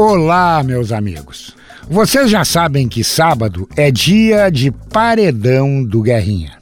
Olá, 0.00 0.62
meus 0.62 0.92
amigos. 0.92 1.56
Vocês 1.90 2.30
já 2.30 2.44
sabem 2.44 2.88
que 2.88 3.02
sábado 3.02 3.68
é 3.76 3.90
dia 3.90 4.48
de 4.48 4.70
paredão 4.70 5.82
do 5.82 6.02
Guerrinha. 6.02 6.56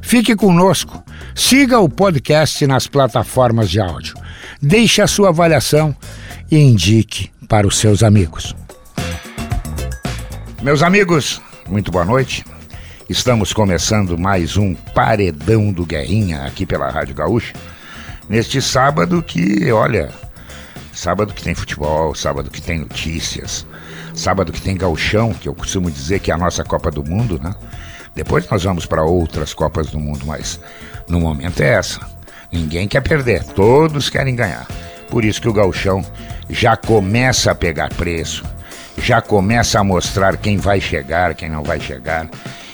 Fique 0.00 0.34
conosco, 0.34 1.04
siga 1.34 1.78
o 1.78 1.90
podcast 1.90 2.66
nas 2.66 2.86
plataformas 2.86 3.68
de 3.68 3.82
áudio, 3.82 4.14
deixe 4.62 5.02
a 5.02 5.06
sua 5.06 5.28
avaliação 5.28 5.94
e 6.50 6.56
indique 6.56 7.30
para 7.46 7.66
os 7.66 7.76
seus 7.76 8.02
amigos. 8.02 8.56
Meus 10.62 10.82
amigos, 10.82 11.38
muito 11.68 11.90
boa 11.90 12.06
noite. 12.06 12.46
Estamos 13.10 13.52
começando 13.52 14.16
mais 14.16 14.56
um 14.56 14.74
Paredão 14.94 15.70
do 15.70 15.84
Guerrinha 15.84 16.44
aqui 16.46 16.64
pela 16.64 16.88
Rádio 16.88 17.14
Gaúcha. 17.14 17.52
Neste 18.26 18.62
sábado 18.62 19.22
que, 19.22 19.70
olha, 19.70 20.08
Sábado 21.00 21.32
que 21.32 21.42
tem 21.42 21.54
futebol, 21.54 22.14
sábado 22.14 22.50
que 22.50 22.60
tem 22.60 22.80
notícias, 22.80 23.66
sábado 24.14 24.52
que 24.52 24.60
tem 24.60 24.76
gauchão, 24.76 25.32
que 25.32 25.48
eu 25.48 25.54
costumo 25.54 25.90
dizer 25.90 26.20
que 26.20 26.30
é 26.30 26.34
a 26.34 26.36
nossa 26.36 26.62
Copa 26.62 26.90
do 26.90 27.02
Mundo, 27.02 27.40
né? 27.42 27.54
Depois 28.14 28.46
nós 28.50 28.64
vamos 28.64 28.84
para 28.84 29.02
outras 29.02 29.54
Copas 29.54 29.86
do 29.86 29.98
Mundo, 29.98 30.26
mas 30.26 30.60
no 31.08 31.18
momento 31.18 31.62
é 31.62 31.68
essa. 31.68 32.06
Ninguém 32.52 32.86
quer 32.86 33.00
perder, 33.00 33.42
todos 33.44 34.10
querem 34.10 34.36
ganhar. 34.36 34.66
Por 35.08 35.24
isso 35.24 35.40
que 35.40 35.48
o 35.48 35.54
gauchão 35.54 36.04
já 36.50 36.76
começa 36.76 37.50
a 37.50 37.54
pegar 37.54 37.88
preço, 37.94 38.44
já 38.98 39.22
começa 39.22 39.80
a 39.80 39.84
mostrar 39.84 40.36
quem 40.36 40.58
vai 40.58 40.82
chegar, 40.82 41.34
quem 41.34 41.48
não 41.48 41.62
vai 41.62 41.80
chegar. 41.80 42.28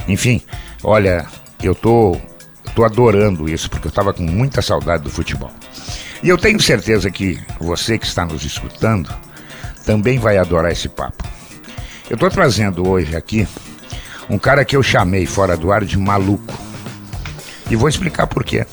Enfim, 0.08 0.42
olha, 0.82 1.24
eu 1.62 1.76
tô, 1.76 2.20
tô 2.74 2.84
adorando 2.84 3.48
isso 3.48 3.70
porque 3.70 3.86
eu 3.86 3.90
estava 3.90 4.12
com 4.12 4.24
muita 4.24 4.60
saudade 4.60 5.04
do 5.04 5.10
futebol. 5.10 5.52
E 6.22 6.28
eu 6.28 6.38
tenho 6.38 6.60
certeza 6.60 7.10
que 7.10 7.38
você 7.60 7.98
que 7.98 8.06
está 8.06 8.24
nos 8.24 8.44
escutando 8.44 9.14
também 9.84 10.18
vai 10.18 10.38
adorar 10.38 10.72
esse 10.72 10.88
papo. 10.88 11.24
Eu 12.08 12.14
estou 12.14 12.30
trazendo 12.30 12.88
hoje 12.88 13.16
aqui 13.16 13.46
um 14.28 14.38
cara 14.38 14.64
que 14.64 14.76
eu 14.76 14.82
chamei 14.82 15.26
fora 15.26 15.56
do 15.56 15.70
ar 15.70 15.84
de 15.84 15.98
maluco. 15.98 16.54
E 17.70 17.76
vou 17.76 17.88
explicar 17.88 18.26
por 18.26 18.44
quê. 18.44 18.66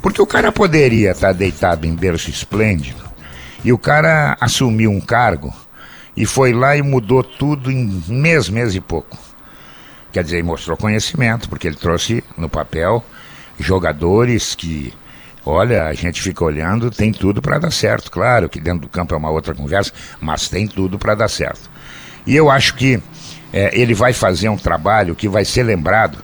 Porque 0.00 0.20
o 0.20 0.26
cara 0.26 0.50
poderia 0.50 1.12
estar 1.12 1.32
deitado 1.32 1.86
em 1.86 1.94
berço 1.94 2.30
esplêndido 2.30 3.02
e 3.64 3.72
o 3.72 3.78
cara 3.78 4.36
assumiu 4.40 4.90
um 4.90 5.00
cargo 5.00 5.54
e 6.16 6.26
foi 6.26 6.52
lá 6.52 6.76
e 6.76 6.82
mudou 6.82 7.22
tudo 7.22 7.70
em 7.70 8.02
mês, 8.08 8.48
mês 8.48 8.74
e 8.74 8.80
pouco. 8.80 9.16
Quer 10.12 10.24
dizer, 10.24 10.42
mostrou 10.42 10.76
conhecimento, 10.76 11.48
porque 11.48 11.66
ele 11.66 11.76
trouxe 11.76 12.22
no 12.36 12.48
papel 12.48 13.04
jogadores 13.58 14.54
que 14.54 14.92
Olha, 15.44 15.86
a 15.86 15.92
gente 15.92 16.22
fica 16.22 16.44
olhando, 16.44 16.90
tem 16.90 17.12
tudo 17.12 17.42
para 17.42 17.58
dar 17.58 17.72
certo. 17.72 18.10
Claro 18.10 18.48
que 18.48 18.60
dentro 18.60 18.82
do 18.82 18.88
campo 18.88 19.14
é 19.14 19.18
uma 19.18 19.30
outra 19.30 19.54
conversa, 19.54 19.92
mas 20.20 20.48
tem 20.48 20.68
tudo 20.68 20.98
para 20.98 21.14
dar 21.14 21.28
certo. 21.28 21.68
E 22.26 22.36
eu 22.36 22.48
acho 22.48 22.74
que 22.74 23.02
é, 23.52 23.78
ele 23.78 23.92
vai 23.92 24.12
fazer 24.12 24.48
um 24.48 24.56
trabalho 24.56 25.14
que 25.16 25.28
vai 25.28 25.44
ser 25.44 25.64
lembrado 25.64 26.18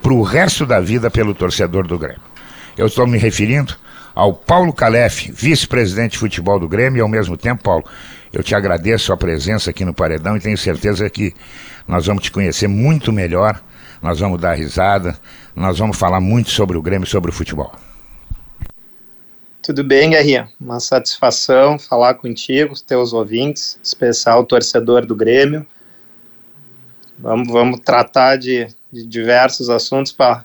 para 0.00 0.12
o 0.12 0.22
resto 0.22 0.64
da 0.64 0.80
vida 0.80 1.10
pelo 1.10 1.34
torcedor 1.34 1.86
do 1.86 1.98
Grêmio. 1.98 2.20
Eu 2.76 2.86
estou 2.86 3.06
me 3.06 3.18
referindo 3.18 3.74
ao 4.14 4.32
Paulo 4.32 4.72
Calef, 4.72 5.32
vice-presidente 5.32 6.12
de 6.12 6.18
futebol 6.18 6.60
do 6.60 6.68
Grêmio, 6.68 6.98
e 6.98 7.00
ao 7.00 7.08
mesmo 7.08 7.36
tempo, 7.36 7.62
Paulo, 7.62 7.84
eu 8.32 8.42
te 8.42 8.54
agradeço 8.54 9.12
a 9.12 9.16
presença 9.16 9.70
aqui 9.70 9.84
no 9.84 9.92
Paredão 9.92 10.36
e 10.36 10.40
tenho 10.40 10.56
certeza 10.56 11.08
que 11.10 11.34
nós 11.88 12.06
vamos 12.06 12.22
te 12.22 12.30
conhecer 12.30 12.68
muito 12.68 13.12
melhor, 13.12 13.60
nós 14.00 14.20
vamos 14.20 14.40
dar 14.40 14.54
risada, 14.54 15.18
nós 15.56 15.78
vamos 15.78 15.96
falar 15.96 16.20
muito 16.20 16.50
sobre 16.50 16.76
o 16.76 16.82
Grêmio 16.82 17.06
sobre 17.06 17.30
o 17.30 17.34
futebol. 17.34 17.74
Tudo 19.64 19.82
bem, 19.82 20.10
Guerrinha? 20.10 20.50
Uma 20.60 20.78
satisfação 20.78 21.78
falar 21.78 22.16
contigo, 22.16 22.78
teus 22.82 23.14
ouvintes, 23.14 23.78
especial 23.82 24.44
torcedor 24.44 25.06
do 25.06 25.16
Grêmio. 25.16 25.66
Vamos, 27.18 27.48
vamos 27.48 27.80
tratar 27.80 28.36
de, 28.36 28.68
de 28.92 29.06
diversos 29.06 29.70
assuntos 29.70 30.12
para 30.12 30.44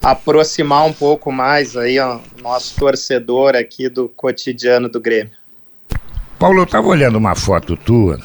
aproximar 0.00 0.86
um 0.86 0.92
pouco 0.92 1.32
mais 1.32 1.76
aí 1.76 1.98
o 1.98 2.20
nosso 2.40 2.76
torcedor 2.76 3.56
aqui 3.56 3.88
do 3.88 4.08
cotidiano 4.08 4.88
do 4.88 5.00
Grêmio. 5.00 5.32
Paulo, 6.38 6.60
eu 6.60 6.64
estava 6.64 6.86
olhando 6.86 7.18
uma 7.18 7.34
foto 7.34 7.76
tua 7.76 8.20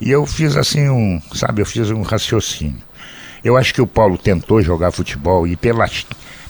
e 0.00 0.12
eu 0.12 0.24
fiz 0.26 0.56
assim 0.56 0.88
um, 0.88 1.20
sabe, 1.34 1.60
eu 1.60 1.66
fiz 1.66 1.90
um 1.90 2.02
raciocínio. 2.02 2.80
Eu 3.42 3.56
acho 3.56 3.74
que 3.74 3.82
o 3.82 3.86
Paulo 3.86 4.16
tentou 4.16 4.62
jogar 4.62 4.92
futebol 4.92 5.44
e 5.44 5.56
pela, 5.56 5.90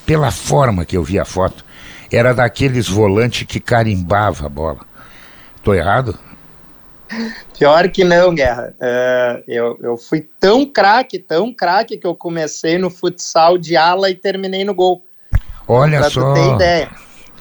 pela 0.04 0.30
forma 0.30 0.84
que 0.84 0.98
eu 0.98 1.02
vi 1.02 1.18
a 1.18 1.24
foto, 1.24 1.64
era 2.12 2.34
daqueles 2.34 2.88
volantes 2.88 3.46
que 3.46 3.60
carimbava 3.60 4.46
a 4.46 4.48
bola. 4.48 4.80
Tô 5.62 5.74
errado? 5.74 6.18
Pior 7.56 7.88
que 7.88 8.04
não, 8.04 8.34
Guerra. 8.34 8.74
Uh, 8.80 9.42
eu, 9.46 9.78
eu 9.80 9.96
fui 9.96 10.28
tão 10.40 10.66
craque, 10.66 11.18
tão 11.18 11.52
craque, 11.52 11.96
que 11.96 12.06
eu 12.06 12.14
comecei 12.14 12.78
no 12.78 12.90
futsal 12.90 13.56
de 13.56 13.76
ala 13.76 14.10
e 14.10 14.14
terminei 14.14 14.64
no 14.64 14.74
gol. 14.74 15.02
Olha 15.68 16.00
pra 16.00 16.10
só. 16.10 16.20
Pra 16.20 16.34
tu 16.34 16.34
ter 16.34 16.54
ideia. 16.54 16.90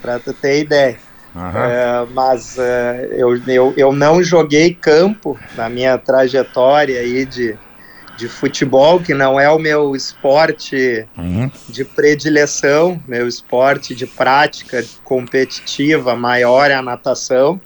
Pra 0.01 0.19
tu 0.19 0.33
ter 0.33 0.59
ideia. 0.61 0.97
Uhum. 1.35 1.41
Uh, 1.41 2.13
mas 2.13 2.57
uh, 2.57 2.61
eu, 3.11 3.35
eu, 3.47 3.73
eu 3.75 3.91
não 3.91 4.23
joguei 4.23 4.73
campo 4.73 5.37
na 5.55 5.67
minha 5.67 5.97
trajetória 5.97 6.99
aí 6.99 7.25
de, 7.25 7.57
de 8.17 8.29
futebol, 8.29 8.99
que 8.99 9.13
não 9.13 9.39
é 9.39 9.49
o 9.49 9.59
meu 9.59 9.95
esporte 9.95 11.05
uhum. 11.17 11.49
de 11.67 11.83
predileção, 11.83 13.01
meu 13.07 13.27
esporte 13.27 13.93
de 13.93 14.05
prática 14.07 14.83
competitiva 15.03 16.15
maior 16.15 16.71
é 16.71 16.75
a 16.75 16.81
natação. 16.81 17.59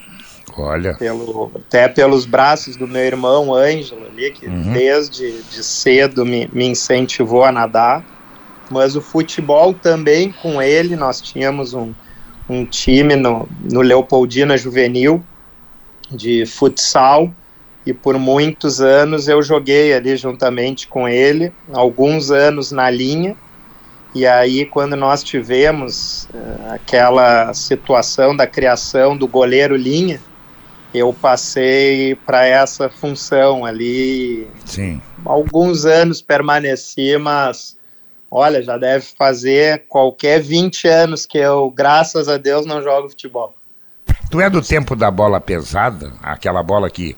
Olha. 0.58 0.96
Pelo, 0.96 1.52
até 1.56 1.88
pelos 1.88 2.26
braços 2.26 2.76
do 2.76 2.88
meu 2.88 3.04
irmão 3.04 3.54
Ângelo 3.54 4.06
ali, 4.08 4.32
que 4.32 4.48
uhum. 4.48 4.74
desde 4.74 5.42
de 5.44 5.64
cedo 5.64 6.26
me, 6.26 6.50
me 6.52 6.66
incentivou 6.66 7.44
a 7.44 7.52
nadar. 7.52 8.04
Mas 8.70 8.96
o 8.96 9.02
futebol 9.02 9.74
também 9.74 10.32
com 10.32 10.62
ele, 10.62 10.96
nós 10.96 11.22
tínhamos 11.22 11.74
um, 11.74 11.94
um 12.48 12.66
time 12.66 13.16
no, 13.16 13.48
no 13.64 13.82
Leopoldina 13.82 14.58
Juvenil 14.58 15.24
de 16.12 16.46
futsal 16.46 17.32
e 17.86 17.94
por 17.94 18.18
muitos 18.18 18.82
anos 18.82 19.28
eu 19.28 19.42
joguei 19.42 19.94
ali 19.94 20.16
juntamente 20.18 20.88
com 20.88 21.08
ele, 21.08 21.52
alguns 21.72 22.32
anos 22.32 22.72
na 22.72 22.90
linha, 22.90 23.36
e 24.14 24.26
aí 24.26 24.66
quando 24.66 24.96
nós 24.96 25.24
tivemos 25.24 26.28
uh, 26.34 26.74
aquela 26.74 27.54
situação 27.54 28.36
da 28.36 28.46
criação 28.46 29.16
do 29.16 29.28
goleiro 29.28 29.76
linha, 29.76 30.20
eu 30.94 31.14
passei 31.14 32.16
para 32.16 32.46
essa 32.46 32.90
função 32.90 33.64
ali. 33.64 34.48
Sim. 34.66 35.02
Alguns 35.24 35.86
anos 35.86 36.22
permaneci, 36.22 37.18
mas 37.18 37.78
olha, 38.32 38.62
já 38.62 38.78
deve 38.78 39.06
fazer 39.18 39.86
qualquer 39.88 40.42
20 40.42 40.88
anos 40.88 41.26
que 41.26 41.38
eu, 41.38 41.70
graças 41.70 42.28
a 42.28 42.38
Deus, 42.38 42.66
não 42.66 42.82
jogo 42.82 43.10
futebol. 43.10 43.56
Tu 44.32 44.42
é 44.42 44.50
do 44.50 44.62
tempo 44.62 44.96
da 44.96 45.10
bola 45.12 45.40
pesada, 45.40 46.14
aquela 46.22 46.64
bola 46.64 46.90
que 46.90 47.16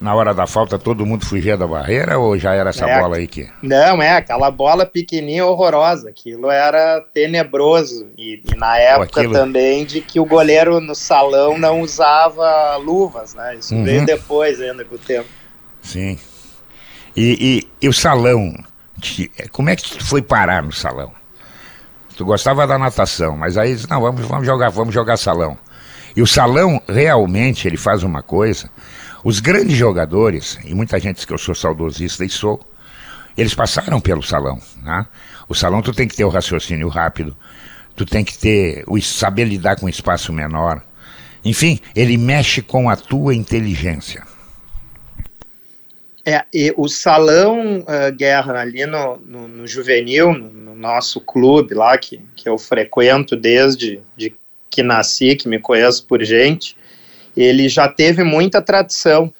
na 0.00 0.14
hora 0.14 0.34
da 0.34 0.46
falta 0.46 0.78
todo 0.78 1.06
mundo 1.06 1.24
fugia 1.24 1.56
da 1.56 1.66
barreira 1.66 2.18
ou 2.18 2.38
já 2.38 2.54
era 2.54 2.70
essa 2.70 2.86
é, 2.86 3.00
bola 3.00 3.16
aí 3.16 3.26
que. 3.26 3.48
Não, 3.62 4.02
é 4.02 4.12
aquela 4.12 4.50
bola 4.50 4.84
pequenininha 4.84 5.46
horrorosa. 5.46 6.10
Aquilo 6.10 6.50
era 6.50 7.00
tenebroso. 7.14 8.08
E, 8.16 8.42
e 8.52 8.56
na 8.56 8.76
época 8.78 9.20
aquilo... 9.20 9.32
também 9.32 9.84
de 9.86 10.00
que 10.00 10.20
o 10.20 10.26
goleiro 10.26 10.80
no 10.80 10.94
salão 10.94 11.58
não 11.58 11.80
usava 11.80 12.76
luvas, 12.76 13.34
né? 13.34 13.56
Isso 13.56 13.74
uhum. 13.74 13.84
veio 13.84 14.04
depois 14.04 14.60
ainda 14.60 14.84
com 14.84 14.96
o 14.96 14.98
tempo. 14.98 15.28
Sim. 15.80 16.18
E, 17.16 17.64
e, 17.80 17.86
e 17.86 17.88
o 17.88 17.92
salão? 17.92 18.52
Como 19.50 19.70
é 19.70 19.76
que 19.76 19.82
tu 19.82 20.04
foi 20.04 20.20
parar 20.20 20.62
no 20.62 20.72
salão? 20.72 21.12
Tu 22.16 22.24
gostava 22.24 22.66
da 22.66 22.78
natação, 22.78 23.36
mas 23.36 23.56
aí 23.56 23.76
não, 23.88 24.00
vamos, 24.00 24.26
vamos 24.26 24.46
jogar, 24.46 24.70
vamos 24.70 24.94
jogar 24.94 25.16
salão. 25.16 25.56
E 26.14 26.22
o 26.22 26.26
salão 26.26 26.80
realmente 26.88 27.68
ele 27.68 27.76
faz 27.76 28.02
uma 28.02 28.22
coisa 28.22 28.70
os 29.24 29.40
grandes 29.40 29.76
jogadores, 29.76 30.58
e 30.64 30.74
muita 30.74 30.98
gente 30.98 31.16
diz 31.16 31.24
que 31.24 31.32
eu 31.32 31.38
sou 31.38 31.54
saudosista 31.54 32.24
e 32.24 32.28
sou, 32.28 32.60
eles 33.36 33.54
passaram 33.54 34.00
pelo 34.00 34.22
salão. 34.22 34.60
Né? 34.82 35.06
O 35.48 35.54
salão 35.54 35.82
tu 35.82 35.92
tem 35.92 36.08
que 36.08 36.16
ter 36.16 36.24
o 36.24 36.28
raciocínio 36.28 36.88
rápido, 36.88 37.36
tu 37.94 38.04
tem 38.04 38.24
que 38.24 38.36
ter 38.38 38.84
o 38.86 39.00
saber 39.00 39.44
lidar 39.44 39.76
com 39.76 39.86
um 39.86 39.88
espaço 39.88 40.32
menor. 40.32 40.82
Enfim, 41.44 41.78
ele 41.94 42.16
mexe 42.16 42.62
com 42.62 42.90
a 42.90 42.96
tua 42.96 43.34
inteligência. 43.34 44.24
É, 46.28 46.44
e 46.52 46.74
o 46.76 46.88
salão 46.88 47.80
uh, 47.80 48.12
Guerra 48.16 48.60
ali 48.60 48.84
no, 48.84 49.16
no, 49.18 49.46
no 49.46 49.66
juvenil, 49.66 50.34
no, 50.34 50.50
no, 50.50 50.74
nosso 50.74 51.20
clube 51.20 51.72
lá, 51.72 51.96
que, 51.96 52.20
que 52.34 52.48
eu 52.48 52.58
frequento 52.58 53.36
desde 53.36 54.00
de 54.16 54.34
que 54.68 54.82
nasci, 54.82 55.36
que 55.36 55.48
me 55.48 55.60
conheço 55.60 56.04
por 56.04 56.22
gente, 56.24 56.76
ele 57.36 57.68
já 57.68 57.88
teve 57.88 58.24
muita 58.24 58.62
tradição 58.62 59.32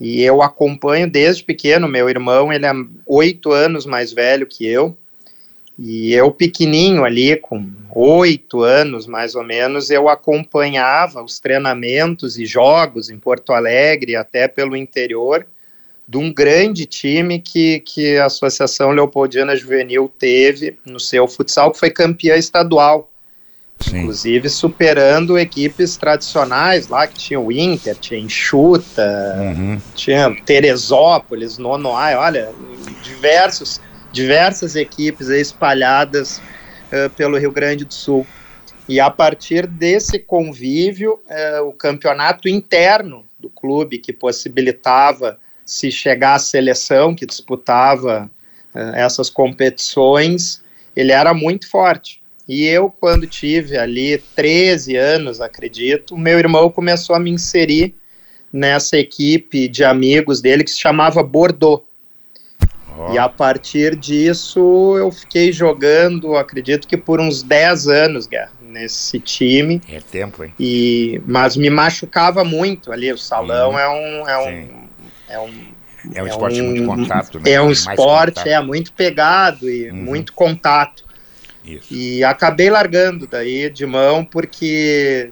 e 0.00 0.22
eu 0.22 0.42
acompanho 0.42 1.08
desde 1.08 1.44
pequeno. 1.44 1.86
Meu 1.86 2.08
irmão, 2.08 2.52
ele 2.52 2.66
é 2.66 2.72
oito 3.06 3.52
anos 3.52 3.86
mais 3.86 4.12
velho 4.12 4.46
que 4.46 4.66
eu 4.66 4.96
E 5.78 6.12
eu, 6.12 6.30
pequenininho 6.30 7.04
ali, 7.04 7.36
com 7.36 7.64
oito 7.94 8.62
anos 8.62 9.06
mais 9.06 9.34
ou 9.34 9.44
menos, 9.44 9.90
eu 9.90 10.08
acompanhava 10.08 11.22
os 11.22 11.38
treinamentos 11.38 12.38
e 12.38 12.46
jogos 12.46 13.10
em 13.10 13.18
Porto 13.18 13.52
Alegre, 13.52 14.16
até 14.16 14.48
pelo 14.48 14.76
interior, 14.76 15.46
de 16.06 16.18
um 16.18 16.32
grande 16.32 16.84
time 16.84 17.38
que, 17.38 17.80
que 17.80 18.16
a 18.18 18.26
Associação 18.26 18.90
Leopoldina 18.90 19.56
Juvenil 19.56 20.12
teve 20.18 20.76
no 20.84 20.98
seu 20.98 21.28
futsal, 21.28 21.70
que 21.70 21.78
foi 21.78 21.90
campeã 21.90 22.36
estadual. 22.36 23.11
Sim. 23.80 23.98
Inclusive 24.00 24.48
superando 24.48 25.38
equipes 25.38 25.96
tradicionais 25.96 26.88
lá, 26.88 27.06
que 27.06 27.14
tinha 27.14 27.40
o 27.40 27.50
Inter, 27.50 27.96
tinha 27.96 28.20
Enxuta, 28.20 29.36
uhum. 29.36 29.80
tinha 29.94 30.34
Teresópolis, 30.46 31.58
Nonoai, 31.58 32.14
olha, 32.14 32.52
diversos, 33.02 33.80
diversas 34.12 34.76
equipes 34.76 35.28
espalhadas 35.28 36.38
uh, 36.38 37.10
pelo 37.16 37.36
Rio 37.36 37.50
Grande 37.50 37.84
do 37.84 37.92
Sul. 37.92 38.26
E 38.88 39.00
a 39.00 39.10
partir 39.10 39.66
desse 39.66 40.18
convívio, 40.18 41.20
uh, 41.26 41.66
o 41.66 41.72
campeonato 41.72 42.48
interno 42.48 43.24
do 43.38 43.50
clube, 43.50 43.98
que 43.98 44.12
possibilitava 44.12 45.38
se 45.64 45.90
chegar 45.90 46.34
à 46.34 46.38
seleção 46.38 47.14
que 47.14 47.26
disputava 47.26 48.30
uh, 48.74 48.78
essas 48.94 49.28
competições, 49.28 50.62
ele 50.94 51.10
era 51.10 51.34
muito 51.34 51.68
forte. 51.68 52.21
E 52.52 52.66
eu, 52.66 52.90
quando 52.90 53.26
tive 53.26 53.78
ali 53.78 54.18
13 54.36 54.94
anos, 54.94 55.40
acredito, 55.40 56.18
meu 56.18 56.38
irmão 56.38 56.68
começou 56.68 57.16
a 57.16 57.18
me 57.18 57.30
inserir 57.30 57.94
nessa 58.52 58.98
equipe 58.98 59.66
de 59.68 59.82
amigos 59.82 60.42
dele 60.42 60.62
que 60.62 60.70
se 60.70 60.78
chamava 60.78 61.22
Bordeaux. 61.22 61.82
Oh. 62.94 63.10
E 63.14 63.16
a 63.16 63.26
partir 63.26 63.96
disso 63.96 64.98
eu 64.98 65.10
fiquei 65.10 65.50
jogando, 65.50 66.36
acredito 66.36 66.86
que 66.86 66.94
por 66.94 67.22
uns 67.22 67.42
10 67.42 67.88
anos, 67.88 68.26
Guerra, 68.26 68.52
nesse 68.60 69.18
time. 69.18 69.80
É 69.88 70.00
tempo, 70.00 70.44
hein? 70.44 70.52
E, 70.60 71.22
mas 71.26 71.56
me 71.56 71.70
machucava 71.70 72.44
muito 72.44 72.92
ali. 72.92 73.10
O 73.10 73.16
salão 73.16 73.78
é 73.78 73.88
um. 73.88 74.28
É 74.28 74.38
um, 74.38 74.88
é 75.26 75.40
um 75.40 75.72
é 76.14 76.22
um 76.22 76.26
esporte 76.26 76.60
é 76.60 76.62
um, 76.62 76.66
muito 76.66 76.86
contato, 76.86 77.40
né? 77.40 77.50
É 77.50 77.62
um 77.62 77.70
esporte, 77.70 78.46
é 78.46 78.60
muito 78.60 78.92
pegado 78.92 79.70
e 79.70 79.90
uhum. 79.90 79.96
muito 79.96 80.34
contato. 80.34 81.10
Isso. 81.64 81.94
E 81.94 82.24
acabei 82.24 82.70
largando 82.70 83.26
daí 83.26 83.70
de 83.70 83.86
mão 83.86 84.24
porque 84.24 85.30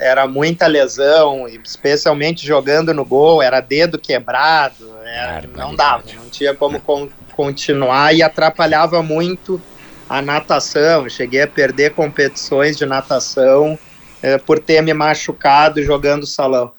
era 0.00 0.26
muita 0.26 0.66
lesão, 0.66 1.46
especialmente 1.48 2.46
jogando 2.46 2.92
no 2.92 3.04
gol, 3.04 3.42
era 3.42 3.60
dedo 3.60 3.98
quebrado, 3.98 4.90
era, 5.04 5.46
não 5.54 5.74
dava, 5.74 6.04
não 6.16 6.28
tinha 6.30 6.54
como 6.54 6.80
con 6.80 7.08
continuar 7.36 8.14
e 8.14 8.22
atrapalhava 8.22 9.02
muito 9.02 9.60
a 10.08 10.22
natação. 10.22 11.08
cheguei 11.08 11.42
a 11.42 11.48
perder 11.48 11.92
competições 11.92 12.76
de 12.76 12.86
natação 12.86 13.78
é, 14.22 14.38
por 14.38 14.58
ter 14.58 14.80
me 14.80 14.94
machucado 14.94 15.82
jogando 15.82 16.26
salão. 16.26 16.72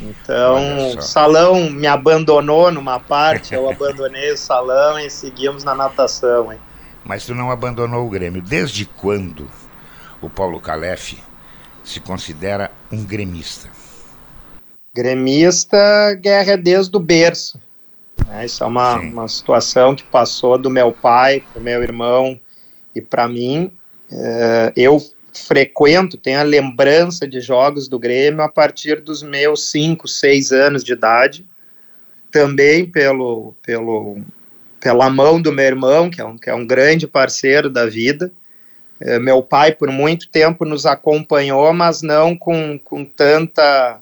Então, 0.00 0.96
o 0.96 1.02
salão 1.02 1.68
me 1.68 1.86
abandonou 1.86 2.70
numa 2.72 2.98
parte, 2.98 3.54
eu 3.54 3.68
abandonei 3.68 4.32
o 4.32 4.36
salão 4.36 4.98
e 4.98 5.10
seguimos 5.10 5.62
na 5.62 5.74
natação. 5.74 6.52
Hein? 6.52 6.58
Mas 7.04 7.24
tu 7.24 7.34
não 7.34 7.50
abandonou 7.50 8.06
o 8.06 8.10
Grêmio. 8.10 8.42
Desde 8.42 8.84
quando 8.84 9.50
o 10.20 10.28
Paulo 10.28 10.60
Calef 10.60 11.18
se 11.82 12.00
considera 12.00 12.70
um 12.90 13.04
gremista? 13.04 13.68
Gremista, 14.94 16.14
guerra 16.20 16.52
é 16.52 16.56
desde 16.56 16.96
o 16.96 17.00
berço. 17.00 17.60
É, 18.30 18.44
isso 18.44 18.62
é 18.62 18.66
uma, 18.66 18.96
uma 18.96 19.28
situação 19.28 19.94
que 19.94 20.02
passou 20.04 20.58
do 20.58 20.68
meu 20.68 20.92
pai 20.92 21.42
para 21.52 21.62
meu 21.62 21.82
irmão 21.82 22.38
e 22.94 23.00
para 23.00 23.26
mim. 23.28 23.72
É, 24.10 24.72
eu 24.76 25.00
frequento, 25.32 26.16
tenho 26.16 26.40
a 26.40 26.44
lembrança 26.44 27.26
de 27.26 27.40
jogos 27.40 27.88
do 27.88 27.98
Grêmio 27.98 28.42
a 28.42 28.48
partir 28.48 29.00
dos 29.00 29.22
meus 29.22 29.70
5, 29.70 30.06
6 30.06 30.52
anos 30.52 30.84
de 30.84 30.92
idade. 30.92 31.46
Também 32.30 32.84
pelo, 32.84 33.54
pelo 33.62 34.18
pela 34.80 35.10
mão 35.10 35.40
do 35.40 35.52
meu 35.52 35.64
irmão, 35.64 36.10
que 36.10 36.20
é 36.20 36.24
um, 36.24 36.38
que 36.38 36.48
é 36.48 36.54
um 36.54 36.66
grande 36.66 37.06
parceiro 37.06 37.68
da 37.68 37.86
vida. 37.86 38.32
É, 39.00 39.18
meu 39.18 39.42
pai, 39.42 39.72
por 39.72 39.90
muito 39.90 40.28
tempo, 40.28 40.64
nos 40.64 40.84
acompanhou, 40.86 41.72
mas 41.72 42.02
não 42.02 42.36
com, 42.36 42.78
com 42.78 43.04
tanta. 43.04 44.00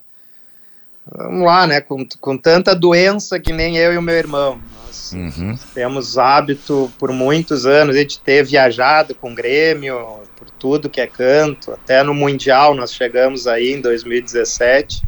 Vamos 1.10 1.44
lá, 1.44 1.66
né? 1.66 1.80
Com, 1.80 2.06
com 2.20 2.36
tanta 2.36 2.74
doença 2.74 3.38
que 3.38 3.52
nem 3.52 3.76
eu 3.76 3.92
e 3.92 3.98
o 3.98 4.02
meu 4.02 4.14
irmão. 4.14 4.60
Nós 4.84 5.12
uhum. 5.12 5.54
temos 5.72 6.18
hábito 6.18 6.92
por 6.98 7.12
muitos 7.12 7.64
anos 7.64 7.96
gente 7.96 8.20
ter 8.20 8.44
viajado 8.44 9.14
com 9.14 9.32
o 9.32 9.34
Grêmio, 9.34 10.20
por 10.36 10.50
tudo 10.50 10.90
que 10.90 11.00
é 11.00 11.06
canto. 11.06 11.72
Até 11.72 12.02
no 12.02 12.12
Mundial 12.12 12.74
nós 12.74 12.92
chegamos 12.92 13.46
aí 13.46 13.72
em 13.72 13.80
2017. 13.80 15.07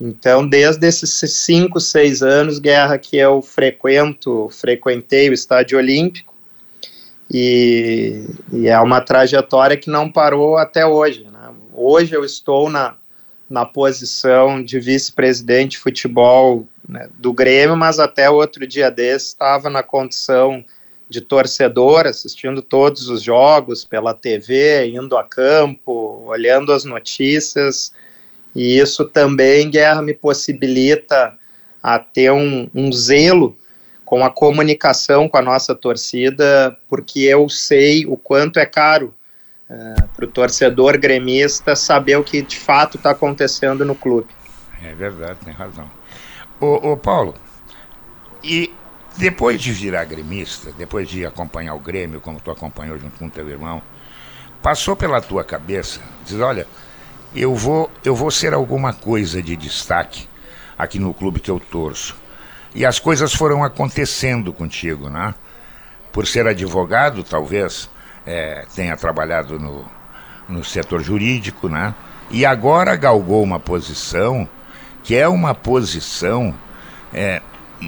Então, 0.00 0.48
desde 0.48 0.86
esses 0.86 1.34
cinco, 1.34 1.78
seis 1.78 2.22
anos, 2.22 2.58
guerra 2.58 2.96
que 2.96 3.18
eu 3.18 3.42
frequento, 3.42 4.48
frequentei 4.50 5.28
o 5.28 5.34
Estádio 5.34 5.76
Olímpico, 5.76 6.34
e, 7.30 8.24
e 8.52 8.66
é 8.66 8.80
uma 8.80 9.00
trajetória 9.00 9.76
que 9.76 9.90
não 9.90 10.10
parou 10.10 10.56
até 10.56 10.84
hoje. 10.86 11.24
Né? 11.24 11.50
Hoje 11.72 12.14
eu 12.14 12.24
estou 12.24 12.68
na, 12.70 12.96
na 13.48 13.64
posição 13.64 14.62
de 14.62 14.80
vice-presidente 14.80 15.72
de 15.72 15.78
futebol 15.78 16.66
né, 16.88 17.08
do 17.18 17.32
Grêmio, 17.32 17.76
mas 17.76 17.98
até 17.98 18.28
outro 18.28 18.66
dia 18.66 18.90
desse 18.90 19.26
estava 19.26 19.68
na 19.68 19.82
condição 19.82 20.64
de 21.08 21.20
torcedor, 21.20 22.06
assistindo 22.06 22.62
todos 22.62 23.08
os 23.08 23.22
jogos 23.22 23.84
pela 23.84 24.14
TV, 24.14 24.88
indo 24.88 25.16
a 25.16 25.24
campo, 25.24 26.22
olhando 26.24 26.72
as 26.72 26.84
notícias, 26.84 27.92
e 28.54 28.78
isso 28.78 29.04
também, 29.04 29.70
Guerra, 29.70 30.02
me 30.02 30.14
possibilita 30.14 31.36
a 31.82 31.98
ter 31.98 32.30
um, 32.30 32.68
um 32.74 32.92
zelo 32.92 33.56
com 34.04 34.24
a 34.24 34.30
comunicação 34.30 35.28
com 35.28 35.38
a 35.38 35.42
nossa 35.42 35.74
torcida, 35.74 36.76
porque 36.88 37.20
eu 37.20 37.48
sei 37.48 38.04
o 38.06 38.16
quanto 38.16 38.58
é 38.58 38.66
caro 38.66 39.14
uh, 39.68 39.72
eh, 39.72 39.94
para 40.16 40.24
o 40.24 40.28
torcedor 40.28 40.98
gremista 40.98 41.76
saber 41.76 42.16
o 42.16 42.24
que 42.24 42.42
de 42.42 42.58
fato 42.58 42.96
está 42.96 43.10
acontecendo 43.10 43.84
no 43.84 43.94
clube. 43.94 44.26
É 44.82 44.92
verdade, 44.94 45.38
tem 45.44 45.54
razão. 45.54 45.88
Ô, 46.60 46.90
ô, 46.90 46.96
Paulo, 46.96 47.36
e 48.42 48.74
depois 49.16 49.60
de 49.60 49.70
virar 49.70 50.04
gremista, 50.06 50.72
depois 50.76 51.08
de 51.08 51.24
acompanhar 51.24 51.74
o 51.74 51.78
Grêmio, 51.78 52.20
como 52.20 52.40
tu 52.40 52.50
acompanhou 52.50 52.98
junto 52.98 53.16
com 53.16 53.28
teu 53.28 53.48
irmão, 53.48 53.80
passou 54.60 54.96
pela 54.96 55.20
tua 55.20 55.44
cabeça, 55.44 56.00
diz, 56.26 56.40
olha, 56.40 56.66
eu 57.34 57.54
vou, 57.54 57.90
eu 58.04 58.14
vou 58.14 58.30
ser 58.30 58.52
alguma 58.52 58.92
coisa 58.92 59.42
de 59.42 59.56
destaque 59.56 60.28
aqui 60.76 60.98
no 60.98 61.14
clube 61.14 61.40
que 61.40 61.50
eu 61.50 61.60
torço. 61.60 62.16
E 62.74 62.84
as 62.84 62.98
coisas 62.98 63.34
foram 63.34 63.62
acontecendo 63.62 64.52
contigo, 64.52 65.08
né? 65.08 65.34
Por 66.12 66.26
ser 66.26 66.46
advogado, 66.46 67.22
talvez 67.22 67.90
é, 68.26 68.64
tenha 68.74 68.96
trabalhado 68.96 69.58
no, 69.58 69.84
no 70.48 70.64
setor 70.64 71.02
jurídico, 71.02 71.68
né? 71.68 71.94
E 72.30 72.46
agora 72.46 72.96
galgou 72.96 73.42
uma 73.42 73.58
posição 73.58 74.48
que 75.02 75.16
é 75.16 75.26
uma 75.26 75.54
posição 75.54 76.54
é, 77.12 77.40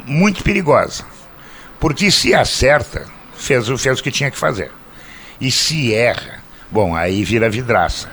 muito 0.06 0.42
perigosa. 0.42 1.04
Porque 1.78 2.10
se 2.10 2.34
acerta, 2.34 3.06
fez, 3.34 3.68
fez 3.80 4.00
o 4.00 4.02
que 4.02 4.10
tinha 4.10 4.30
que 4.30 4.38
fazer. 4.38 4.70
E 5.40 5.50
se 5.50 5.92
erra, 5.92 6.40
bom, 6.70 6.94
aí 6.94 7.24
vira 7.24 7.50
vidraça. 7.50 8.08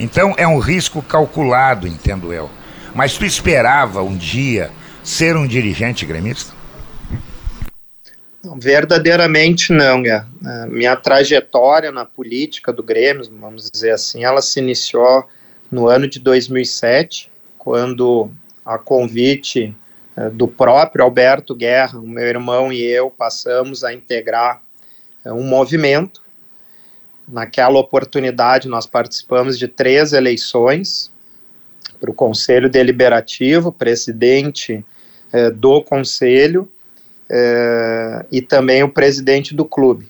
Então 0.00 0.34
é 0.38 0.48
um 0.48 0.58
risco 0.58 1.02
calculado, 1.02 1.86
entendo 1.86 2.32
eu. 2.32 2.48
Mas 2.94 3.18
tu 3.18 3.24
esperava 3.26 4.02
um 4.02 4.16
dia 4.16 4.70
ser 5.04 5.36
um 5.36 5.46
dirigente 5.46 6.06
gremista? 6.06 6.54
Verdadeiramente 8.56 9.72
não, 9.72 10.02
Gá. 10.02 10.26
Minha 10.68 10.96
trajetória 10.96 11.92
na 11.92 12.06
política 12.06 12.72
do 12.72 12.82
Grêmio, 12.82 13.22
vamos 13.38 13.68
dizer 13.70 13.90
assim, 13.90 14.24
ela 14.24 14.40
se 14.40 14.58
iniciou 14.58 15.26
no 15.70 15.86
ano 15.86 16.08
de 16.08 16.18
2007, 16.18 17.30
quando 17.58 18.30
a 18.64 18.78
convite 18.78 19.76
eh, 20.16 20.30
do 20.30 20.48
próprio 20.48 21.04
Alberto 21.04 21.54
Guerra, 21.54 21.98
o 21.98 22.08
meu 22.08 22.24
irmão 22.24 22.72
e 22.72 22.82
eu 22.82 23.10
passamos 23.10 23.84
a 23.84 23.92
integrar 23.92 24.62
um 25.26 25.42
movimento 25.42 26.22
Naquela 27.30 27.78
oportunidade, 27.78 28.68
nós 28.68 28.86
participamos 28.86 29.58
de 29.58 29.68
três 29.68 30.12
eleições 30.12 31.10
para 32.00 32.10
o 32.10 32.14
Conselho 32.14 32.68
Deliberativo, 32.68 33.70
presidente 33.70 34.84
eh, 35.32 35.50
do 35.50 35.82
Conselho 35.82 36.68
eh, 37.28 38.26
e 38.32 38.42
também 38.42 38.82
o 38.82 38.88
presidente 38.88 39.54
do 39.54 39.64
clube. 39.64 40.08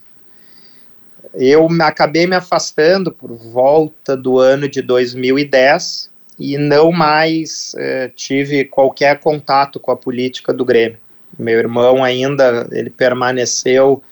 Eu 1.35 1.69
acabei 1.83 2.27
me 2.27 2.37
afastando 2.37 3.13
por 3.13 3.33
volta 3.33 4.17
do 4.17 4.39
ano 4.39 4.69
de 4.69 4.81
2010 4.81 6.11
e 6.39 6.57
não 6.57 6.91
mais 6.91 7.75
eh, 7.77 8.11
tive 8.17 8.65
qualquer 8.65 9.21
contato 9.21 9.79
com 9.79 9.91
a 9.91 9.97
política 9.97 10.55
do 10.55 10.65
Grêmio. 10.65 10.99
Meu 11.39 11.59
irmão 11.59 12.03
ainda 12.03 12.67
ele 12.73 12.91
permaneceu 12.91 14.03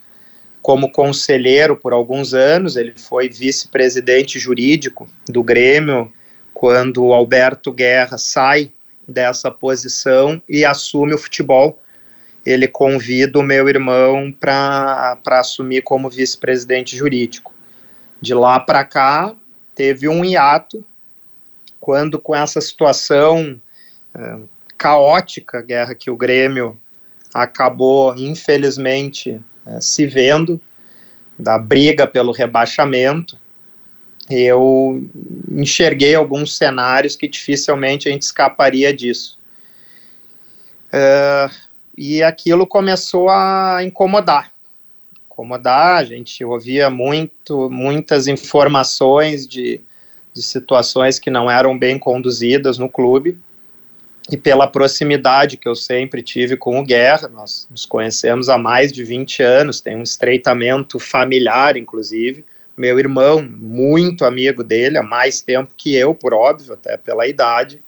como 0.69 0.93
conselheiro 0.93 1.79
por 1.79 1.95
alguns 1.95 2.35
anos, 2.35 2.77
ele 2.77 2.93
foi 2.95 3.27
vice-presidente 3.31 4.39
jurídico 4.39 5.09
do 5.27 5.43
Grêmio 5.43 6.13
quando 6.53 7.11
Alberto 7.15 7.73
Guerra 7.73 8.19
sai 8.19 8.71
dessa 9.09 9.51
posição 9.51 10.43
e 10.47 10.67
assume 10.67 11.15
o 11.15 11.19
futebol. 11.19 11.81
Ele 12.45 12.69
convida 12.69 13.39
o 13.39 13.43
meu 13.43 13.67
irmão 13.67 14.31
para 14.31 15.19
assumir 15.41 15.81
como 15.81 16.11
vice-presidente 16.11 16.95
jurídico. 16.95 17.55
De 18.21 18.35
lá 18.35 18.61
para 18.61 18.85
cá, 18.85 19.35
teve 19.75 20.07
um 20.07 20.23
hiato, 20.23 20.85
quando 21.81 22.21
com 22.21 22.37
essa 22.37 22.61
situação 22.61 23.59
é, 24.15 24.37
caótica, 24.77 25.63
guerra 25.63 25.95
que 25.95 26.11
o 26.11 26.17
Grêmio 26.17 26.79
acabou, 27.33 28.15
infelizmente, 28.19 29.41
é, 29.69 29.81
se 29.81 30.07
vendo, 30.07 30.61
da 31.39 31.59
briga 31.59 32.07
pelo 32.07 32.33
rebaixamento, 32.33 33.39
eu 34.29 35.09
enxerguei 35.51 36.15
alguns 36.15 36.57
cenários 36.57 37.17
que 37.17 37.29
dificilmente 37.29 38.09
a 38.09 38.13
gente 38.13 38.23
escaparia 38.23 38.93
disso. 38.93 39.39
Uh, 40.89 41.55
e 41.97 42.23
aquilo 42.23 42.67
começou 42.67 43.29
a 43.29 43.79
incomodar. 43.83 44.53
Incomodar, 45.27 45.97
a 45.97 46.05
gente 46.05 46.45
ouvia 46.45 46.91
muito, 46.91 47.71
muitas 47.71 48.27
informações 48.27 49.47
de, 49.47 49.81
de 50.35 50.43
situações 50.43 51.19
que 51.19 51.31
não 51.31 51.51
eram 51.51 51.79
bem 51.79 51.99
conduzidas 51.99 52.79
no 52.79 52.89
clube, 52.89 53.39
e 54.31 54.37
pela 54.37 54.67
proximidade 54.67 55.57
que 55.57 55.67
eu 55.67 55.75
sempre 55.75 56.23
tive 56.23 56.57
com 56.57 56.79
o 56.79 56.85
Guerra, 56.85 57.29
nós 57.29 57.67
nos 57.71 57.87
conhecemos 57.87 58.49
há 58.49 58.59
mais 58.59 58.93
de 58.93 59.03
20 59.03 59.43
anos, 59.43 59.81
tem 59.81 59.97
um 59.97 60.03
estreitamento 60.03 60.99
familiar, 60.99 61.77
inclusive, 61.77 62.45
meu 62.77 62.99
irmão, 62.99 63.43
muito 63.43 64.25
amigo 64.25 64.63
dele, 64.63 64.99
há 64.99 65.03
mais 65.03 65.41
tempo 65.41 65.73
que 65.77 65.95
eu, 65.97 66.15
por 66.15 66.35
óbvio, 66.35 66.75
até 66.75 66.97
pela 66.97 67.27
idade. 67.27 67.83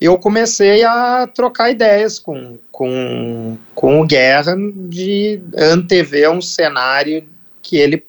Eu 0.00 0.16
comecei 0.16 0.82
a 0.84 1.26
trocar 1.26 1.70
ideias 1.70 2.18
com, 2.18 2.56
com, 2.70 3.58
com 3.74 4.00
o 4.00 4.06
Guerra 4.06 4.56
de 4.56 5.42
antever 5.54 6.30
um 6.30 6.40
cenário 6.40 7.28
que 7.60 7.76
ele 7.76 8.06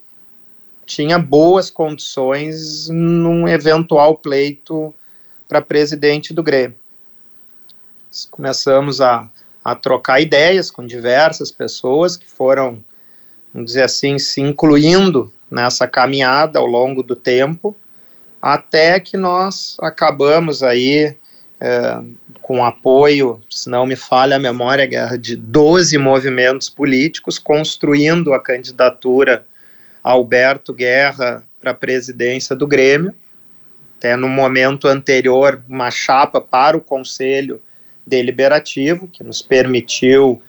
tinha 0.85 1.17
boas 1.17 1.69
condições 1.69 2.87
num 2.89 3.47
eventual 3.47 4.17
pleito 4.17 4.93
para 5.49 5.61
presidente 5.61 6.33
do 6.33 6.43
Grêmio. 6.43 6.80
Começamos 8.29 8.99
a, 8.99 9.29
a 9.63 9.75
trocar 9.75 10.21
ideias 10.21 10.69
com 10.69 10.85
diversas 10.85 11.51
pessoas 11.51 12.17
que 12.17 12.29
foram, 12.29 12.83
vamos 13.53 13.71
dizer 13.71 13.83
assim, 13.83 14.19
se 14.19 14.41
incluindo 14.41 15.31
nessa 15.49 15.87
caminhada 15.87 16.59
ao 16.59 16.65
longo 16.65 17.03
do 17.03 17.15
tempo, 17.15 17.75
até 18.41 18.99
que 18.99 19.15
nós 19.15 19.77
acabamos 19.79 20.63
aí 20.63 21.15
é, 21.59 22.01
com 22.41 22.65
apoio, 22.65 23.39
se 23.49 23.69
não 23.69 23.85
me 23.85 23.95
falha 23.95 24.35
a 24.35 24.39
memória, 24.39 24.87
de 25.17 25.35
12 25.35 25.97
movimentos 25.97 26.69
políticos, 26.69 27.37
construindo 27.37 28.33
a 28.33 28.41
candidatura 28.41 29.45
Alberto 30.03 30.73
Guerra 30.73 31.43
para 31.59 31.71
a 31.71 31.75
presidência 31.75 32.55
do 32.55 32.65
Grêmio, 32.65 33.13
até 33.97 34.15
no 34.15 34.27
momento 34.27 34.87
anterior, 34.87 35.63
uma 35.69 35.91
chapa 35.91 36.41
para 36.41 36.75
o 36.75 36.81
Conselho 36.81 37.61
Deliberativo, 38.05 39.07
que 39.07 39.23
nos 39.23 39.41
permitiu 39.41 40.41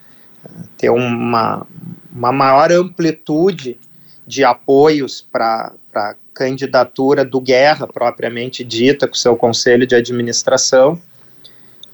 é, 0.44 0.48
ter 0.76 0.90
uma, 0.90 1.66
uma 2.12 2.32
maior 2.32 2.72
amplitude 2.72 3.78
de 4.26 4.44
apoios 4.44 5.20
para 5.20 5.72
a 5.94 6.14
candidatura 6.32 7.24
do 7.24 7.40
Guerra, 7.40 7.86
propriamente 7.86 8.64
dita, 8.64 9.06
com 9.06 9.14
seu 9.14 9.36
conselho 9.36 9.86
de 9.86 9.94
administração, 9.94 11.00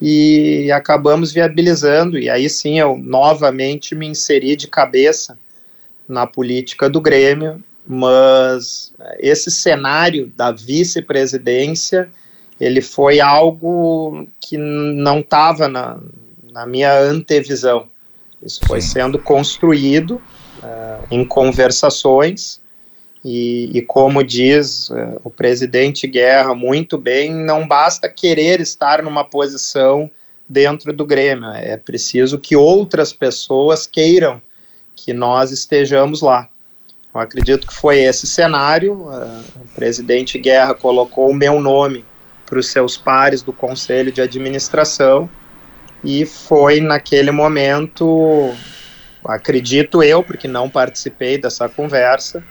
e 0.00 0.70
acabamos 0.70 1.32
viabilizando, 1.32 2.18
e 2.18 2.30
aí 2.30 2.48
sim 2.48 2.78
eu 2.78 2.96
novamente 2.96 3.94
me 3.94 4.06
inseri 4.06 4.54
de 4.54 4.68
cabeça 4.68 5.36
na 6.08 6.26
política 6.26 6.88
do 6.88 7.00
Grêmio, 7.00 7.62
mas 7.84 8.92
esse 9.18 9.50
cenário 9.50 10.32
da 10.36 10.52
vice-presidência, 10.52 12.08
ele 12.60 12.80
foi 12.80 13.20
algo 13.20 14.26
que 14.40 14.56
não 14.56 15.20
estava 15.20 15.68
na, 15.68 15.98
na 16.50 16.66
minha 16.66 16.98
antevisão. 16.98 17.88
Isso 18.42 18.60
foi 18.66 18.80
sendo 18.80 19.18
construído 19.18 20.20
uh, 20.62 21.06
em 21.10 21.24
conversações. 21.24 22.60
E, 23.24 23.70
e 23.76 23.82
como 23.82 24.22
diz 24.22 24.90
uh, 24.90 25.20
o 25.24 25.30
presidente 25.30 26.06
Guerra 26.06 26.54
muito 26.54 26.96
bem, 26.96 27.34
não 27.34 27.66
basta 27.66 28.08
querer 28.08 28.60
estar 28.60 29.02
numa 29.02 29.24
posição 29.24 30.10
dentro 30.48 30.92
do 30.92 31.04
Grêmio, 31.04 31.50
é 31.50 31.76
preciso 31.76 32.38
que 32.38 32.56
outras 32.56 33.12
pessoas 33.12 33.86
queiram 33.86 34.40
que 34.96 35.12
nós 35.12 35.50
estejamos 35.50 36.22
lá. 36.22 36.48
Eu 37.14 37.20
acredito 37.20 37.66
que 37.66 37.74
foi 37.74 37.98
esse 37.98 38.26
cenário. 38.26 38.94
Uh, 38.94 39.44
o 39.56 39.68
presidente 39.74 40.38
Guerra 40.38 40.74
colocou 40.74 41.28
o 41.28 41.34
meu 41.34 41.60
nome 41.60 42.04
para 42.48 42.58
os 42.58 42.68
seus 42.70 42.96
pares 42.96 43.42
do 43.42 43.52
conselho 43.52 44.10
de 44.10 44.20
administração 44.20 45.28
e 46.02 46.24
foi 46.24 46.80
naquele 46.80 47.30
momento 47.30 48.54
acredito 49.24 50.02
eu, 50.02 50.22
porque 50.22 50.48
não 50.48 50.70
participei 50.70 51.36
dessa 51.36 51.68
conversa, 51.68 52.42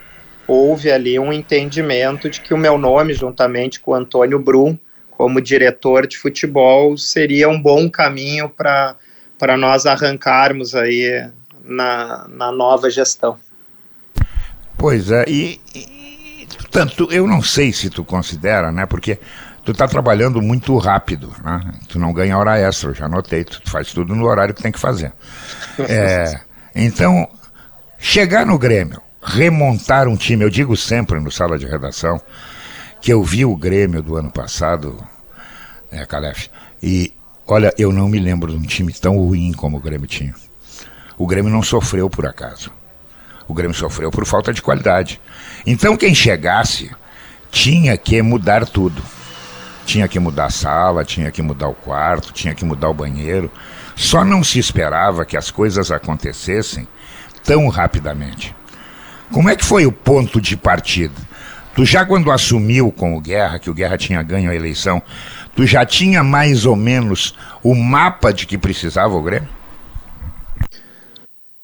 houve 0.46 0.90
ali 0.90 1.18
um 1.18 1.32
entendimento 1.32 2.30
de 2.30 2.40
que 2.40 2.54
o 2.54 2.58
meu 2.58 2.78
nome, 2.78 3.14
juntamente 3.14 3.80
com 3.80 3.90
o 3.90 3.94
Antônio 3.94 4.38
Brum, 4.38 4.78
como 5.10 5.40
diretor 5.40 6.06
de 6.06 6.16
futebol, 6.16 6.96
seria 6.96 7.48
um 7.48 7.60
bom 7.60 7.90
caminho 7.90 8.48
para 8.48 9.56
nós 9.58 9.84
arrancarmos 9.84 10.74
aí 10.74 11.28
na, 11.64 12.28
na 12.28 12.52
nova 12.52 12.88
gestão. 12.88 13.36
Pois 14.76 15.10
é, 15.10 15.24
e, 15.26 15.60
e 15.74 16.46
tanto 16.70 17.10
eu 17.10 17.26
não 17.26 17.42
sei 17.42 17.72
se 17.72 17.90
tu 17.90 18.04
considera, 18.04 18.70
né, 18.70 18.86
porque 18.86 19.18
tu 19.68 19.72
está 19.72 19.86
trabalhando 19.86 20.40
muito 20.40 20.74
rápido, 20.78 21.30
né? 21.44 21.60
Tu 21.88 21.98
não 21.98 22.10
ganha 22.10 22.38
hora 22.38 22.58
extra, 22.58 22.88
eu 22.88 22.94
já 22.94 23.06
notei, 23.06 23.44
tu 23.44 23.60
faz 23.66 23.92
tudo 23.92 24.16
no 24.16 24.24
horário 24.24 24.54
que 24.54 24.62
tem 24.62 24.72
que 24.72 24.80
fazer. 24.80 25.12
É, 25.78 26.40
então, 26.74 27.28
chegar 27.98 28.46
no 28.46 28.58
Grêmio, 28.58 29.00
remontar 29.22 30.08
um 30.08 30.16
time, 30.16 30.42
eu 30.42 30.50
digo 30.50 30.76
sempre 30.76 31.20
no 31.20 31.30
sala 31.30 31.58
de 31.58 31.66
redação, 31.66 32.20
que 33.00 33.12
eu 33.12 33.22
vi 33.22 33.44
o 33.44 33.54
Grêmio 33.54 34.02
do 34.02 34.16
ano 34.16 34.30
passado, 34.30 34.98
é, 35.92 36.04
Calef, 36.06 36.48
e 36.82 37.12
olha, 37.46 37.72
eu 37.78 37.92
não 37.92 38.08
me 38.08 38.18
lembro 38.18 38.50
de 38.52 38.58
um 38.58 38.66
time 38.66 38.92
tão 38.92 39.18
ruim 39.18 39.52
como 39.52 39.76
o 39.76 39.80
Grêmio 39.80 40.08
tinha. 40.08 40.34
O 41.16 41.26
Grêmio 41.26 41.52
não 41.52 41.62
sofreu 41.62 42.08
por 42.08 42.26
acaso. 42.26 42.72
O 43.46 43.54
Grêmio 43.54 43.76
sofreu 43.76 44.10
por 44.10 44.24
falta 44.24 44.52
de 44.52 44.62
qualidade. 44.62 45.20
Então 45.66 45.96
quem 45.96 46.14
chegasse 46.14 46.90
tinha 47.50 47.96
que 47.96 48.20
mudar 48.22 48.66
tudo. 48.66 49.02
Tinha 49.88 50.06
que 50.06 50.20
mudar 50.20 50.44
a 50.44 50.50
sala, 50.50 51.02
tinha 51.02 51.30
que 51.30 51.40
mudar 51.40 51.68
o 51.68 51.74
quarto, 51.74 52.30
tinha 52.30 52.54
que 52.54 52.62
mudar 52.62 52.90
o 52.90 52.94
banheiro, 52.94 53.50
só 53.96 54.22
não 54.22 54.44
se 54.44 54.58
esperava 54.58 55.24
que 55.24 55.34
as 55.34 55.50
coisas 55.50 55.90
acontecessem 55.90 56.86
tão 57.42 57.68
rapidamente. 57.68 58.54
Como 59.32 59.48
é 59.48 59.56
que 59.56 59.64
foi 59.64 59.86
o 59.86 59.90
ponto 59.90 60.42
de 60.42 60.58
partida? 60.58 61.14
Tu 61.74 61.86
já 61.86 62.04
quando 62.04 62.30
assumiu 62.30 62.92
com 62.92 63.16
o 63.16 63.20
Guerra, 63.20 63.58
que 63.58 63.70
o 63.70 63.74
Guerra 63.74 63.96
tinha 63.96 64.22
ganho 64.22 64.50
a 64.50 64.54
eleição, 64.54 65.02
tu 65.56 65.64
já 65.64 65.86
tinha 65.86 66.22
mais 66.22 66.66
ou 66.66 66.76
menos 66.76 67.34
o 67.62 67.74
mapa 67.74 68.30
de 68.30 68.46
que 68.46 68.58
precisava 68.58 69.14
o 69.14 69.22
Grêmio? 69.22 69.48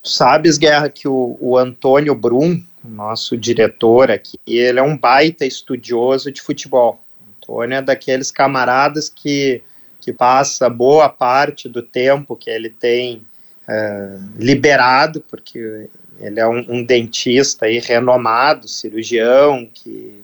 Sabes, 0.02 0.56
Guerra, 0.56 0.88
que 0.88 1.06
o, 1.06 1.36
o 1.38 1.58
Antônio 1.58 2.14
Brum, 2.14 2.58
nosso 2.82 3.36
diretor 3.36 4.10
aqui, 4.10 4.38
ele 4.46 4.80
é 4.80 4.82
um 4.82 4.96
baita 4.96 5.44
estudioso 5.44 6.32
de 6.32 6.40
futebol. 6.40 7.03
Antônio 7.44 7.76
é 7.76 7.82
daqueles 7.82 8.30
camaradas 8.30 9.08
que 9.08 9.62
que 10.04 10.12
passa 10.12 10.68
boa 10.68 11.08
parte 11.08 11.66
do 11.66 11.80
tempo 11.80 12.36
que 12.36 12.50
ele 12.50 12.68
tem 12.68 13.22
uh, 13.66 14.22
liberado, 14.38 15.22
porque 15.22 15.88
ele 16.20 16.38
é 16.38 16.46
um, 16.46 16.58
um, 16.68 16.84
dentista 16.84 17.64
aí 17.64 17.78
renomado, 17.78 18.68
cirurgião, 18.68 19.66
que, 19.72 20.22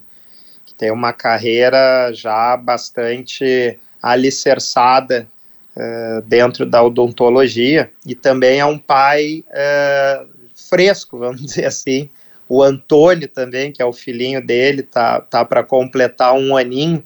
que 0.66 0.74
tem 0.74 0.90
uma 0.90 1.14
carreira 1.14 2.12
já 2.12 2.58
bastante 2.58 3.78
alicerçada 4.02 5.26
uh, 5.74 6.20
dentro 6.26 6.66
da 6.66 6.82
odontologia, 6.82 7.90
e 8.04 8.14
também 8.14 8.60
é 8.60 8.66
um 8.66 8.78
pai 8.78 9.42
uh, 9.48 10.28
fresco, 10.54 11.16
vamos 11.18 11.40
dizer 11.40 11.64
assim. 11.64 12.10
O 12.46 12.62
Antônio 12.62 13.28
também, 13.28 13.72
que 13.72 13.80
é 13.80 13.84
o 13.86 13.94
filhinho 13.94 14.44
dele, 14.44 14.82
tá, 14.82 15.22
tá 15.22 15.42
para 15.42 15.64
completar 15.64 16.34
um 16.34 16.54
aninho, 16.54 17.02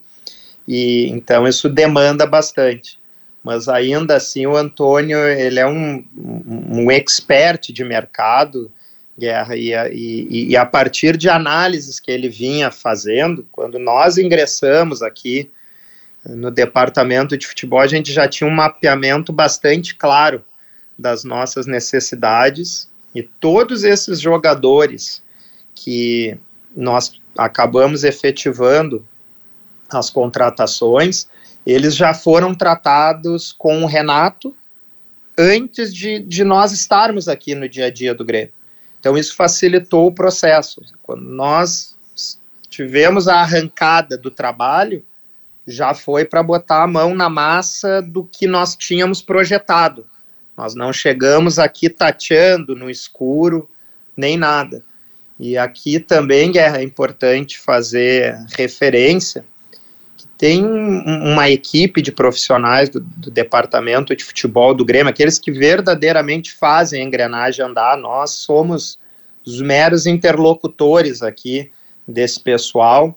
e 0.66 1.08
então 1.10 1.46
isso 1.46 1.68
demanda 1.68 2.26
bastante. 2.26 2.98
Mas 3.42 3.68
ainda 3.68 4.16
assim 4.16 4.46
o 4.46 4.56
Antônio 4.56 5.18
ele 5.18 5.60
é 5.60 5.66
um, 5.66 6.04
um 6.16 6.90
expert 6.90 7.72
de 7.72 7.84
mercado 7.84 8.70
Guerra, 9.16 9.56
e, 9.56 9.72
e, 9.92 10.50
e 10.50 10.56
a 10.56 10.66
partir 10.66 11.16
de 11.16 11.28
análises 11.28 12.00
que 12.00 12.10
ele 12.10 12.28
vinha 12.28 12.72
fazendo, 12.72 13.46
quando 13.52 13.78
nós 13.78 14.18
ingressamos 14.18 15.02
aqui 15.02 15.48
no 16.24 16.50
departamento 16.50 17.36
de 17.38 17.46
futebol, 17.46 17.78
a 17.78 17.86
gente 17.86 18.12
já 18.12 18.26
tinha 18.26 18.48
um 18.48 18.52
mapeamento 18.54 19.32
bastante 19.32 19.94
claro 19.94 20.44
das 20.98 21.22
nossas 21.22 21.64
necessidades 21.64 22.90
e 23.14 23.22
todos 23.22 23.84
esses 23.84 24.20
jogadores 24.20 25.22
que 25.74 26.36
nós 26.74 27.12
acabamos 27.38 28.02
efetivando 28.02 29.06
as 29.90 30.10
contratações, 30.10 31.26
eles 31.66 31.96
já 31.96 32.12
foram 32.12 32.54
tratados 32.54 33.52
com 33.52 33.82
o 33.82 33.86
Renato 33.86 34.54
antes 35.36 35.92
de, 35.94 36.20
de 36.20 36.44
nós 36.44 36.72
estarmos 36.72 37.28
aqui 37.28 37.54
no 37.54 37.68
dia 37.68 37.86
a 37.86 37.90
dia 37.90 38.14
do 38.14 38.24
Grêmio. 38.24 38.52
Então 39.00 39.16
isso 39.16 39.34
facilitou 39.34 40.06
o 40.06 40.14
processo. 40.14 40.80
Quando 41.02 41.24
nós 41.24 41.96
tivemos 42.68 43.28
a 43.28 43.36
arrancada 43.36 44.16
do 44.16 44.30
trabalho, 44.30 45.04
já 45.66 45.94
foi 45.94 46.24
para 46.24 46.42
botar 46.42 46.82
a 46.82 46.86
mão 46.86 47.14
na 47.14 47.28
massa 47.28 48.02
do 48.02 48.24
que 48.24 48.46
nós 48.46 48.76
tínhamos 48.76 49.22
projetado. 49.22 50.06
Nós 50.56 50.74
não 50.74 50.92
chegamos 50.92 51.58
aqui 51.58 51.88
tateando 51.88 52.76
no 52.76 52.90
escuro, 52.90 53.68
nem 54.16 54.36
nada. 54.36 54.84
E 55.38 55.58
aqui 55.58 55.98
também 55.98 56.56
é 56.58 56.82
importante 56.82 57.58
fazer 57.58 58.36
referência 58.56 59.44
tem 60.36 60.64
uma 60.64 61.48
equipe 61.48 62.02
de 62.02 62.10
profissionais 62.10 62.88
do, 62.88 63.00
do, 63.00 63.30
departamento 63.30 64.14
de 64.16 64.24
futebol 64.24 64.74
do 64.74 64.84
Grêmio, 64.84 65.10
aqueles 65.10 65.38
que 65.38 65.52
verdadeiramente 65.52 66.52
fazem 66.52 67.00
a 67.00 67.04
engrenagem 67.04 67.64
andar. 67.64 67.96
Nós 67.96 68.30
somos 68.30 68.98
os 69.46 69.60
meros 69.60 70.06
interlocutores 70.06 71.22
aqui 71.22 71.70
desse 72.06 72.40
pessoal. 72.40 73.16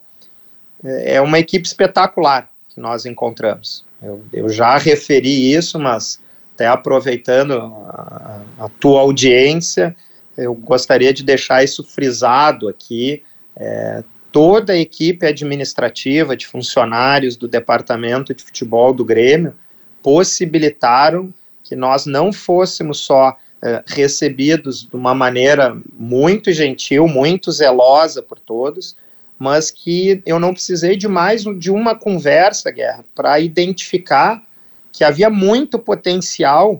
É, 0.83 1.15
é 1.15 1.21
uma 1.21 1.39
equipe 1.39 1.65
espetacular 1.65 2.49
que 2.69 2.79
nós 2.79 3.05
encontramos. 3.05 3.83
Eu, 4.01 4.23
eu 4.31 4.49
já 4.49 4.77
referi 4.77 5.53
isso, 5.53 5.79
mas 5.79 6.19
até 6.53 6.67
aproveitando 6.67 7.53
a, 7.53 8.41
a, 8.59 8.69
tua 8.79 9.01
audiência, 9.01 9.95
eu 10.37 10.53
gostaria 10.53 11.13
de 11.13 11.23
deixar 11.23 11.63
isso 11.63 11.83
frisado 11.83 12.67
aqui. 12.67 13.23
É, 13.55 14.03
toda 14.37 14.73
a 14.73 14.77
equipe 14.77 15.25
administrativa 15.25 16.37
de 16.37 16.45
funcionários 16.45 17.35
do 17.35 17.47
departamento 17.47 18.35
de 18.35 18.43
futebol 18.43 18.93
do 18.93 19.03
Grêmio 19.03 19.55
possibilitaram 20.03 21.33
que 21.63 21.75
nós 21.75 22.05
não 22.05 22.31
fôssemos 22.31 22.99
só 22.99 23.35
é, 23.63 23.83
recebidos 23.87 24.83
de 24.87 24.95
uma 24.95 25.15
maneira 25.15 25.75
muito 25.91 26.53
gentil, 26.53 27.07
muito 27.07 27.51
zelosa 27.51 28.21
por 28.21 28.37
todos, 28.39 28.95
mas 29.39 29.71
que 29.71 30.21
eu 30.23 30.39
não 30.39 30.53
precisei 30.53 30.95
de 30.95 31.07
mais 31.07 31.41
de 31.41 31.71
uma 31.71 31.95
conversa, 31.95 32.69
Guerra, 32.69 33.03
para 33.15 33.39
identificar 33.39 34.43
que 34.91 35.03
havia 35.03 35.31
muito 35.31 35.79
potencial 35.79 36.79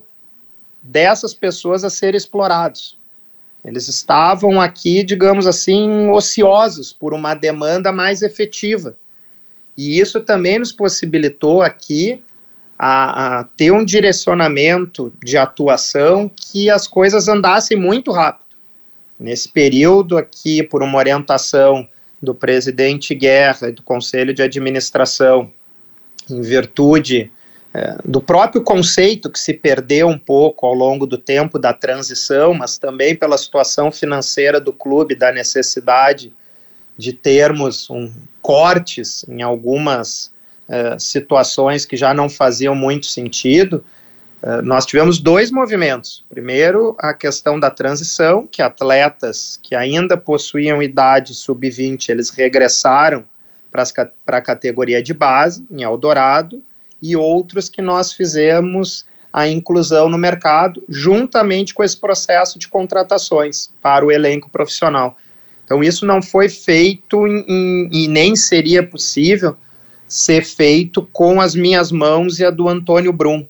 dessas 0.80 1.34
pessoas 1.34 1.84
a 1.84 1.90
serem 1.90 2.20
explorados. 2.20 2.97
Eles 3.64 3.88
estavam 3.88 4.62
aqui, 4.62 5.04
digamos 5.04 5.46
assim, 5.46 6.10
ociosos 6.10 6.94
por 6.94 7.14
uma 7.14 7.34
demanda 7.34 7.92
mais 7.92 8.22
efetiva. 8.22 8.96
E 9.76 10.00
isso 10.00 10.22
também 10.22 10.58
nos 10.58 10.72
possibilitou 10.72 11.62
aqui 11.62 12.24
a, 12.80 13.40
a, 13.40 13.44
ter 13.44 13.72
um 13.72 13.84
direcionamento 13.84 15.14
de 15.24 15.38
atuação 15.38 16.30
que 16.34 16.70
as 16.70 16.88
coisas 16.88 17.28
andassem 17.28 17.78
muito 17.78 18.12
rápido. 18.12 18.46
Nesse 19.20 19.50
período 19.50 20.18
aqui, 20.18 20.64
por 20.64 20.84
uma 20.84 20.98
orientação 20.98 21.88
do 22.22 22.34
presidente 22.34 23.14
Guerra 23.14 23.70
e 23.70 23.72
do 23.72 23.82
Conselho 23.82 24.34
de 24.34 24.42
Administração, 24.42 25.52
em 26.30 26.42
virtude 26.42 27.32
é, 27.74 27.98
do 28.04 28.22
próprio 28.22 28.62
conceito 28.64 29.30
que 29.30 29.40
se 29.40 29.54
perdeu 29.54 30.08
um 30.08 30.18
pouco 30.18 30.66
ao 30.66 30.74
longo 30.74 31.06
do 31.06 31.18
tempo 31.18 31.60
da 31.60 31.74
transição, 31.74 32.54
mas 32.54 32.78
também 32.78 33.16
pela 33.16 33.38
situação 33.38 33.92
financeira 33.92 34.60
do 34.60 34.74
clube, 34.74 35.16
da 35.16 35.32
necessidade 35.32 36.34
de 36.98 37.14
termos 37.14 37.90
um, 37.90 38.12
cortes 38.42 39.24
em 39.30 39.42
algumas 39.42 40.32
uh, 40.68 41.00
situações 41.00 41.86
que 41.86 41.96
já 41.96 42.14
não 42.14 42.28
faziam 42.28 42.74
muito 42.74 43.06
sentido. 43.06 43.86
Uh, 44.42 44.62
nós 44.64 44.86
tivemos 44.86 45.20
dois 45.20 45.52
movimentos. 45.52 46.26
Primeiro, 46.30 46.96
a 46.98 47.14
questão 47.14 47.60
da 47.60 47.70
transição, 47.70 48.48
que 48.48 48.62
atletas 48.62 49.60
que 49.62 49.76
ainda 49.76 50.18
possuíam 50.18 50.82
idade 50.82 51.36
sub-20, 51.36 52.10
eles 52.10 52.30
regressaram 52.32 53.24
para 53.70 54.38
a 54.38 54.42
categoria 54.42 55.04
de 55.04 55.14
base, 55.14 55.68
em 55.70 55.84
Eldorado, 55.84 56.64
e 57.02 57.16
outros 57.16 57.70
que 57.70 57.82
nós 57.82 58.14
fizemos 58.14 59.06
a 59.32 59.48
inclusão 59.48 60.10
no 60.10 60.18
mercado, 60.18 60.84
juntamente 60.90 61.74
com 61.74 61.84
esse 61.84 61.98
processo 61.98 62.58
de 62.58 62.68
contratações 62.68 63.70
para 63.82 64.06
o 64.06 64.12
elenco 64.12 64.50
profissional. 64.50 65.16
Então, 65.64 65.84
isso 65.84 66.06
não 66.06 66.22
foi 66.22 66.50
feito 66.50 67.28
em, 67.28 67.90
e 67.92 68.08
nem 68.08 68.36
seria 68.36 68.82
possível 68.82 69.56
ser 70.08 70.44
feito 70.46 71.08
com 71.12 71.42
as 71.42 71.54
minhas 71.54 71.92
mãos 71.92 72.40
e 72.40 72.46
a 72.46 72.50
do 72.50 72.70
Antônio 72.70 73.12
Brum. 73.12 73.46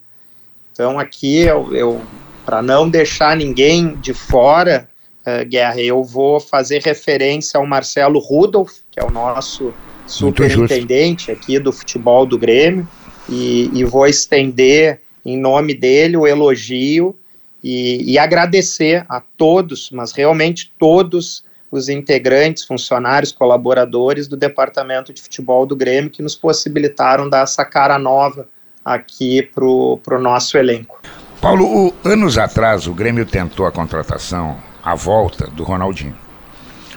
Então, 0.74 1.00
aqui, 1.00 1.42
eu, 1.42 1.74
eu 1.74 2.02
para 2.46 2.62
não 2.62 2.90
deixar 2.90 3.36
ninguém 3.36 3.96
de 3.96 4.14
fora, 4.14 4.90
uh, 5.26 5.46
Guerra, 5.46 5.82
eu 5.82 6.04
vou 6.04 6.40
fazer 6.40 6.82
referência 6.82 7.60
ao 7.60 7.68
Marcelo 7.68 8.20
Rudolph, 8.20 8.80
que 8.90 9.00
é 9.00 9.04
o 9.04 9.12
nosso 9.12 9.74
superintendente 10.08 11.32
aqui 11.32 11.60
do 11.60 11.72
futebol 11.72 12.26
do 12.26 12.38
Grêmio, 12.38 12.88
e, 13.30 13.70
e 13.74 13.84
vou 13.84 14.08
estender 14.08 15.02
em 15.26 15.38
nome 15.38 15.74
dele 15.74 16.16
o 16.16 16.26
elogio 16.26 17.16
e, 17.64 18.14
e, 18.14 18.20
agradecer 18.20 19.06
a 19.10 19.22
todos, 19.38 19.90
mas 19.92 20.12
realmente 20.12 20.74
todos 20.80 21.44
os 21.70 21.90
integrantes, 21.90 22.64
funcionários, 22.64 23.32
colaboradores 23.32 24.28
do 24.28 24.38
Departamento 24.38 25.12
de 25.12 25.22
Futebol 25.22 25.66
do 25.66 25.76
Grêmio 25.76 26.10
que 26.10 26.22
nos 26.22 26.36
possibilitaram 26.36 27.30
dar 27.30 27.44
essa 27.44 27.66
cara 27.66 28.00
nova 28.00 28.48
aqui 28.86 29.42
para 29.42 29.66
o 29.66 30.22
nosso 30.22 30.58
elenco. 30.58 31.02
Paulo, 31.42 31.94
anos 32.06 32.38
atrás 32.38 32.88
o 32.88 32.94
Grêmio 32.94 33.26
tentou 33.26 33.66
a 33.66 33.72
contratação, 33.72 34.58
a 34.82 34.96
volta 34.96 35.48
do 35.48 35.64
Ronaldinho. 35.64 36.16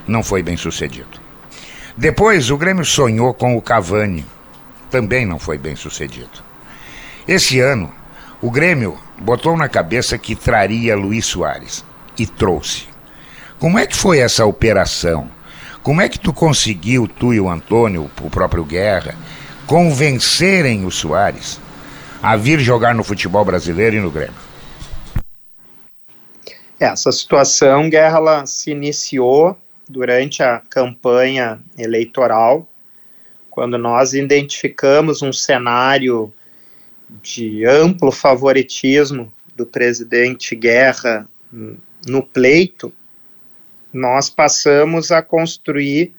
Não 0.07 0.23
foi 0.23 0.43
bem 0.43 0.57
sucedido. 0.57 1.21
Depois 1.97 2.51
o 2.51 2.57
Grêmio 2.57 2.85
sonhou 2.85 3.35
com 3.35 3.57
o 3.57 3.63
Cavani, 3.63 4.25
também 4.91 5.25
não 5.25 5.39
foi 5.39 5.57
bem 5.57 5.77
sucedido. 5.77 6.43
Esse 7.27 7.61
ano, 7.61 7.93
o 8.43 8.51
Grêmio 8.51 8.99
botou 9.19 9.57
na 9.57 9.69
cabeça 9.69 10.19
que 10.19 10.35
traria 10.35 10.97
Luiz 10.97 11.27
Soares 11.27 11.85
e 12.19 12.27
trouxe. 12.27 12.89
Como 13.59 13.79
é 13.79 13.87
que 13.87 13.97
foi 13.97 14.19
essa 14.19 14.45
operação? 14.45 15.31
Como 15.83 16.01
é 16.01 16.09
que 16.09 16.19
tu 16.19 16.33
conseguiu, 16.33 17.07
tu 17.07 17.33
e 17.33 17.41
o 17.41 17.49
Antônio, 17.49 18.11
o 18.21 18.31
próprio 18.31 18.65
Guerra, 18.65 19.15
convencerem 19.67 20.85
o 20.85 20.91
Soares 20.91 21.61
a 22.23 22.37
vir 22.37 22.59
jogar 22.61 22.95
no 22.95 23.05
futebol 23.05 23.45
brasileiro 23.45 23.97
e 23.97 24.01
no 24.01 24.11
Grêmio? 24.11 24.35
Essa 26.79 27.13
situação, 27.13 27.91
Guerra, 27.91 28.17
ela 28.17 28.47
se 28.47 28.71
iniciou 28.71 29.57
durante 29.89 30.43
a 30.43 30.63
campanha 30.71 31.61
eleitoral 31.77 32.67
quando 33.61 33.77
nós 33.77 34.15
identificamos 34.15 35.21
um 35.21 35.35
cenário 35.35 36.33
de 37.23 37.67
amplo 37.67 38.11
favoritismo 38.11 39.31
do 39.55 39.67
presidente 39.67 40.57
Guerra 40.57 41.29
no 42.07 42.23
pleito, 42.23 42.91
nós 43.93 44.31
passamos 44.31 45.11
a 45.11 45.21
construir 45.21 46.15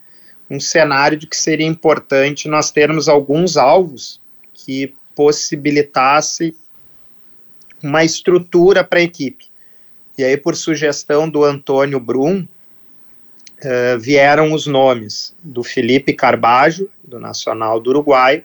um 0.52 0.60
cenário 0.60 1.18
de 1.18 1.26
que 1.26 1.36
seria 1.36 1.66
importante 1.66 2.48
nós 2.48 2.70
termos 2.70 3.10
alguns 3.10 3.58
alvos 3.58 4.22
que 4.54 4.94
possibilitasse 5.16 6.56
uma 7.82 8.04
estrutura 8.04 8.84
para 8.84 9.00
a 9.00 9.04
equipe. 9.04 9.46
E 10.16 10.24
aí, 10.24 10.38
por 10.38 10.56
sugestão 10.56 11.28
do 11.28 11.44
Antônio 11.44 12.00
Brum, 12.00 12.48
uh, 13.64 14.00
vieram 14.00 14.54
os 14.54 14.68
nomes 14.68 15.36
do 15.44 15.64
Felipe 15.64 16.14
Carbajo, 16.14 16.90
do 17.04 17.20
Nacional 17.20 17.80
do 17.80 17.90
Uruguai, 17.90 18.44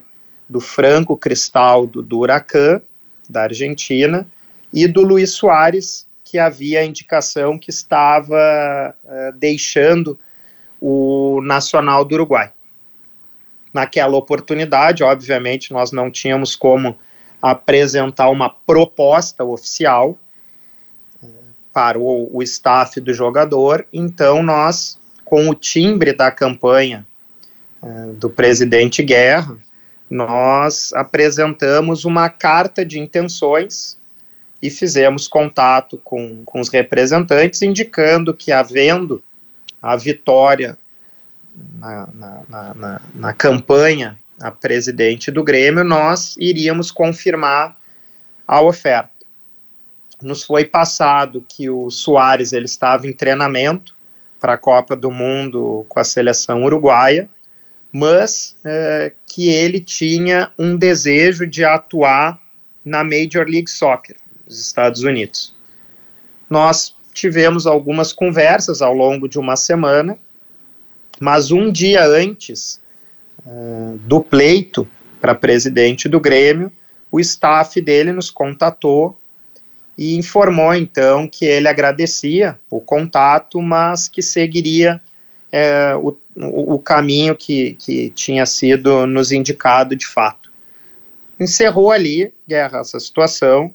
do 0.49 0.61
Franco 0.61 1.17
Cristaldo, 1.17 2.03
do 2.03 2.19
Huracan, 2.19 2.81
da 3.29 3.43
Argentina, 3.43 4.27
e 4.73 4.87
do 4.87 5.03
Luiz 5.03 5.33
Soares, 5.33 6.07
que 6.25 6.39
havia 6.39 6.81
a 6.81 6.85
indicação 6.85 7.59
que 7.59 7.71
estava 7.71 8.95
uh, 9.05 9.33
deixando 9.37 10.19
o 10.81 11.41
Nacional 11.43 12.05
do 12.05 12.15
Uruguai. 12.15 12.53
Naquela 13.73 14.17
oportunidade, 14.17 15.03
obviamente, 15.03 15.73
nós 15.73 15.93
não 15.93 16.11
tínhamos 16.11 16.57
como 16.57 16.99
apresentar 17.43 18.31
uma 18.31 18.49
proposta 18.49 19.45
oficial, 19.45 20.19
para 21.77 21.99
o, 21.99 22.35
o 22.35 22.43
staff 22.43 22.99
do 23.03 23.13
jogador. 23.13 23.87
Então, 23.93 24.43
nós, 24.43 24.99
com 25.27 25.51
o 25.51 25.55
timbre 25.55 26.12
da 26.12 26.31
campanha 26.31 27.05
uh, 27.83 28.15
do 28.15 28.31
presidente 28.31 29.03
Guerra, 29.03 29.59
nós 30.09 30.93
apresentamos 30.93 32.05
uma 32.05 32.31
carta 32.31 32.85
de 32.87 33.01
intenções 33.01 33.99
e 34.62 34.71
fizemos 34.71 35.27
contato 35.27 36.01
com, 36.03 36.45
com 36.45 36.61
os 36.61 36.69
representantes, 36.69 37.61
indicando 37.61 38.33
que, 38.33 38.53
havendo 38.53 39.23
a 39.83 39.97
vitória 39.97 40.79
na, 41.79 42.09
na, 42.15 42.75
na, 42.75 43.01
na 43.15 43.33
campanha 43.33 44.17
a 44.41 44.53
presidente 44.53 45.31
do 45.33 45.43
Grêmio, 45.43 45.83
nós 45.83 46.37
iríamos 46.39 46.93
confirmar 46.93 47.77
a 48.47 48.61
oferta. 48.61 49.11
Nos 50.23 50.45
foi 50.45 50.65
passado 50.65 51.45
que 51.49 51.69
o 51.69 51.91
Soares 51.91 52.53
ele 52.53 52.67
estava 52.67 53.09
em 53.09 53.12
treinamento 53.12 53.96
para 54.40 54.55
a 54.55 54.59
Copa 54.59 54.94
do 54.94 55.11
Mundo 55.11 55.85
com 55.88 55.99
a 55.99 56.05
seleção 56.05 56.64
uruguaia, 56.64 57.29
mas 57.92 58.57
é, 58.64 59.12
que 59.27 59.49
ele 59.49 59.81
tinha 59.81 60.51
um 60.59 60.77
desejo 60.77 61.46
de 61.46 61.64
atuar 61.64 62.38
na 62.85 63.03
Major 63.03 63.46
League 63.46 63.70
Soccer 63.70 64.16
dos 64.46 64.61
Estados 64.61 65.03
Unidos. 65.03 65.55
Nós 66.49 66.94
tivemos 67.12 67.66
algumas 67.66 68.12
conversas 68.12 68.83
ao 68.83 68.92
longo 68.92 69.29
de 69.29 69.38
uma 69.38 69.57
semana, 69.57 70.18
mas 71.18 71.51
um 71.51 71.72
dia 71.72 72.05
antes 72.05 72.81
uh, 73.44 73.99
do 74.03 74.20
pleito 74.20 74.87
para 75.20 75.35
presidente 75.35 76.09
do 76.09 76.20
Grêmio, 76.20 76.70
o 77.11 77.18
staff 77.18 77.81
dele 77.81 78.12
nos 78.12 78.31
contatou 78.31 79.18
e 79.97 80.17
informou 80.17 80.75
então 80.75 81.27
que 81.27 81.45
ele 81.45 81.69
agradecia 81.69 82.59
o 82.71 82.81
contato, 82.81 83.63
mas 83.63 84.09
que 84.09 84.21
seguiria 84.23 85.01
é, 85.51 85.95
o, 85.97 86.15
o, 86.37 86.79
caminho 86.79 87.35
que, 87.35 87.75
que 87.75 88.11
tinha 88.11 88.45
sido 88.45 89.07
nos 89.07 89.33
indicado 89.33 89.97
de 89.97 90.07
fato. 90.07 90.53
Encerrou 91.41 91.91
ali, 91.91 92.33
Guerra, 92.47 92.81
essa 92.81 93.01
situação, 93.01 93.73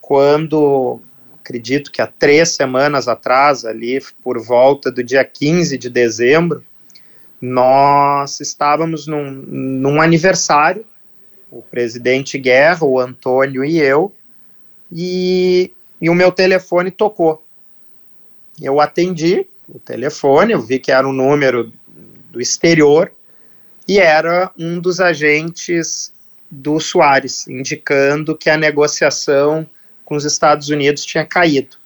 quando, 0.00 1.00
acredito 1.40 1.90
que 1.90 2.00
há 2.00 2.06
três 2.06 2.50
semanas 2.50 3.08
atrás, 3.08 3.64
ali 3.64 4.00
por 4.22 4.40
volta 4.40 4.90
do 4.90 5.02
dia 5.02 5.24
15 5.24 5.76
de 5.76 5.90
dezembro, 5.90 6.64
nós 7.40 8.40
estávamos 8.40 9.06
num, 9.06 9.30
num 9.30 10.00
aniversário, 10.00 10.84
o 11.50 11.62
presidente 11.62 12.38
Guerra, 12.38 12.84
o 12.84 12.98
Antônio 12.98 13.64
e 13.64 13.78
eu, 13.78 14.12
e, 14.90 15.72
e 16.00 16.10
o 16.10 16.14
meu 16.14 16.30
telefone 16.30 16.90
tocou. 16.90 17.44
Eu 18.60 18.80
atendi 18.80 19.46
o 19.68 19.78
telefone, 19.78 20.52
eu 20.52 20.60
vi 20.60 20.78
que 20.78 20.92
era 20.92 21.06
um 21.06 21.12
número 21.12 21.72
do 22.30 22.40
exterior 22.40 23.12
e 23.86 23.98
era 23.98 24.50
um 24.58 24.78
dos 24.80 25.00
agentes 25.00 26.12
do 26.50 26.78
Soares, 26.78 27.46
indicando 27.48 28.36
que 28.36 28.48
a 28.48 28.56
negociação 28.56 29.68
com 30.04 30.14
os 30.14 30.24
Estados 30.24 30.68
Unidos 30.68 31.04
tinha 31.04 31.24
caído. 31.24 31.76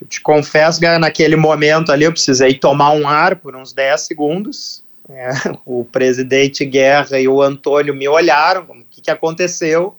Eu 0.00 0.06
te 0.06 0.20
confesso 0.20 0.80
que 0.80 0.98
naquele 0.98 1.36
momento 1.36 1.92
ali 1.92 2.04
eu 2.04 2.12
precisei 2.12 2.54
tomar 2.54 2.92
um 2.92 3.06
ar 3.06 3.36
por 3.36 3.54
uns 3.54 3.72
10 3.72 4.00
segundos. 4.00 4.82
É, 5.08 5.30
o 5.64 5.84
presidente 5.84 6.64
Guerra 6.64 7.20
e 7.20 7.28
o 7.28 7.42
Antônio 7.42 7.94
me 7.94 8.08
olharam, 8.08 8.62
o 8.62 8.84
que, 8.90 9.02
que 9.02 9.10
aconteceu? 9.10 9.96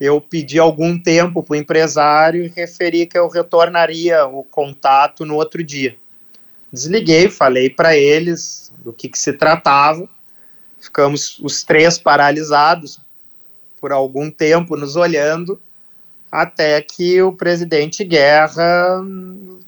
Eu 0.00 0.18
pedi 0.18 0.58
algum 0.58 0.98
tempo 0.98 1.42
para 1.42 1.52
o 1.52 1.56
empresário 1.56 2.42
e 2.42 2.48
referi 2.48 3.04
que 3.04 3.18
eu 3.18 3.28
retornaria 3.28 4.24
o 4.24 4.42
contato 4.42 5.26
no 5.26 5.34
outro 5.34 5.62
dia. 5.62 5.94
Desliguei, 6.72 7.28
falei 7.28 7.68
para 7.68 7.94
eles 7.94 8.72
do 8.78 8.94
que, 8.94 9.10
que 9.10 9.18
se 9.18 9.34
tratava. 9.34 10.08
Ficamos 10.80 11.38
os 11.40 11.62
três 11.62 11.98
paralisados, 11.98 12.98
por 13.78 13.92
algum 13.92 14.30
tempo 14.30 14.76
nos 14.76 14.96
olhando, 14.96 15.60
até 16.32 16.80
que 16.80 17.20
o 17.20 17.32
presidente 17.32 18.02
Guerra 18.02 19.02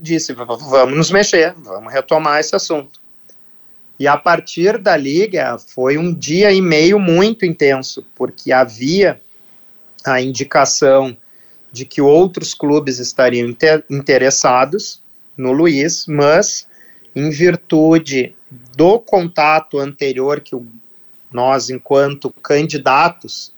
disse: 0.01 0.33
vamos 0.33 0.97
nos 0.97 1.11
mexer, 1.11 1.55
vamos 1.59 1.92
retomar 1.92 2.40
esse 2.40 2.57
assunto. 2.57 3.03
E 3.99 4.07
a 4.07 4.16
partir 4.16 4.79
dali, 4.79 5.31
foi 5.68 5.99
um 5.99 6.12
dia 6.12 6.51
e 6.53 6.61
meio 6.62 6.99
muito 6.99 7.45
intenso, 7.45 8.05
porque 8.14 8.51
havia 8.51 9.21
a 10.05 10.21
indicação 10.21 11.17
de 11.71 11.85
que 11.85 12.01
outros 12.01 12.55
clubes 12.55 12.99
estariam 12.99 13.49
inter 13.49 13.85
interessados 13.91 15.03
no 15.37 15.53
Luiz, 15.53 16.07
mas 16.07 16.69
em 17.15 17.31
virtude 17.31 18.37
do 18.77 18.99
contato 18.99 19.79
anterior 19.79 20.41
que 20.41 20.55
o, 20.55 20.67
nós, 21.33 21.71
enquanto 21.71 22.31
candidatos, 22.43 23.53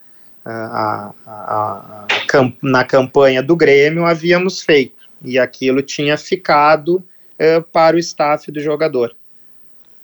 a, 0.45 1.13
a, 1.27 2.07
a, 2.07 2.53
na 2.63 2.85
campanha 2.85 3.43
do 3.43 3.57
Grêmio 3.57 4.05
havíamos 4.05 4.61
feito, 4.61 5.09
e 5.23 5.39
aquilo 5.39 5.83
tinha 5.83 6.17
ficado 6.17 7.03
é, 7.39 7.61
para 7.61 7.97
o 7.97 7.99
staff 7.99 8.51
do 8.53 8.61
jogador. 8.61 9.17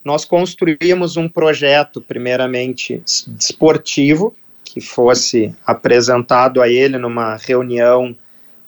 Nós 0.03 0.25
construímos 0.25 1.17
um 1.17 1.29
projeto, 1.29 2.01
primeiramente 2.01 3.03
esportivo, 3.39 4.35
que 4.73 4.81
fosse 4.81 5.53
apresentado 5.67 6.63
a 6.63 6.69
ele 6.69 6.97
numa 6.97 7.37
reunião 7.37 8.15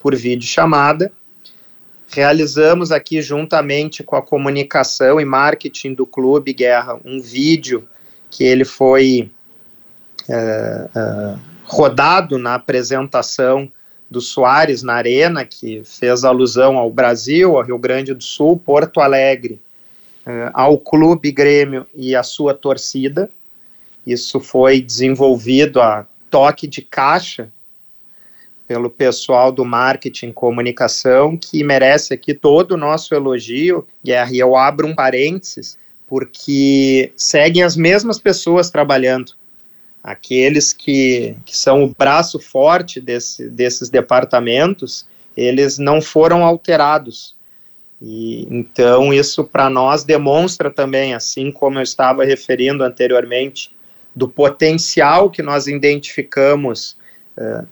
por 0.00 0.16
vídeo 0.16 0.48
chamada. 0.48 1.12
Realizamos 2.08 2.90
aqui, 2.90 3.22
juntamente 3.22 4.02
com 4.02 4.16
a 4.16 4.22
comunicação 4.22 5.20
e 5.20 5.24
marketing 5.24 5.94
do 5.94 6.04
Clube 6.04 6.52
Guerra, 6.52 6.98
um 7.04 7.20
vídeo 7.20 7.88
que 8.28 8.42
ele 8.42 8.64
foi 8.64 9.30
é, 10.28 10.34
é, 10.34 11.34
rodado 11.64 12.36
na 12.36 12.56
apresentação 12.56 13.70
do 14.10 14.20
Soares 14.20 14.82
na 14.82 14.94
Arena, 14.94 15.44
que 15.44 15.82
fez 15.84 16.24
alusão 16.24 16.76
ao 16.76 16.90
Brasil, 16.90 17.56
ao 17.56 17.62
Rio 17.62 17.78
Grande 17.78 18.12
do 18.12 18.24
Sul, 18.24 18.58
Porto 18.58 19.00
Alegre, 19.00 19.60
uh, 20.26 20.50
ao 20.52 20.76
Clube 20.76 21.32
Grêmio 21.32 21.86
e 21.94 22.14
à 22.14 22.22
sua 22.22 22.52
torcida. 22.52 23.30
Isso 24.06 24.40
foi 24.40 24.80
desenvolvido 24.80 25.80
a 25.80 26.06
toque 26.30 26.66
de 26.66 26.82
caixa 26.82 27.50
pelo 28.66 28.88
pessoal 28.88 29.52
do 29.52 29.64
marketing 29.64 30.28
e 30.28 30.32
comunicação, 30.32 31.36
que 31.36 31.62
merece 31.62 32.14
aqui 32.14 32.32
todo 32.32 32.72
o 32.72 32.76
nosso 32.76 33.14
elogio. 33.14 33.86
E 34.04 34.12
eu 34.38 34.56
abro 34.56 34.86
um 34.86 34.94
parênteses, 34.94 35.76
porque 36.08 37.12
seguem 37.16 37.62
as 37.62 37.76
mesmas 37.76 38.18
pessoas 38.18 38.70
trabalhando 38.70 39.34
aqueles 40.02 40.72
que, 40.72 41.36
que 41.44 41.56
são 41.56 41.84
o 41.84 41.94
braço 41.96 42.38
forte 42.40 43.00
desse, 43.00 43.48
desses 43.48 43.88
departamentos, 43.88 45.06
eles 45.36 45.78
não 45.78 46.00
foram 46.00 46.44
alterados. 46.44 47.36
E, 48.00 48.48
então, 48.50 49.14
isso 49.14 49.44
para 49.44 49.70
nós 49.70 50.02
demonstra 50.02 50.70
também, 50.70 51.14
assim 51.14 51.52
como 51.52 51.78
eu 51.78 51.82
estava 51.82 52.24
referindo 52.24 52.82
anteriormente, 52.82 53.70
do 54.14 54.28
potencial 54.28 55.30
que 55.30 55.42
nós 55.42 55.66
identificamos 55.66 56.96
uh, 57.36 57.66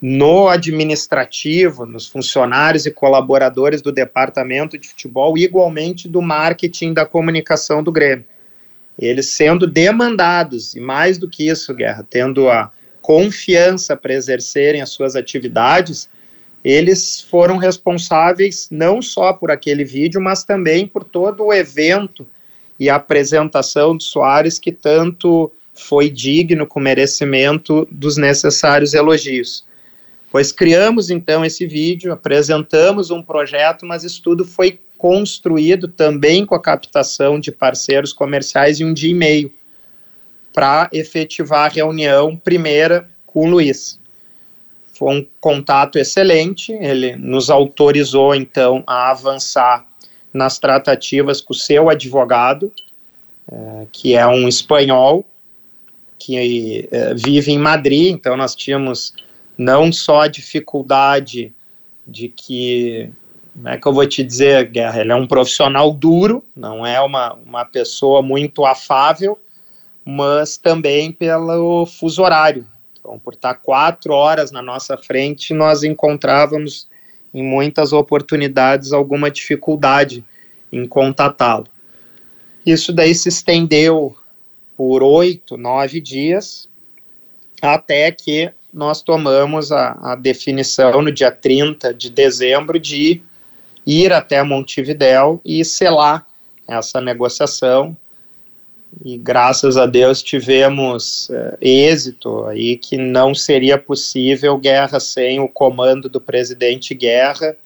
no 0.00 0.48
administrativo, 0.48 1.84
nos 1.84 2.06
funcionários 2.06 2.86
e 2.86 2.90
colaboradores 2.90 3.82
do 3.82 3.92
departamento 3.92 4.78
de 4.78 4.88
futebol, 4.88 5.36
igualmente 5.36 6.08
do 6.08 6.22
marketing 6.22 6.94
da 6.94 7.04
comunicação 7.04 7.82
do 7.82 7.92
Grêmio. 7.92 8.24
Eles 8.98 9.30
sendo 9.30 9.66
demandados, 9.66 10.74
e 10.74 10.80
mais 10.80 11.18
do 11.18 11.28
que 11.28 11.48
isso, 11.48 11.74
Guerra, 11.74 12.06
tendo 12.08 12.48
a 12.48 12.72
confiança 13.02 13.96
para 13.96 14.14
exercerem 14.14 14.80
as 14.80 14.90
suas 14.90 15.16
atividades, 15.16 16.08
eles 16.62 17.20
foram 17.20 17.56
responsáveis 17.56 18.68
não 18.70 19.00
só 19.00 19.32
por 19.32 19.50
aquele 19.50 19.84
vídeo, 19.84 20.20
mas 20.20 20.44
também 20.44 20.86
por 20.86 21.04
todo 21.04 21.44
o 21.44 21.52
evento 21.52 22.26
e 22.80 22.88
a 22.88 22.96
apresentação 22.96 23.94
de 23.94 24.04
Soares, 24.04 24.58
que 24.58 24.72
tanto 24.72 25.52
foi 25.74 26.08
digno 26.08 26.66
com 26.66 26.80
merecimento 26.80 27.86
dos 27.90 28.16
necessários 28.16 28.94
elogios. 28.94 29.64
Pois 30.32 30.50
criamos 30.50 31.10
então 31.10 31.44
esse 31.44 31.66
vídeo, 31.66 32.10
apresentamos 32.10 33.10
um 33.10 33.22
projeto, 33.22 33.84
mas 33.84 34.02
isso 34.02 34.22
tudo 34.22 34.46
foi 34.46 34.80
construído 34.96 35.88
também 35.88 36.46
com 36.46 36.54
a 36.54 36.62
captação 36.62 37.38
de 37.38 37.52
parceiros 37.52 38.12
comerciais 38.12 38.80
em 38.80 38.84
um 38.84 38.94
dia 38.94 39.10
e 39.10 39.14
meio 39.14 39.52
para 40.52 40.88
efetivar 40.92 41.66
a 41.66 41.72
reunião 41.72 42.36
primeira 42.36 43.08
com 43.26 43.46
o 43.46 43.50
Luiz. 43.50 44.00
Foi 44.94 45.16
um 45.16 45.26
contato 45.40 45.98
excelente, 45.98 46.72
ele 46.72 47.16
nos 47.16 47.50
autorizou 47.50 48.34
então 48.34 48.82
a 48.86 49.10
avançar 49.10 49.89
nas 50.32 50.58
tratativas 50.58 51.40
com 51.40 51.52
o 51.52 51.56
seu 51.56 51.88
advogado, 51.88 52.72
é, 53.50 53.86
que 53.90 54.14
é 54.14 54.26
um 54.26 54.46
espanhol 54.48 55.24
que 56.18 56.88
é, 56.90 57.14
vive 57.14 57.52
em 57.52 57.58
Madrid, 57.58 58.12
então 58.12 58.36
nós 58.36 58.54
tínhamos 58.54 59.14
não 59.56 59.92
só 59.92 60.22
a 60.22 60.28
dificuldade 60.28 61.52
de 62.06 62.28
que, 62.28 63.10
como 63.54 63.68
é 63.68 63.78
que 63.78 63.86
eu 63.86 63.92
vou 63.92 64.06
te 64.06 64.22
dizer, 64.22 64.68
Guerra, 64.70 65.00
ele 65.00 65.12
é 65.12 65.14
um 65.14 65.26
profissional 65.26 65.92
duro, 65.92 66.44
não 66.54 66.84
é 66.86 67.00
uma, 67.00 67.34
uma 67.34 67.64
pessoa 67.64 68.22
muito 68.22 68.64
afável, 68.66 69.38
mas 70.04 70.56
também 70.56 71.10
pelo 71.12 71.86
fuso 71.86 72.22
horário. 72.22 72.66
Então, 72.98 73.18
por 73.18 73.34
estar 73.34 73.54
quatro 73.54 74.12
horas 74.12 74.50
na 74.50 74.60
nossa 74.60 74.96
frente, 74.96 75.54
nós 75.54 75.82
encontrávamos 75.82 76.88
em 77.32 77.42
muitas 77.42 77.92
oportunidades 77.92 78.92
alguma 78.92 79.30
dificuldade 79.30 80.24
em 80.72 80.86
contatá-lo. 80.86 81.66
Isso 82.64 82.92
daí 82.92 83.14
se 83.14 83.28
estendeu 83.28 84.16
por 84.76 85.02
oito, 85.02 85.56
nove 85.56 86.00
dias, 86.00 86.68
até 87.60 88.10
que 88.10 88.50
nós 88.72 89.02
tomamos 89.02 89.72
a, 89.72 90.12
a, 90.12 90.14
definição 90.14 91.02
no 91.02 91.10
dia 91.10 91.30
30 91.30 91.92
de 91.92 92.10
dezembro 92.10 92.78
de 92.78 93.20
ir 93.84 94.12
até 94.12 94.42
Montevidéu 94.42 95.40
e 95.44 95.64
selar 95.64 96.24
essa 96.66 97.00
negociação. 97.00 97.96
E 99.04 99.16
graças 99.16 99.76
a 99.76 99.86
Deus 99.86 100.22
tivemos 100.22 101.28
uh, 101.30 101.56
êxito 101.60 102.44
aí 102.46 102.76
que 102.76 102.96
não 102.96 103.34
seria 103.34 103.78
possível 103.78 104.58
guerra 104.58 104.98
sem 104.98 105.40
o 105.40 105.48
comando 105.48 106.08
do 106.08 106.20
presidente 106.20 106.94
Guerra 106.94 107.56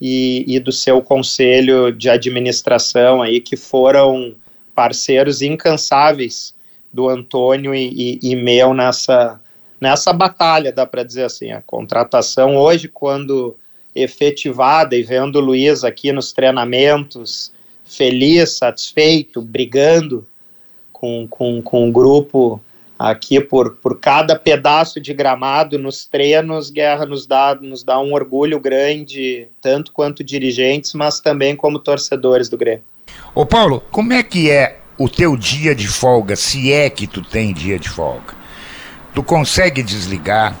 e, 0.00 0.44
e 0.46 0.58
do 0.58 0.72
seu 0.72 1.00
conselho 1.00 1.92
de 1.92 2.10
administração 2.10 3.22
aí 3.22 3.40
que 3.40 3.56
foram 3.56 4.34
parceiros 4.74 5.40
incansáveis 5.40 6.54
do 6.92 7.08
Antônio 7.08 7.74
e, 7.74 8.18
e, 8.22 8.32
e 8.32 8.36
meu 8.36 8.74
nessa 8.74 9.40
nessa 9.82 10.12
batalha, 10.12 10.70
dá 10.70 10.86
para 10.86 11.02
dizer 11.02 11.24
assim, 11.24 11.50
a 11.50 11.60
contratação 11.60 12.56
hoje, 12.56 12.86
quando 12.86 13.56
efetivada 13.92 14.94
e 14.94 15.02
vendo 15.02 15.36
o 15.36 15.40
Luiz 15.40 15.82
aqui 15.82 16.12
nos 16.12 16.32
treinamentos, 16.32 17.52
feliz, 17.84 18.58
satisfeito, 18.58 19.42
brigando 19.42 20.24
com, 21.02 21.26
com, 21.28 21.60
com 21.60 21.88
o 21.88 21.92
grupo 21.92 22.60
aqui 22.98 23.40
por, 23.40 23.76
por 23.76 23.98
cada 23.98 24.36
pedaço 24.36 25.00
de 25.00 25.12
gramado 25.12 25.76
nos 25.76 26.06
treinos, 26.06 26.70
Guerra 26.70 27.04
nos 27.04 27.26
dá, 27.26 27.54
nos 27.54 27.82
dá 27.82 27.98
um 28.00 28.14
orgulho 28.14 28.60
grande, 28.60 29.48
tanto 29.60 29.92
quanto 29.92 30.22
dirigentes, 30.22 30.94
mas 30.94 31.18
também 31.18 31.56
como 31.56 31.80
torcedores 31.80 32.48
do 32.48 32.56
Grêmio. 32.56 32.84
Ô 33.34 33.44
Paulo, 33.44 33.82
como 33.90 34.12
é 34.12 34.22
que 34.22 34.48
é 34.48 34.78
o 34.96 35.08
teu 35.08 35.36
dia 35.36 35.74
de 35.74 35.88
folga, 35.88 36.36
se 36.36 36.72
é 36.72 36.88
que 36.88 37.08
tu 37.08 37.22
tem 37.22 37.52
dia 37.52 37.76
de 37.76 37.88
folga? 37.88 38.42
tu 39.14 39.22
consegue 39.22 39.82
desligar, 39.82 40.54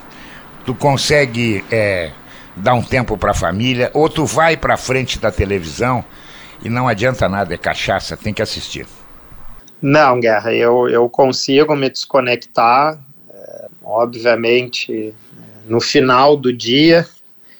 tu 0.64 0.74
consegue 0.74 1.64
é, 1.70 2.10
dar 2.56 2.74
um 2.74 2.82
tempo 2.82 3.16
para 3.16 3.30
a 3.30 3.34
família, 3.34 3.90
ou 3.94 4.08
tu 4.08 4.26
vai 4.26 4.56
para 4.56 4.76
frente 4.76 5.18
da 5.18 5.30
televisão 5.30 6.04
e 6.62 6.68
não 6.68 6.86
adianta 6.86 7.28
nada, 7.28 7.54
é 7.54 7.58
cachaça, 7.58 8.16
tem 8.16 8.32
que 8.32 8.42
assistir. 8.42 8.86
Não, 9.82 10.20
Guerra, 10.20 10.54
eu, 10.54 10.88
eu 10.88 11.08
consigo 11.08 11.74
me 11.74 11.90
desconectar, 11.90 12.98
é, 13.28 13.68
obviamente, 13.82 15.12
no 15.66 15.80
final 15.80 16.36
do 16.36 16.52
dia, 16.52 17.06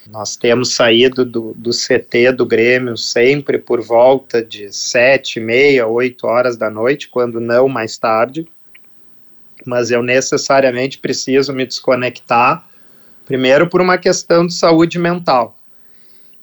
nós 0.08 0.36
temos 0.36 0.74
saído 0.74 1.24
do, 1.24 1.52
do 1.54 1.70
CT 1.70 2.32
do 2.32 2.46
Grêmio 2.46 2.96
sempre 2.96 3.58
por 3.58 3.80
volta 3.80 4.40
de 4.40 4.72
sete, 4.72 5.40
meia, 5.40 5.86
oito 5.88 6.26
horas 6.26 6.56
da 6.56 6.70
noite, 6.70 7.08
quando 7.08 7.40
não 7.40 7.68
mais 7.68 7.98
tarde 7.98 8.46
mas 9.66 9.90
eu 9.90 10.02
necessariamente 10.02 10.98
preciso 10.98 11.52
me 11.52 11.66
desconectar, 11.66 12.66
primeiro 13.24 13.68
por 13.68 13.80
uma 13.80 13.98
questão 13.98 14.46
de 14.46 14.54
saúde 14.54 14.98
mental, 14.98 15.56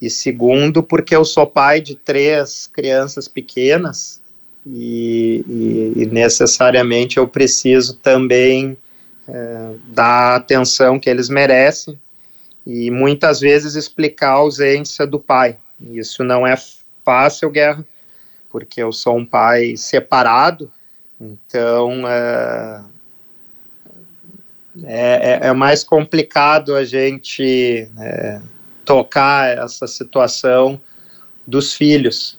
e 0.01 0.09
segundo 0.09 0.81
porque 0.81 1.15
eu 1.15 1.25
sou 1.25 1.45
pai 1.45 1.81
de 1.81 1.95
três 1.95 2.67
crianças 2.67 3.27
pequenas 3.27 4.18
e, 4.71 5.43
e, 5.47 6.03
e 6.03 6.05
necessariamente 6.05 7.17
eu 7.17 7.27
preciso 7.27 7.95
também 7.97 8.77
é, 9.27 9.71
dar 9.87 10.33
a 10.33 10.35
atenção 10.35 10.99
que 10.99 11.09
eles 11.09 11.29
merecem 11.29 11.99
e 12.65 12.91
muitas 12.91 13.39
vezes 13.39 13.75
explicar 13.75 14.29
a 14.29 14.33
ausência 14.33 15.07
do 15.07 15.19
pai. 15.19 15.57
Isso 15.81 16.23
não 16.23 16.45
é 16.45 16.55
fácil, 17.03 17.49
Guerra, 17.49 17.85
porque 18.49 18.81
eu 18.81 18.91
sou 18.91 19.17
um 19.17 19.25
pai 19.25 19.75
separado, 19.75 20.71
então 21.19 22.07
é, 22.07 22.81
é, 24.83 25.39
é, 25.43 25.47
é 25.47 25.53
mais 25.53 25.83
complicado 25.83 26.75
a 26.75 26.83
gente 26.83 27.89
é, 27.99 28.41
tocar 28.85 29.57
essa 29.57 29.87
situação 29.87 30.79
dos 31.45 31.73
filhos. 31.73 32.38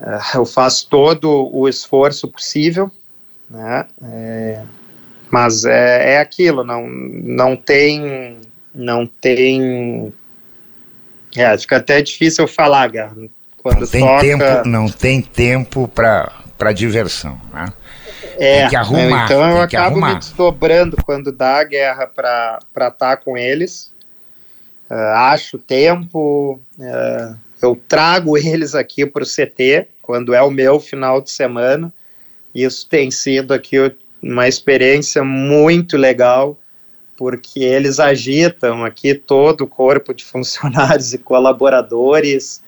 É, 0.00 0.36
eu 0.36 0.46
faço 0.46 0.88
todo 0.88 1.50
o 1.52 1.68
esforço 1.68 2.28
possível, 2.28 2.90
né? 3.50 3.86
É, 4.02 4.62
mas 5.30 5.64
é, 5.64 6.14
é 6.14 6.20
aquilo, 6.20 6.64
não, 6.64 6.86
não 6.88 7.56
tem, 7.56 8.38
não 8.74 9.06
tem, 9.06 10.12
é, 11.36 11.58
fica 11.58 11.76
até 11.76 12.00
difícil 12.00 12.46
falar, 12.46 12.88
Gar, 12.88 13.12
quando 13.58 13.80
não 13.80 13.86
tem 13.86 14.00
toca... 14.00 14.20
tempo, 14.20 14.68
não 14.68 14.88
tem 14.88 15.22
tempo 15.22 15.88
para 15.88 16.72
diversão, 16.72 17.40
né? 17.52 17.72
É, 18.38 18.60
tem 18.60 18.68
que 18.70 18.76
arrumar. 18.76 19.24
Então 19.24 19.50
eu 19.50 19.60
acabo 19.60 19.86
arrumar. 19.96 20.14
me 20.14 20.18
desdobrando 20.20 20.96
quando 21.04 21.32
dá 21.32 21.58
a 21.58 21.64
guerra 21.64 22.06
para 22.06 22.58
estar 22.72 22.90
tá 22.92 23.16
com 23.16 23.36
eles. 23.36 23.92
Uh, 24.88 24.94
acho 25.14 25.58
tempo, 25.58 26.58
uh, 26.78 27.36
eu 27.60 27.80
trago 27.88 28.36
eles 28.36 28.74
aqui 28.74 29.04
para 29.04 29.22
o 29.22 29.26
CT 29.26 29.88
quando 30.02 30.34
é 30.34 30.42
o 30.42 30.50
meu 30.50 30.78
final 30.80 31.20
de 31.20 31.30
semana. 31.30 31.92
Isso 32.54 32.88
tem 32.88 33.10
sido 33.10 33.52
aqui 33.52 33.76
uma 34.22 34.48
experiência 34.48 35.22
muito 35.22 35.96
legal, 35.96 36.58
porque 37.16 37.60
eles 37.60 38.00
agitam 38.00 38.84
aqui 38.84 39.14
todo 39.14 39.62
o 39.62 39.66
corpo 39.66 40.14
de 40.14 40.24
funcionários 40.24 41.12
e 41.14 41.18
colaboradores. 41.18 42.62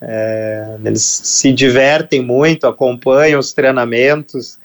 É, 0.00 0.76
eles 0.84 1.02
se 1.02 1.52
divertem 1.52 2.22
muito, 2.22 2.66
acompanham 2.66 3.40
os 3.40 3.52
treinamentos. 3.52 4.58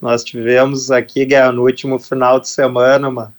Nós 0.00 0.22
tivemos 0.22 0.90
aqui, 0.90 1.26
no 1.54 1.62
último 1.62 1.98
final 1.98 2.38
de 2.38 2.48
semana, 2.48 3.08
uma, 3.08 3.34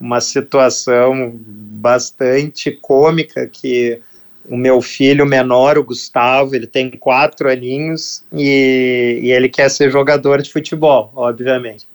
uma 0.00 0.20
situação 0.20 1.34
bastante 1.38 2.72
cômica 2.72 3.46
que 3.46 4.00
o 4.48 4.56
meu 4.56 4.80
filho 4.80 5.26
menor, 5.26 5.78
o 5.78 5.84
Gustavo, 5.84 6.54
ele 6.54 6.66
tem 6.66 6.90
quatro 6.90 7.50
aninhos 7.50 8.24
e, 8.32 9.20
e 9.22 9.32
ele 9.32 9.48
quer 9.48 9.70
ser 9.70 9.90
jogador 9.90 10.42
de 10.42 10.50
futebol, 10.50 11.12
obviamente. 11.14 11.86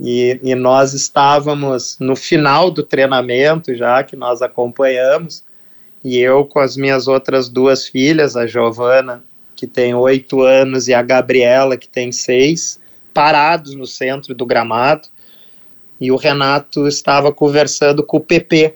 E, 0.00 0.40
e, 0.42 0.54
nós 0.54 0.94
estávamos 0.94 1.96
no 2.00 2.16
final 2.16 2.70
do 2.70 2.82
treinamento 2.82 3.74
já, 3.74 4.02
que 4.02 4.16
nós 4.16 4.42
acompanhamos, 4.42 5.44
e 6.02 6.18
eu 6.18 6.44
com 6.44 6.58
as 6.58 6.76
minhas 6.76 7.06
outras 7.06 7.48
duas 7.48 7.86
filhas, 7.86 8.36
a 8.36 8.46
Giovana, 8.46 9.22
que 9.54 9.66
tem 9.66 9.94
oito 9.94 10.42
anos, 10.42 10.88
e 10.88 10.94
a 10.94 11.02
Gabriela, 11.02 11.76
que 11.76 11.88
tem 11.88 12.10
seis, 12.10 12.80
parados 13.14 13.74
no 13.76 13.86
centro 13.86 14.34
do 14.34 14.44
gramado 14.44 15.08
e 16.02 16.10
o 16.10 16.16
Renato 16.16 16.88
estava 16.88 17.32
conversando 17.32 18.02
com 18.02 18.16
o 18.16 18.20
PP. 18.20 18.74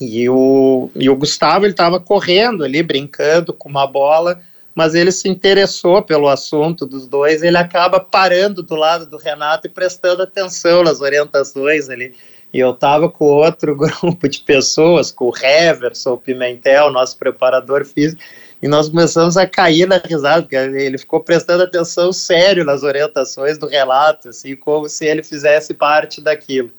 E 0.00 0.28
o, 0.28 0.90
e 0.94 1.08
o 1.08 1.16
Gustavo 1.16 1.64
ele 1.64 1.72
estava 1.72 2.00
correndo 2.00 2.64
ali, 2.64 2.82
brincando 2.82 3.52
com 3.52 3.68
uma 3.68 3.86
bola, 3.86 4.40
mas 4.74 4.94
ele 4.94 5.12
se 5.12 5.28
interessou 5.28 6.02
pelo 6.02 6.28
assunto 6.28 6.86
dos 6.86 7.06
dois, 7.06 7.42
ele 7.42 7.56
acaba 7.56 8.00
parando 8.00 8.62
do 8.62 8.74
lado 8.74 9.06
do 9.06 9.16
Renato 9.16 9.66
e 9.66 9.70
prestando 9.70 10.22
atenção 10.22 10.82
nas 10.82 11.00
orientações 11.00 11.88
ali. 11.88 12.14
E 12.52 12.58
eu 12.58 12.70
estava 12.70 13.08
com 13.08 13.24
outro 13.24 13.74
grupo 13.76 14.28
de 14.28 14.40
pessoas, 14.40 15.10
com 15.10 15.26
o 15.26 15.36
Heverson, 15.36 16.12
o 16.12 16.18
Pimentel, 16.18 16.90
nosso 16.90 17.16
preparador 17.16 17.84
físico, 17.84 18.22
e 18.62 18.68
nós 18.68 18.88
começamos 18.88 19.36
a 19.36 19.46
cair 19.46 19.88
na 19.88 19.96
risada, 19.96 20.42
porque 20.42 20.54
ele 20.54 20.96
ficou 20.96 21.20
prestando 21.20 21.64
atenção 21.64 22.12
sério 22.12 22.64
nas 22.64 22.84
orientações 22.84 23.58
do 23.58 23.66
relato, 23.66 24.28
assim, 24.28 24.54
como 24.54 24.88
se 24.88 25.04
ele 25.04 25.22
fizesse 25.22 25.74
parte 25.74 26.20
daquilo. 26.20 26.70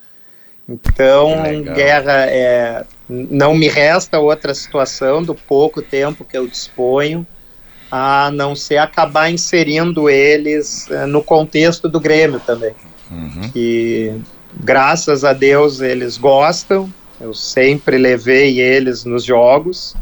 Então, 0.67 1.61
guerra 1.75 2.25
é, 2.27 2.85
não 3.09 3.53
me 3.53 3.67
resta 3.67 4.19
outra 4.19 4.53
situação 4.53 5.21
do 5.21 5.35
pouco 5.35 5.81
tempo 5.81 6.23
que 6.23 6.37
eu 6.37 6.47
disponho 6.47 7.27
a 7.91 8.31
não 8.31 8.55
ser 8.55 8.77
acabar 8.77 9.29
inserindo 9.29 10.09
eles 10.09 10.89
é, 10.89 11.05
no 11.05 11.21
contexto 11.21 11.89
do 11.89 11.99
Grêmio 11.99 12.39
também. 12.39 12.73
Uhum. 13.11 13.49
Que 13.51 14.13
graças 14.55 15.23
a 15.23 15.33
Deus 15.33 15.81
eles 15.81 16.17
gostam, 16.17 16.91
eu 17.19 17.33
sempre 17.33 17.97
levei 17.97 18.59
eles 18.59 19.03
nos 19.03 19.23
jogos 19.23 19.95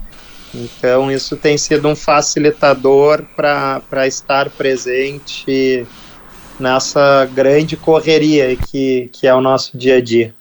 então, 0.54 1.12
isso 1.12 1.38
tem 1.38 1.58
sido 1.58 1.88
um 1.88 1.96
facilitador 1.96 3.24
para 3.36 4.08
estar 4.08 4.50
presente 4.50 5.86
nessa 6.60 7.26
grande 7.34 7.78
correria 7.78 8.56
que, 8.56 9.10
que 9.14 9.26
é 9.26 9.34
o 9.34 9.42
nosso 9.42 9.78
dia 9.78 9.98
a 9.98 10.02
dia. 10.02 10.36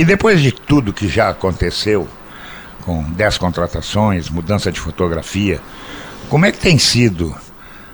E 0.00 0.04
depois 0.04 0.40
de 0.40 0.50
tudo 0.50 0.94
que 0.94 1.06
já 1.06 1.28
aconteceu, 1.28 2.08
com 2.86 3.02
10 3.02 3.36
contratações, 3.36 4.30
mudança 4.30 4.72
de 4.72 4.80
fotografia. 4.80 5.60
Como 6.30 6.46
é 6.46 6.50
que 6.50 6.58
tem 6.58 6.78
sido 6.78 7.36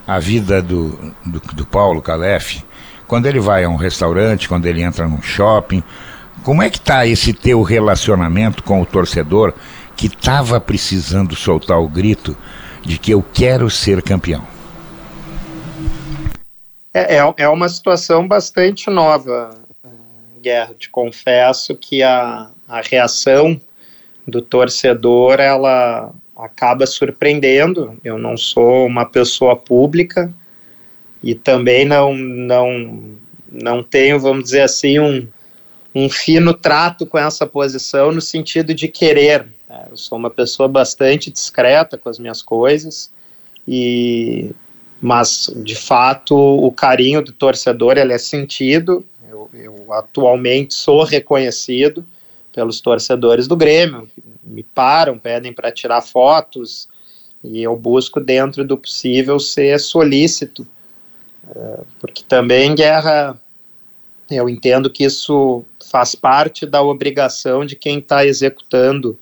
a 0.06 0.20
vida 0.20 0.62
do, 0.62 1.12
do, 1.24 1.40
do 1.52 1.66
Paulo 1.66 2.00
Calef 2.00 2.62
quando 3.08 3.26
ele 3.26 3.40
vai 3.40 3.64
a 3.64 3.68
um 3.68 3.74
restaurante, 3.74 4.48
quando 4.48 4.66
ele 4.66 4.82
entra 4.82 5.08
num 5.08 5.20
shopping? 5.20 5.82
Como 6.44 6.62
é 6.62 6.70
que 6.70 6.78
está 6.78 7.04
esse 7.04 7.32
teu 7.32 7.60
relacionamento 7.62 8.62
com 8.62 8.80
o 8.80 8.86
torcedor 8.86 9.52
que 9.96 10.06
estava 10.06 10.60
precisando 10.60 11.34
soltar 11.34 11.80
o 11.80 11.88
grito 11.88 12.36
de 12.82 12.98
que 12.98 13.10
eu 13.10 13.20
quero 13.34 13.68
ser 13.68 14.00
campeão? 14.00 14.46
É, 16.94 17.16
é, 17.16 17.34
é 17.36 17.48
uma 17.48 17.68
situação 17.68 18.28
bastante 18.28 18.88
nova, 18.90 19.65
Guerra. 20.46 20.74
Te 20.78 20.88
confesso 20.88 21.74
que 21.74 22.04
a, 22.04 22.50
a 22.68 22.80
reação 22.80 23.60
do 24.24 24.40
torcedor 24.40 25.40
ela 25.40 26.14
acaba 26.36 26.86
surpreendendo. 26.86 27.98
Eu 28.04 28.16
não 28.16 28.36
sou 28.36 28.86
uma 28.86 29.04
pessoa 29.04 29.56
pública 29.56 30.32
e 31.20 31.34
também 31.34 31.84
não 31.84 32.14
não 32.14 33.16
não 33.50 33.82
tenho, 33.82 34.20
vamos 34.20 34.44
dizer 34.44 34.62
assim, 34.62 35.00
um, 35.00 35.26
um 35.94 36.08
fino 36.08 36.54
trato 36.54 37.06
com 37.06 37.18
essa 37.18 37.46
posição 37.46 38.12
no 38.12 38.20
sentido 38.20 38.72
de 38.72 38.86
querer. 38.86 39.48
Né? 39.68 39.86
Eu 39.90 39.96
sou 39.96 40.16
uma 40.16 40.30
pessoa 40.30 40.68
bastante 40.68 41.28
discreta 41.28 41.98
com 41.98 42.08
as 42.08 42.20
minhas 42.20 42.40
coisas 42.40 43.10
e 43.66 44.54
mas 45.00 45.52
de 45.64 45.74
fato 45.74 46.34
o 46.36 46.70
carinho 46.70 47.20
do 47.20 47.32
torcedor 47.32 47.98
ele 47.98 48.12
é 48.12 48.18
sentido. 48.18 49.04
Eu, 49.58 49.92
atualmente 49.92 50.74
sou 50.74 51.02
reconhecido 51.02 52.04
pelos 52.52 52.80
torcedores 52.80 53.46
do 53.46 53.56
Grêmio, 53.56 54.08
me 54.42 54.62
param, 54.62 55.18
pedem 55.18 55.52
para 55.52 55.70
tirar 55.70 56.00
fotos, 56.00 56.88
e 57.44 57.62
eu 57.62 57.76
busco, 57.76 58.18
dentro 58.18 58.64
do 58.64 58.76
possível, 58.76 59.38
ser 59.38 59.78
solícito, 59.78 60.66
é, 61.54 61.80
porque 62.00 62.24
também 62.26 62.74
guerra, 62.74 63.40
eu 64.30 64.48
entendo 64.48 64.90
que 64.90 65.04
isso 65.04 65.64
faz 65.90 66.14
parte 66.14 66.66
da 66.66 66.82
obrigação 66.82 67.64
de 67.64 67.76
quem 67.76 67.98
está 67.98 68.24
executando 68.24 69.18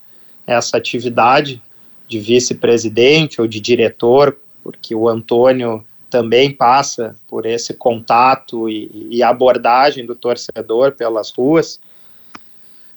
essa 0.47 0.77
atividade 0.77 1.61
de 2.07 2.21
vice-presidente 2.21 3.41
ou 3.41 3.47
de 3.47 3.61
diretor, 3.61 4.37
porque 4.63 4.95
o 4.95 5.09
Antônio 5.09 5.85
também 6.15 6.53
passa 6.53 7.17
por 7.27 7.45
esse 7.45 7.75
contato 7.75 8.71
e, 8.71 9.09
e 9.11 9.21
abordagem 9.21 10.07
do 10.07 10.15
torcedor 10.15 10.93
pelas 10.93 11.33
ruas. 11.33 11.81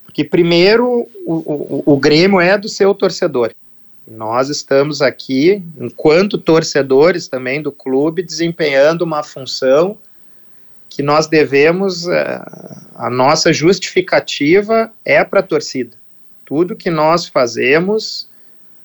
Porque, 0.04 0.24
primeiro, 0.24 1.10
o, 1.26 1.34
o, 1.34 1.84
o 1.94 1.98
Grêmio 1.98 2.40
é 2.40 2.56
do 2.60 2.70
seu 2.70 2.94
torcedor. 2.94 3.56
Nós 4.08 4.50
estamos 4.50 5.02
aqui, 5.02 5.64
enquanto 5.80 6.38
torcedores 6.38 7.28
também 7.28 7.60
do 7.60 7.72
clube, 7.72 8.22
desempenhando 8.22 9.02
uma 9.02 9.24
função 9.24 9.98
que 10.88 11.02
nós 11.02 11.26
devemos, 11.26 12.08
eh, 12.08 12.42
a 12.94 13.10
nossa 13.10 13.52
justificativa 13.52 14.92
é 15.04 15.24
para 15.24 15.40
a 15.40 15.44
torcida. 15.44 15.98
Tudo 16.46 16.76
que 16.76 16.92
nós 16.92 17.26
fazemos 17.26 18.27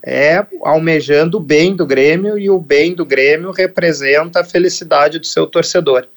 é 0.05 0.45
almejando 0.63 1.37
o 1.37 1.41
bem 1.41 1.77
do 1.77 1.87
Grêmio 1.87 2.39
e 2.39 2.51
o 2.51 2.59
bem 2.59 2.95
do 2.95 3.05
Grêmio 3.05 3.51
representa 3.53 4.41
a 4.41 4.45
felicidade 4.45 5.19
do 5.19 5.27
seu 5.27 5.47
torcedor. 5.47 6.09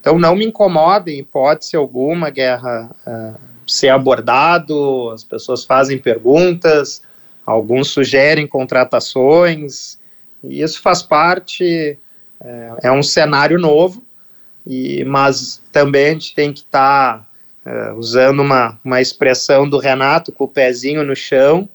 Então 0.00 0.18
não 0.18 0.36
me 0.36 0.46
incomoda, 0.46 1.10
em 1.10 1.18
hipótese 1.18 1.76
alguma, 1.76 2.30
Guerra, 2.30 2.90
uh, 3.06 3.40
ser 3.66 3.88
abordado, 3.88 5.10
as 5.10 5.24
pessoas 5.24 5.64
fazem 5.64 5.98
perguntas, 5.98 7.02
alguns 7.44 7.88
sugerem 7.88 8.46
contratações, 8.46 9.98
e 10.44 10.62
isso 10.62 10.80
faz 10.80 11.02
parte, 11.02 11.98
é, 12.40 12.72
é 12.84 12.92
um 12.92 13.02
cenário 13.02 13.58
novo, 13.58 14.04
e, 14.66 15.04
mas 15.04 15.62
também 15.72 16.06
a 16.06 16.12
gente 16.12 16.34
tem 16.34 16.52
que 16.52 16.60
estar 16.60 17.18
tá, 17.18 17.26
é, 17.64 17.92
usando 17.92 18.40
uma, 18.40 18.78
uma 18.84 19.00
expressão 19.00 19.68
do 19.68 19.78
Renato 19.78 20.30
com 20.32 20.44
o 20.44 20.48
pezinho 20.48 21.02
no 21.02 21.16
chão, 21.16 21.68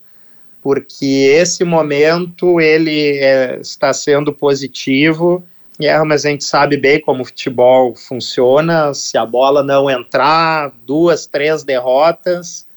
porque 0.62 1.06
esse 1.06 1.64
momento 1.64 2.62
ele 2.62 3.18
é, 3.18 3.60
está 3.60 3.94
sendo 3.94 4.32
positivo 4.32 5.44
é, 5.88 5.98
mas 6.04 6.26
a 6.26 6.30
gente 6.30 6.44
sabe 6.44 6.78
bem 6.78 7.00
como 7.00 7.24
o 7.24 7.26
futebol 7.26 7.96
funciona. 7.96 8.94
Se 8.94 9.18
a 9.18 9.26
bola 9.26 9.64
não 9.64 9.90
entrar, 9.90 10.72
duas, 10.86 11.26
três 11.26 11.64
derrotas, 11.64 12.68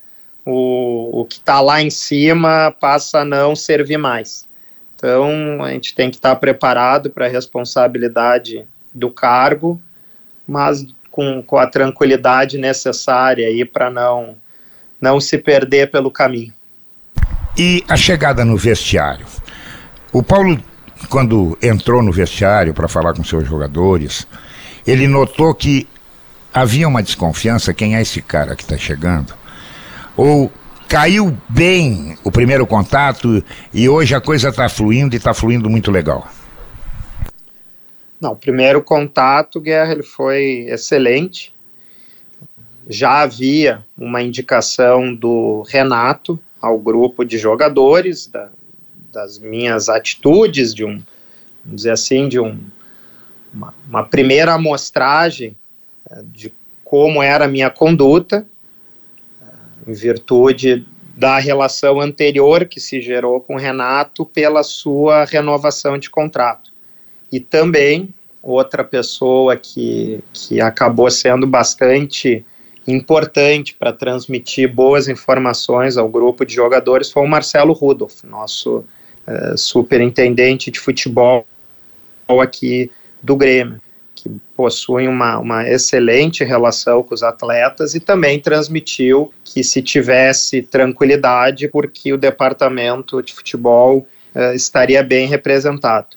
o, 0.44 1.20
o 1.20 1.25
que 1.25 1.37
está 1.37 1.61
lá 1.61 1.83
em 1.83 1.90
cima 1.90 2.75
passa 2.81 3.20
a 3.20 3.25
não 3.25 3.55
servir 3.55 3.99
mais. 3.99 4.47
Então 4.94 5.62
a 5.62 5.70
gente 5.70 5.94
tem 5.94 6.11
que 6.11 6.16
estar 6.16 6.31
tá 6.31 6.37
preparado 6.37 7.11
para 7.11 7.27
a 7.27 7.29
responsabilidade 7.29 8.66
do 8.92 9.11
cargo, 9.11 9.81
mas 10.47 10.87
com, 11.11 11.42
com 11.42 11.59
a 11.59 11.66
tranquilidade 11.66 12.57
necessária 12.57 13.47
aí 13.49 13.64
para 13.64 13.90
não, 13.90 14.37
não 15.01 15.20
se 15.20 15.37
perder 15.37 15.90
pelo 15.90 16.11
caminho. 16.11 16.55
E 17.56 17.84
a 17.88 17.96
chegada 17.96 18.44
no 18.44 18.56
vestiário? 18.56 19.26
O 20.12 20.22
Paulo 20.22 20.60
quando 21.08 21.56
entrou 21.62 22.02
no 22.02 22.12
vestiário 22.12 22.74
para 22.74 22.88
falar 22.88 23.14
com 23.14 23.24
seus 23.24 23.46
jogadores, 23.46 24.26
ele 24.86 25.06
notou 25.06 25.54
que 25.54 25.86
havia 26.52 26.88
uma 26.88 27.02
desconfiança: 27.02 27.74
quem 27.74 27.96
é 27.96 28.02
esse 28.02 28.22
cara 28.22 28.54
que 28.56 28.62
está 28.62 28.76
chegando? 28.76 29.34
Ou 30.16 30.52
caiu 30.88 31.36
bem 31.48 32.16
o 32.22 32.30
primeiro 32.30 32.66
contato 32.66 33.42
e 33.72 33.88
hoje 33.88 34.14
a 34.14 34.20
coisa 34.20 34.48
está 34.48 34.68
fluindo 34.68 35.14
e 35.14 35.18
está 35.18 35.34
fluindo 35.34 35.68
muito 35.68 35.90
legal? 35.90 36.28
Não, 38.20 38.32
o 38.32 38.36
primeiro 38.36 38.82
contato, 38.82 39.60
Guerra, 39.60 39.92
ele 39.92 40.02
foi 40.02 40.66
excelente. 40.68 41.52
Já 42.88 43.22
havia 43.22 43.84
uma 43.96 44.22
indicação 44.22 45.14
do 45.14 45.62
Renato 45.68 46.40
ao 46.64 46.79
grupo 46.79 47.24
de 47.24 47.37
jogadores 47.37 48.27
da, 48.27 48.48
das 49.12 49.38
minhas 49.38 49.90
atitudes, 49.90 50.74
de 50.74 50.83
um, 50.83 51.03
vamos 51.62 51.77
dizer 51.77 51.90
assim, 51.90 52.27
de 52.27 52.40
um, 52.40 52.59
uma, 53.53 53.74
uma 53.87 54.03
primeira 54.03 54.55
amostragem 54.55 55.55
eh, 56.11 56.22
de 56.24 56.53
como 56.83 57.22
era 57.22 57.44
a 57.44 57.48
minha 57.48 57.68
conduta, 57.68 58.46
eh, 59.42 59.90
em 59.90 59.92
virtude 59.92 60.87
da 61.14 61.38
relação 61.38 62.00
anterior 62.00 62.64
que 62.64 62.81
se 62.81 63.00
gerou 63.00 63.40
com 63.40 63.57
o 63.57 63.59
Renato 63.59 64.24
pela 64.24 64.62
sua 64.62 65.27
renovação 65.27 65.98
de 65.98 66.09
contrato. 66.09 66.72
E 67.31 67.38
também 67.38 68.12
outra 68.42 68.83
pessoa 68.83 69.55
que, 69.55 70.20
que 70.33 70.62
acabou 70.62 71.11
sendo 71.11 71.46
bastante 71.46 72.44
importante 72.87 73.75
para 73.75 73.92
transmitir 73.92 74.73
boas 74.73 75.09
informações 75.09 75.97
ao 75.97 76.09
grupo 76.09 76.44
de 76.44 76.55
jogadores 76.55 77.11
foi 77.11 77.23
o 77.23 77.29
Marcelo 77.29 77.73
Rudolph, 77.73 78.23
nosso 78.25 78.85
uh, 79.27 79.57
superintendente 79.57 80.70
de 80.70 80.79
futebol 80.79 81.47
aqui 82.40 82.90
do 83.23 83.37
Grêmio, 83.37 83.81
que 84.14 84.31
possui 84.57 85.09
uma, 85.09 85.38
uma 85.38 85.68
excelente 85.68 86.44
relação 86.44 87.03
com 87.03 87.14
os 87.14 87.23
atletas 87.23 87.94
e 87.94 88.01
também 88.01 88.38
transmitiu 88.38 89.33
que 89.42 89.64
se 89.64 89.83
tivesse 89.83 90.62
tranquilidade, 90.62 91.68
porque 91.68 92.12
o 92.12 92.18
departamento 92.18 93.23
de 93.23 93.35
futebol 93.35 94.07
uh, 94.35 94.55
estaria 94.55 95.03
bem 95.03 95.27
representado. 95.27 96.09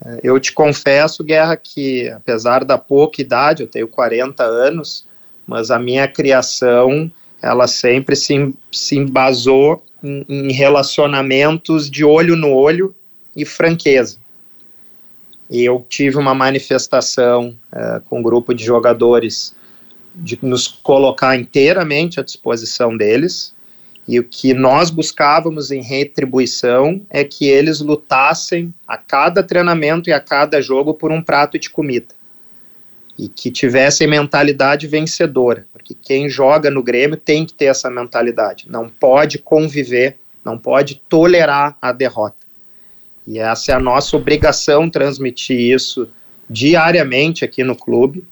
Uh, 0.00 0.18
eu 0.22 0.38
te 0.40 0.52
confesso, 0.52 1.22
Guerra, 1.22 1.56
que 1.56 2.08
apesar 2.10 2.64
da 2.64 2.76
pouca 2.76 3.20
idade, 3.20 3.62
eu 3.62 3.68
tenho 3.68 3.88
40 3.88 4.42
anos, 4.42 5.07
mas 5.48 5.70
a 5.70 5.78
minha 5.78 6.06
criação 6.06 7.10
ela 7.40 7.66
sempre 7.66 8.14
se, 8.14 8.54
se 8.70 8.96
embasou 8.96 9.82
em, 10.04 10.24
em 10.28 10.52
relacionamentos 10.52 11.90
de 11.90 12.04
olho 12.04 12.36
no 12.36 12.52
olho 12.52 12.94
e 13.34 13.46
franqueza. 13.46 14.18
E 15.50 15.64
eu 15.64 15.84
tive 15.88 16.18
uma 16.18 16.34
manifestação 16.34 17.56
uh, 17.72 18.00
com 18.02 18.18
um 18.18 18.22
grupo 18.22 18.52
de 18.52 18.62
jogadores 18.62 19.56
de 20.14 20.38
nos 20.42 20.68
colocar 20.68 21.36
inteiramente 21.36 22.20
à 22.20 22.22
disposição 22.22 22.94
deles. 22.94 23.54
E 24.06 24.18
o 24.18 24.24
que 24.24 24.52
nós 24.52 24.90
buscávamos 24.90 25.70
em 25.70 25.80
retribuição 25.80 27.00
é 27.08 27.24
que 27.24 27.46
eles 27.46 27.80
lutassem 27.80 28.74
a 28.86 28.98
cada 28.98 29.42
treinamento 29.42 30.10
e 30.10 30.12
a 30.12 30.20
cada 30.20 30.60
jogo 30.60 30.92
por 30.92 31.10
um 31.10 31.22
prato 31.22 31.58
de 31.58 31.70
comida. 31.70 32.17
E 33.18 33.28
que 33.28 33.50
tivessem 33.50 34.06
mentalidade 34.06 34.86
vencedora 34.86 35.66
que 35.88 35.94
quem 35.94 36.28
joga 36.28 36.70
no 36.70 36.82
Grêmio 36.82 37.16
tem 37.16 37.46
que 37.46 37.54
ter 37.54 37.64
essa 37.64 37.88
mentalidade. 37.88 38.66
Não 38.68 38.90
pode 38.90 39.38
conviver, 39.38 40.18
não 40.44 40.58
pode 40.58 40.96
tolerar 41.08 41.78
a 41.80 41.92
derrota. 41.92 42.46
E 43.26 43.38
essa 43.38 43.72
é 43.72 43.74
a 43.74 43.80
nossa 43.80 44.14
obrigação 44.14 44.90
transmitir 44.90 45.58
isso 45.58 46.06
diariamente 46.48 47.42
aqui 47.42 47.64
no 47.64 47.74
clube. 47.74 48.22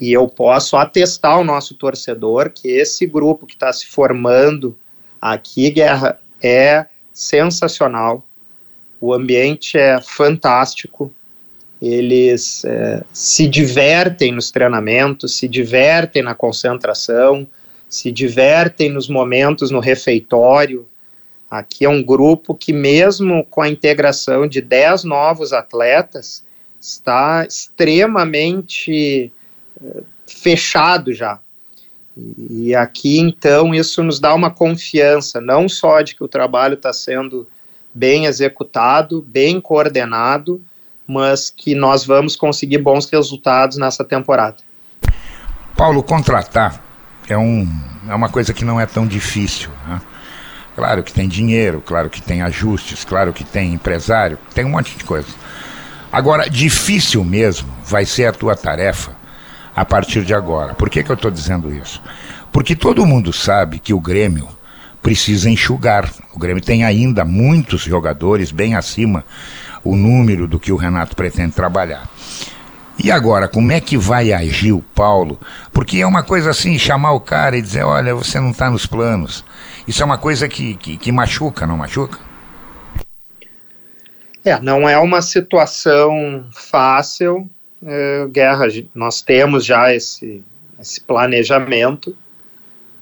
E 0.00 0.12
eu 0.12 0.28
posso 0.28 0.76
atestar 0.76 1.32
ao 1.32 1.44
nosso 1.44 1.74
torcedor 1.74 2.50
que 2.50 2.68
esse 2.68 3.04
grupo 3.04 3.46
que 3.46 3.54
está 3.54 3.72
se 3.72 3.86
formando 3.86 4.78
aqui, 5.20 5.70
Guerra, 5.70 6.20
é 6.40 6.86
sensacional, 7.12 8.24
o 9.00 9.12
ambiente 9.12 9.76
é 9.76 10.00
fantástico, 10.00 11.12
eles 11.80 12.64
é, 12.64 13.02
se 13.12 13.48
divertem 13.48 14.32
nos 14.32 14.50
treinamentos, 14.50 15.36
se 15.36 15.48
divertem 15.48 16.22
na 16.22 16.34
concentração, 16.34 17.46
se 17.88 18.12
divertem 18.12 18.90
nos 18.90 19.08
momentos 19.08 19.70
no 19.70 19.80
refeitório. 19.80 20.86
Aqui 21.50 21.84
é 21.84 21.88
um 21.88 22.02
grupo 22.02 22.54
que, 22.54 22.72
mesmo 22.72 23.44
com 23.46 23.62
a 23.62 23.68
integração 23.68 24.46
de 24.46 24.60
10 24.60 25.04
novos 25.04 25.52
atletas, 25.52 26.44
está 26.80 27.44
extremamente 27.46 29.32
é, 29.82 30.02
fechado 30.26 31.12
já. 31.12 31.40
E 32.50 32.74
aqui, 32.74 33.18
então, 33.18 33.74
isso 33.74 34.02
nos 34.02 34.20
dá 34.20 34.34
uma 34.34 34.50
confiança, 34.50 35.40
não 35.40 35.68
só 35.68 36.02
de 36.02 36.14
que 36.14 36.22
o 36.22 36.28
trabalho 36.28 36.74
está 36.74 36.92
sendo 36.92 37.48
bem 37.94 38.26
executado, 38.26 39.22
bem 39.22 39.60
coordenado, 39.60 40.60
mas 41.10 41.50
que 41.50 41.74
nós 41.74 42.06
vamos 42.06 42.36
conseguir 42.36 42.78
bons 42.78 43.10
resultados 43.10 43.76
nessa 43.76 44.04
temporada. 44.04 44.56
Paulo, 45.76 46.02
contratar 46.02 46.80
é, 47.28 47.36
um, 47.36 47.68
é 48.08 48.14
uma 48.14 48.28
coisa 48.28 48.52
que 48.52 48.64
não 48.64 48.80
é 48.80 48.86
tão 48.86 49.06
difícil. 49.06 49.70
Né? 49.86 50.00
Claro 50.76 51.02
que 51.02 51.12
tem 51.12 51.28
dinheiro, 51.28 51.82
claro 51.84 52.08
que 52.08 52.22
tem 52.22 52.42
ajustes, 52.42 53.04
claro 53.04 53.32
que 53.32 53.44
tem 53.44 53.72
empresário, 53.72 54.38
tem 54.54 54.64
um 54.64 54.70
monte 54.70 54.96
de 54.96 55.04
coisa. 55.04 55.28
Agora, 56.12 56.48
difícil 56.48 57.24
mesmo 57.24 57.68
vai 57.84 58.04
ser 58.04 58.26
a 58.26 58.32
tua 58.32 58.56
tarefa 58.56 59.12
a 59.74 59.84
partir 59.84 60.24
de 60.24 60.34
agora. 60.34 60.74
Por 60.74 60.88
que, 60.90 61.02
que 61.02 61.10
eu 61.10 61.14
estou 61.14 61.30
dizendo 61.30 61.74
isso? 61.74 62.02
Porque 62.52 62.74
todo 62.74 63.06
mundo 63.06 63.32
sabe 63.32 63.78
que 63.78 63.94
o 63.94 64.00
Grêmio 64.00 64.48
precisa 65.02 65.48
enxugar. 65.48 66.12
O 66.34 66.38
Grêmio 66.38 66.62
tem 66.62 66.84
ainda 66.84 67.24
muitos 67.24 67.82
jogadores 67.82 68.50
bem 68.50 68.74
acima 68.74 69.24
o 69.84 69.96
número 69.96 70.46
do 70.46 70.58
que 70.58 70.72
o 70.72 70.76
Renato 70.76 71.16
pretende 71.16 71.52
trabalhar. 71.52 72.08
E 73.02 73.10
agora, 73.10 73.48
como 73.48 73.72
é 73.72 73.80
que 73.80 73.96
vai 73.96 74.30
agir 74.30 74.72
o 74.72 74.82
Paulo? 74.94 75.40
Porque 75.72 76.00
é 76.00 76.06
uma 76.06 76.22
coisa 76.22 76.50
assim, 76.50 76.78
chamar 76.78 77.12
o 77.12 77.20
cara 77.20 77.56
e 77.56 77.62
dizer, 77.62 77.82
olha, 77.82 78.14
você 78.14 78.38
não 78.38 78.50
está 78.50 78.70
nos 78.70 78.84
planos. 78.84 79.42
Isso 79.88 80.02
é 80.02 80.04
uma 80.04 80.18
coisa 80.18 80.46
que, 80.46 80.74
que, 80.74 80.98
que 80.98 81.10
machuca, 81.10 81.66
não 81.66 81.78
machuca? 81.78 82.18
É, 84.44 84.60
não 84.60 84.86
é 84.86 84.98
uma 84.98 85.22
situação 85.22 86.44
fácil, 86.52 87.48
é, 87.82 88.26
Guerra. 88.30 88.66
Nós 88.94 89.22
temos 89.22 89.64
já 89.64 89.94
esse, 89.94 90.44
esse 90.78 91.00
planejamento. 91.00 92.14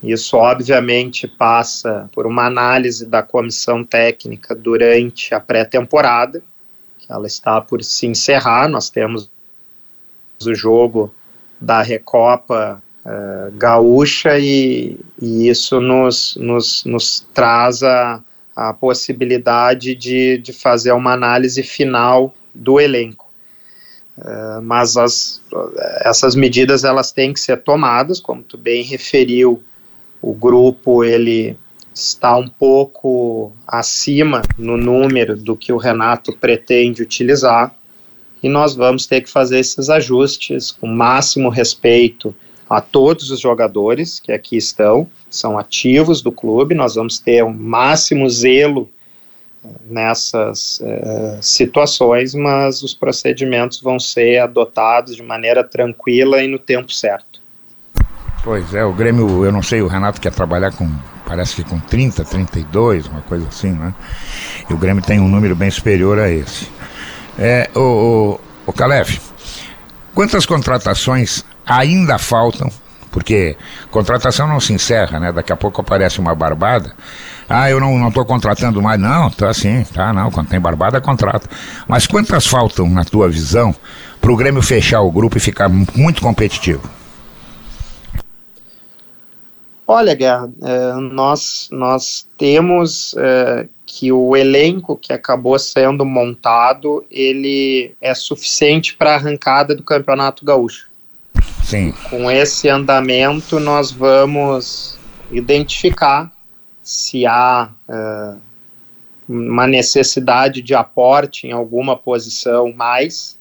Isso, 0.01 0.37
obviamente, 0.37 1.27
passa 1.27 2.09
por 2.13 2.25
uma 2.25 2.47
análise 2.47 3.05
da 3.05 3.21
comissão 3.21 3.83
técnica 3.83 4.55
durante 4.55 5.35
a 5.35 5.41
pré-temporada 5.41 6.41
ela 7.09 7.27
está 7.27 7.61
por 7.61 7.83
se 7.83 8.07
encerrar. 8.07 8.69
Nós 8.69 8.91
temos 8.91 9.31
o 10.45 10.55
jogo 10.55 11.13
da 11.61 11.83
Recopa 11.83 12.83
uh, 13.05 13.53
Gaúcha 13.57 14.39
e, 14.39 14.99
e 15.21 15.49
isso 15.49 15.81
nos, 15.81 16.37
nos, 16.37 16.85
nos 16.85 17.27
traz 17.33 17.83
a, 17.83 18.23
a 18.55 18.73
possibilidade 18.75 19.95
de, 19.95 20.39
de 20.39 20.53
fazer 20.53 20.93
uma 20.93 21.13
análise 21.13 21.63
final 21.63 22.35
do 22.55 22.81
elenco. 22.81 23.27
Uh, 24.17 24.61
mas 24.63 24.97
as, 24.97 25.41
essas 26.01 26.35
medidas 26.35 26.85
elas 26.85 27.13
têm 27.13 27.33
que 27.33 27.41
ser 27.41 27.63
tomadas, 27.63 28.21
como 28.21 28.43
tu 28.43 28.59
bem 28.59 28.83
referiu, 28.83 29.63
o 30.21 30.35
grupo 30.35 31.05
ele 31.05 31.57
está 31.99 32.37
um 32.37 32.49
pouco 32.49 33.53
acima 33.67 34.43
no 34.57 34.77
número 34.77 35.37
do 35.37 35.57
que 35.57 35.73
o 35.73 35.77
Renato 35.77 36.33
pretende 36.33 37.03
utilizar 37.03 37.75
e 38.43 38.49
nós 38.49 38.75
vamos 38.75 39.07
ter 39.07 39.23
que 39.23 39.31
fazer 39.31 39.59
esses 39.59 39.91
ajustes 39.91 40.71
com 40.71 40.87
máximo 40.87 41.49
respeito 41.49 42.35
a 42.71 42.81
todos 42.81 43.31
os 43.31 43.41
jogadores 43.41 44.21
que 44.21 44.31
aqui 44.31 44.57
estão, 44.57 45.09
são 45.29 45.59
ativos 45.59 46.23
do 46.23 46.31
clube, 46.31 46.75
nós 46.75 46.95
vamos 46.95 47.19
ter 47.19 47.43
um 47.43 47.53
máximo 47.53 48.29
zelo 48.29 48.89
eh, 49.65 49.69
nessas 49.89 50.79
uh, 50.81 51.43
situações, 51.43 52.35
mas 52.35 52.83
os 52.83 52.95
procedimentos 52.95 53.81
vão 53.81 53.99
ser 53.99 54.39
adotados 54.39 55.17
de 55.17 55.23
maneira 55.23 55.65
tranquila 55.65 56.43
e 56.43 56.47
no 56.47 56.59
tempo 56.59 56.93
certo. 56.93 57.38
Pois 58.43 58.73
é, 58.75 58.85
o 58.85 58.93
Grêmio, 58.93 59.45
eu 59.45 59.53
não 59.53 59.63
sei, 59.63 59.83
o 59.83 59.89
Renato 59.89 60.21
quer 60.21 60.33
trabalhar 60.33 60.73
com 60.73 60.89
parece 61.29 61.57
que 61.57 61.65
com 61.65 61.79
30, 61.79 62.25
32, 62.25 63.07
uma 63.07 63.21
coisa 63.21 63.47
assim, 63.49 63.71
né? 63.71 63.93
E 64.69 64.73
o 64.73 64.79
Grêmio 64.79 65.03
tem 65.03 65.21
um 65.21 65.29
número 65.29 65.55
bem 65.55 65.71
superior 65.71 66.19
a 66.19 66.31
esse. 66.31 66.71
É, 67.39 67.69
o, 67.75 67.81
o, 67.81 68.41
o 68.67 68.73
Calef, 68.73 69.21
quantas 70.15 70.47
contratações 70.47 71.45
ainda 71.67 72.17
faltam? 72.17 72.71
Porque 73.11 73.57
contratação 73.91 74.47
não 74.47 74.61
se 74.61 74.73
encerra, 74.73 75.21
né? 75.21 75.33
Daqui 75.33 75.53
a 75.53 75.57
pouco 75.57 75.81
aparece 75.81 76.19
uma 76.19 76.35
barbada. 76.35 76.95
Ah, 77.49 77.71
eu 77.71 77.81
não 77.81 78.09
estou 78.09 78.25
contratando 78.25 78.81
mais. 78.81 79.01
Não, 79.01 79.31
tá 79.31 79.51
assim, 79.51 79.83
tá, 79.93 80.13
não. 80.13 80.31
Quando 80.31 80.49
tem 80.49 80.61
barbada, 80.61 81.01
contrata. 81.01 81.49
Mas 81.87 82.07
quantas 82.07 82.47
faltam, 82.47 82.89
na 82.89 83.05
tua 83.05 83.29
visão, 83.29 83.75
para 84.21 84.31
o 84.31 84.37
Grêmio 84.37 84.63
fechar 84.63 85.01
o 85.01 85.11
grupo 85.11 85.37
e 85.37 85.41
ficar 85.41 85.69
muito 85.69 86.21
competitivo? 86.21 86.98
Olha, 89.91 90.15
Guerra, 90.15 90.53
é, 90.63 90.93
nós, 91.01 91.71
nós 91.73 92.29
temos 92.37 93.15
é, 93.17 93.67
que 93.87 94.13
o 94.13 94.37
elenco 94.37 94.95
que 94.95 95.15
acabou 95.15 95.59
sendo 95.59 96.05
montado, 96.05 97.03
ele 97.11 97.95
é 97.99 98.15
suficiente 98.15 98.95
para 98.95 99.13
a 99.13 99.15
arrancada 99.15 99.75
do 99.75 99.83
Campeonato 99.83 100.45
Gaúcho. 100.45 100.91
Sim. 101.65 101.95
Com 102.11 102.31
esse 102.31 102.69
andamento, 102.69 103.59
nós 103.59 103.91
vamos 103.91 104.99
identificar 105.31 106.31
se 106.83 107.25
há 107.25 107.71
é, 107.89 108.35
uma 109.27 109.67
necessidade 109.67 110.61
de 110.61 110.75
aporte 110.75 111.47
em 111.47 111.53
alguma 111.53 111.97
posição 111.97 112.75
mais, 112.75 113.38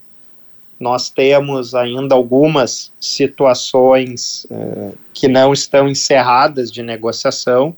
nós 0.79 1.09
temos 1.09 1.73
ainda 1.73 2.13
algumas 2.13 2.91
situações 2.99 4.45
eh, 4.51 4.91
que 5.13 5.27
não 5.27 5.51
estão 5.51 5.87
encerradas 5.87 6.71
de 6.71 6.83
negociação, 6.83 7.75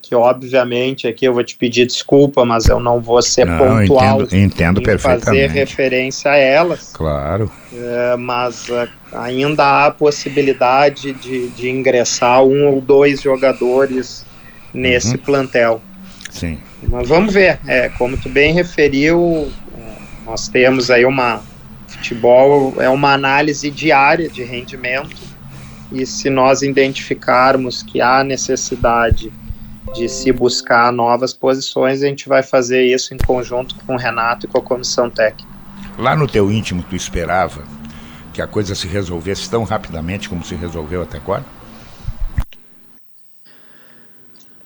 que 0.00 0.14
obviamente 0.14 1.06
aqui 1.06 1.26
eu 1.26 1.34
vou 1.34 1.44
te 1.44 1.56
pedir 1.56 1.84
desculpa, 1.84 2.44
mas 2.44 2.68
eu 2.68 2.80
não 2.80 3.00
vou 3.00 3.20
ser 3.20 3.44
não, 3.44 3.58
pontual 3.58 4.22
entendo, 4.22 4.44
entendo 4.80 4.90
em 4.90 4.98
fazer 4.98 5.50
referência 5.50 6.30
a 6.30 6.36
elas. 6.36 6.92
Claro. 6.94 7.50
Eh, 7.72 8.16
mas 8.16 8.68
uh, 8.68 8.88
ainda 9.12 9.64
há 9.64 9.86
a 9.86 9.90
possibilidade 9.90 11.12
de, 11.12 11.48
de 11.48 11.68
ingressar 11.68 12.42
um 12.42 12.68
ou 12.68 12.80
dois 12.80 13.20
jogadores 13.20 14.24
nesse 14.72 15.16
uhum. 15.16 15.22
plantel. 15.22 15.82
Sim. 16.30 16.58
Mas 16.88 17.08
vamos 17.08 17.34
ver, 17.34 17.58
é, 17.66 17.88
como 17.90 18.16
tu 18.16 18.28
bem 18.28 18.54
referiu, 18.54 19.50
nós 20.24 20.48
temos 20.48 20.90
aí 20.90 21.04
uma 21.04 21.42
Futebol 21.96 22.74
é 22.80 22.88
uma 22.88 23.12
análise 23.12 23.70
diária 23.70 24.28
de 24.28 24.42
rendimento 24.42 25.16
e 25.92 26.04
se 26.04 26.28
nós 26.28 26.62
identificarmos 26.62 27.82
que 27.82 28.00
há 28.00 28.22
necessidade 28.22 29.32
de 29.94 30.08
se 30.08 30.32
buscar 30.32 30.92
novas 30.92 31.32
posições, 31.32 32.02
a 32.02 32.06
gente 32.06 32.28
vai 32.28 32.42
fazer 32.42 32.84
isso 32.84 33.14
em 33.14 33.18
conjunto 33.18 33.74
com 33.86 33.94
o 33.94 33.98
Renato 33.98 34.46
e 34.46 34.48
com 34.48 34.58
a 34.58 34.62
comissão 34.62 35.08
técnica. 35.08 35.48
Lá 35.98 36.14
no 36.14 36.26
teu 36.26 36.50
íntimo, 36.50 36.82
tu 36.82 36.94
esperava 36.94 37.64
que 38.32 38.42
a 38.42 38.46
coisa 38.46 38.74
se 38.74 38.86
resolvesse 38.86 39.48
tão 39.48 39.64
rapidamente 39.64 40.28
como 40.28 40.44
se 40.44 40.54
resolveu 40.54 41.02
até 41.02 41.16
agora? 41.16 41.44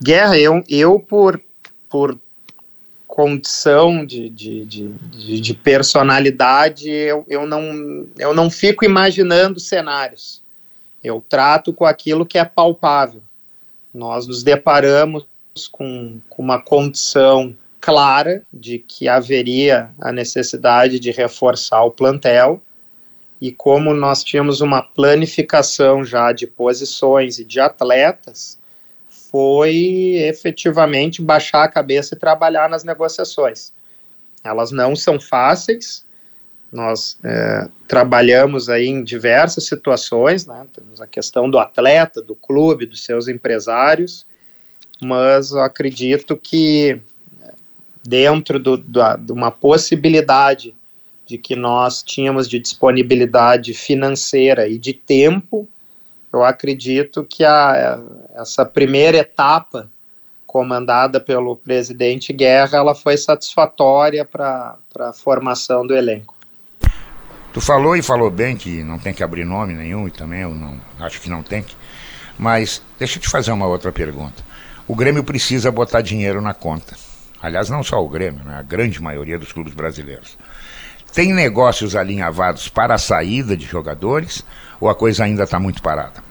Guerra, 0.03 0.39
eu, 0.39 0.65
eu 0.69 0.99
por, 0.99 1.41
por 1.89 2.19
condição 3.11 4.07
de, 4.07 4.31
de, 4.31 4.65
de, 4.65 5.41
de, 5.41 5.53
personalidade, 5.53 6.89
eu, 6.89 7.27
eu, 7.29 7.45
não, 7.45 8.07
eu 8.17 8.33
não 8.33 8.49
fico 8.49 8.85
imaginando 8.85 9.59
cenários. 9.59 10.41
Eu 11.03 11.23
trato 11.29 11.73
com 11.73 11.85
aquilo 11.85 12.25
que 12.25 12.39
é 12.39 12.45
palpável. 12.45 13.21
Nós 13.93 14.29
nos 14.29 14.45
deparamos 14.45 15.27
com, 15.73 16.21
com 16.29 16.41
uma 16.41 16.63
condição 16.63 17.57
clara 17.81 18.45
de 18.53 18.79
que 18.79 19.09
haveria 19.09 19.91
a 20.01 20.13
necessidade 20.13 21.01
de 21.01 21.11
reforçar 21.11 21.83
o 21.83 21.91
plantel, 21.91 22.63
e 23.41 23.51
como 23.51 23.93
nós 23.93 24.23
tínhamos 24.23 24.61
uma 24.61 24.83
planificação 24.83 26.05
já 26.05 26.31
de 26.31 26.47
posições 26.47 27.41
e 27.41 27.45
de 27.45 27.59
atletas, 27.59 28.60
foi 29.31 30.17
efetivamente 30.17 31.23
baixar 31.23 31.65
a 31.65 31.69
cabeça 31.69 32.15
e 32.15 32.19
trabalhar 32.19 32.69
nas 32.69 32.85
negociações. 32.85 33.73
Elas 34.43 34.71
não 34.71 34.97
são 34.97 35.21
fáceis, 35.21 36.05
nós 36.73 37.19
é, 37.25 37.69
trabalhamos 37.89 38.69
aí 38.69 38.87
em 38.87 39.03
diversas 39.03 39.67
situações, 39.67 40.47
né? 40.47 40.67
temos 40.73 41.01
a 41.01 41.07
questão 41.07 41.51
do 41.51 41.59
atleta, 41.59 42.23
do 42.23 42.35
clube, 42.35 42.87
dos 42.87 43.05
seus 43.05 43.29
empresários, 43.29 44.27
mas 45.03 45.51
eu 45.51 45.61
acredito 45.61 46.37
que 46.37 47.01
dentro 48.03 48.59
do, 48.59 48.77
de 48.77 49.33
uma 49.33 49.51
possibilidade 49.51 50.75
de 51.27 51.39
que 51.39 51.55
nós 51.55 52.03
tínhamos 52.03 52.49
de 52.49 52.59
disponibilidade 52.59 53.73
financeira 53.75 54.67
e 54.69 54.79
de 54.79 54.93
tempo, 54.93 55.69
eu 56.33 56.45
acredito 56.45 57.25
que 57.25 57.45
a, 57.45 58.01
essa 58.35 58.65
primeira 58.65 59.19
etapa 59.19 59.91
comandada 60.47 61.21
pelo 61.21 61.57
presidente 61.57 62.33
Guerra, 62.33 62.79
ela 62.79 62.95
foi 62.95 63.17
satisfatória 63.17 64.25
para 64.25 64.77
a 64.99 65.13
formação 65.13 65.87
do 65.87 65.95
elenco. 65.95 66.35
Tu 67.53 67.61
falou 67.61 67.97
e 67.97 68.03
falou 68.03 68.31
bem 68.31 68.57
que 68.57 68.83
não 68.83 68.99
tem 68.99 69.15
que 69.15 69.23
abrir 69.23 69.45
nome 69.45 69.75
nenhum 69.75 70.09
e 70.09 70.11
também 70.11 70.41
eu 70.41 70.51
não 70.51 70.81
acho 70.99 71.21
que 71.21 71.31
não 71.31 71.43
tem 71.43 71.63
que. 71.63 71.77
Mas 72.39 72.83
deixa 72.99 73.19
eu 73.19 73.23
te 73.23 73.29
fazer 73.29 73.53
uma 73.53 73.67
outra 73.67 73.93
pergunta. 73.93 74.43
O 74.89 74.95
Grêmio 74.97 75.23
precisa 75.23 75.71
botar 75.71 76.01
dinheiro 76.01 76.41
na 76.41 76.53
conta. 76.53 76.97
Aliás, 77.41 77.71
não 77.71 77.85
só 77.85 78.05
o 78.05 78.09
Grêmio, 78.09 78.45
né? 78.45 78.57
a 78.57 78.63
grande 78.63 79.01
maioria 79.01 79.39
dos 79.39 79.53
clubes 79.53 79.73
brasileiros. 79.73 80.37
Tem 81.13 81.33
negócios 81.33 81.97
alinhavados 81.97 82.69
para 82.69 82.95
a 82.95 82.99
saída 82.99 83.57
de 83.57 83.67
jogadores 83.67 84.45
ou 84.81 84.89
a 84.89 84.95
coisa 84.95 85.25
ainda 85.25 85.45
está 85.45 85.59
muito 85.59 85.83
parada? 85.83 86.23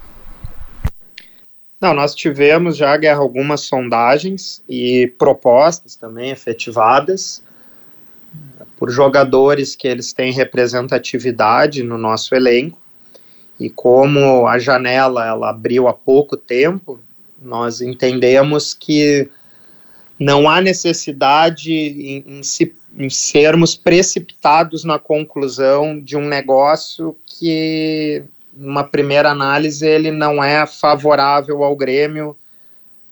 Não, 1.81 1.93
nós 1.93 2.13
tivemos 2.13 2.75
já, 2.75 2.95
Guerra, 2.97 3.19
algumas 3.19 3.61
sondagens 3.61 4.61
e 4.67 5.07
propostas 5.17 5.95
também 5.95 6.29
efetivadas 6.29 7.41
por 8.77 8.89
jogadores 8.89 9.75
que 9.75 9.87
eles 9.87 10.13
têm 10.13 10.31
representatividade 10.31 11.83
no 11.83 11.97
nosso 11.97 12.33
elenco. 12.35 12.77
E 13.59 13.69
como 13.69 14.47
a 14.47 14.57
janela 14.57 15.25
ela 15.25 15.49
abriu 15.49 15.87
há 15.87 15.93
pouco 15.93 16.37
tempo, 16.37 16.99
nós 17.41 17.81
entendemos 17.81 18.73
que 18.73 19.29
não 20.17 20.49
há 20.49 20.61
necessidade 20.61 21.71
em, 21.71 22.23
em, 22.25 22.43
se, 22.43 22.75
em 22.99 23.09
sermos 23.09 23.75
precipitados 23.75 24.83
na 24.83 24.99
conclusão 24.99 25.99
de 25.99 26.17
um 26.17 26.27
negócio 26.27 27.15
que 27.25 28.23
numa 28.53 28.83
primeira 28.83 29.29
análise, 29.29 29.87
ele 29.87 30.11
não 30.11 30.43
é 30.43 30.67
favorável 30.67 31.63
ao 31.63 31.77
Grêmio 31.77 32.35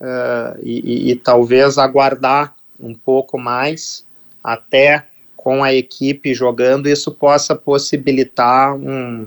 uh, 0.02 0.60
e, 0.62 0.80
e, 0.80 1.12
e, 1.12 1.16
talvez 1.16 1.78
aguardar 1.78 2.54
um 2.78 2.94
pouco 2.94 3.38
mais 3.38 4.06
até 4.44 5.06
com 5.38 5.64
a 5.64 5.74
equipe 5.74 6.34
jogando, 6.34 6.90
isso 6.90 7.12
possa 7.12 7.56
possibilitar 7.56 8.76
um 8.76 9.26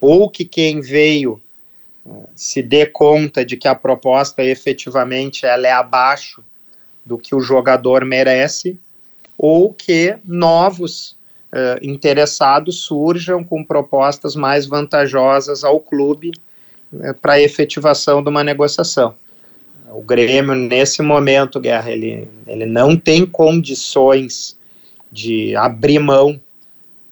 ou 0.00 0.28
que 0.28 0.44
quem 0.44 0.80
veio 0.80 1.40
uh, 2.04 2.28
se 2.34 2.60
dê 2.60 2.84
conta 2.84 3.44
de 3.44 3.56
que 3.56 3.68
a 3.68 3.74
proposta 3.74 4.42
efetivamente 4.42 5.46
ela 5.46 5.68
é 5.68 5.72
abaixo 5.72 6.42
do 7.04 7.16
que 7.16 7.36
o 7.36 7.40
jogador 7.40 8.04
merece, 8.04 8.76
ou 9.38 9.72
que 9.72 10.16
novos 10.24 11.16
uh, 11.52 11.78
interessados 11.82 12.80
surjam 12.80 13.44
com 13.44 13.64
propostas 13.64 14.34
mais 14.34 14.66
vantajosas 14.66 15.64
ao 15.64 15.80
clube 15.80 16.32
uh, 16.92 17.14
para 17.20 17.34
a 17.34 17.40
efetivação 17.40 18.22
de 18.22 18.28
uma 18.28 18.42
negociação. 18.42 19.14
O 19.90 20.02
Grêmio, 20.02 20.54
nesse 20.54 21.00
momento, 21.00 21.60
Guerra, 21.60 21.90
ele, 21.90 22.28
ele 22.46 22.66
não 22.66 22.96
tem 22.96 23.24
condições 23.24 24.58
de 25.12 25.54
abrir 25.54 25.98
mão 26.00 26.40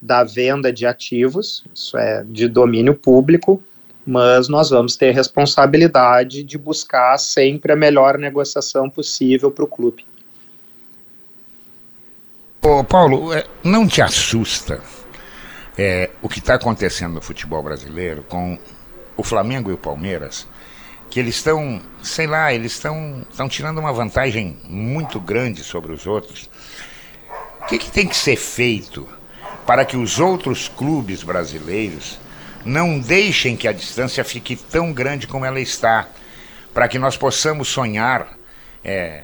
da 0.02 0.22
venda 0.22 0.72
de 0.72 0.84
ativos, 0.84 1.64
isso 1.74 1.96
é 1.96 2.24
de 2.24 2.46
domínio 2.48 2.94
público, 2.94 3.62
mas 4.06 4.48
nós 4.48 4.68
vamos 4.68 4.96
ter 4.96 5.12
responsabilidade 5.12 6.42
de 6.42 6.58
buscar 6.58 7.16
sempre 7.16 7.72
a 7.72 7.76
melhor 7.76 8.18
negociação 8.18 8.90
possível 8.90 9.50
para 9.50 9.64
o 9.64 9.68
clube. 9.68 10.04
Ô, 12.66 12.82
Paulo, 12.82 13.30
é, 13.34 13.44
não 13.62 13.86
te 13.86 14.00
assusta 14.00 14.80
é, 15.76 16.08
o 16.22 16.30
que 16.30 16.38
está 16.38 16.54
acontecendo 16.54 17.12
no 17.12 17.20
futebol 17.20 17.62
brasileiro 17.62 18.22
com 18.22 18.58
o 19.18 19.22
Flamengo 19.22 19.68
e 19.68 19.74
o 19.74 19.76
Palmeiras? 19.76 20.48
Que 21.10 21.20
eles 21.20 21.36
estão, 21.36 21.78
sei 22.02 22.26
lá, 22.26 22.54
eles 22.54 22.72
estão 22.72 23.50
tirando 23.50 23.76
uma 23.76 23.92
vantagem 23.92 24.58
muito 24.64 25.20
grande 25.20 25.62
sobre 25.62 25.92
os 25.92 26.06
outros. 26.06 26.48
O 27.60 27.66
que, 27.66 27.76
que 27.76 27.90
tem 27.90 28.08
que 28.08 28.16
ser 28.16 28.36
feito 28.36 29.06
para 29.66 29.84
que 29.84 29.98
os 29.98 30.18
outros 30.18 30.66
clubes 30.66 31.22
brasileiros 31.22 32.18
não 32.64 32.98
deixem 32.98 33.58
que 33.58 33.68
a 33.68 33.72
distância 33.72 34.24
fique 34.24 34.56
tão 34.56 34.90
grande 34.90 35.26
como 35.26 35.44
ela 35.44 35.60
está, 35.60 36.08
para 36.72 36.88
que 36.88 36.98
nós 36.98 37.14
possamos 37.14 37.68
sonhar 37.68 38.38
é, 38.82 39.20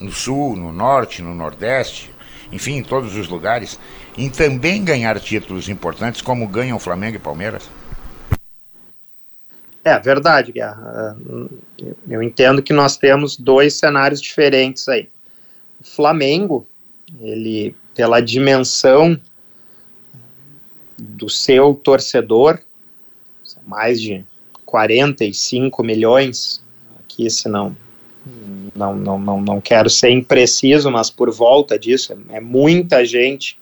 no 0.00 0.10
sul, 0.10 0.56
no 0.56 0.72
norte, 0.72 1.22
no 1.22 1.32
nordeste, 1.32 2.12
enfim, 2.52 2.76
em 2.76 2.82
todos 2.82 3.16
os 3.16 3.28
lugares, 3.28 3.78
em 4.16 4.28
também 4.28 4.84
ganhar 4.84 5.18
títulos 5.18 5.68
importantes 5.68 6.20
como 6.20 6.46
ganham 6.46 6.78
Flamengo 6.78 7.16
e 7.16 7.18
Palmeiras? 7.18 7.68
É 9.84 9.98
verdade, 9.98 10.52
Guerra. 10.52 11.16
Eu 12.08 12.22
entendo 12.22 12.62
que 12.62 12.72
nós 12.72 12.96
temos 12.96 13.36
dois 13.36 13.74
cenários 13.74 14.20
diferentes 14.20 14.88
aí. 14.88 15.08
O 15.80 15.84
Flamengo, 15.84 16.66
ele, 17.20 17.74
pela 17.94 18.20
dimensão 18.20 19.18
do 20.96 21.28
seu 21.28 21.74
torcedor, 21.74 22.60
mais 23.66 24.00
de 24.00 24.24
45 24.64 25.82
milhões, 25.82 26.62
aqui 27.00 27.28
se 27.28 27.48
não 27.48 27.76
não, 28.74 28.94
não, 28.94 29.18
não, 29.18 29.40
não 29.40 29.60
quero 29.60 29.90
ser 29.90 30.10
impreciso, 30.10 30.90
mas 30.90 31.10
por 31.10 31.30
volta 31.30 31.78
disso, 31.78 32.16
é, 32.30 32.40
muita 32.40 33.04
gente 33.04 33.58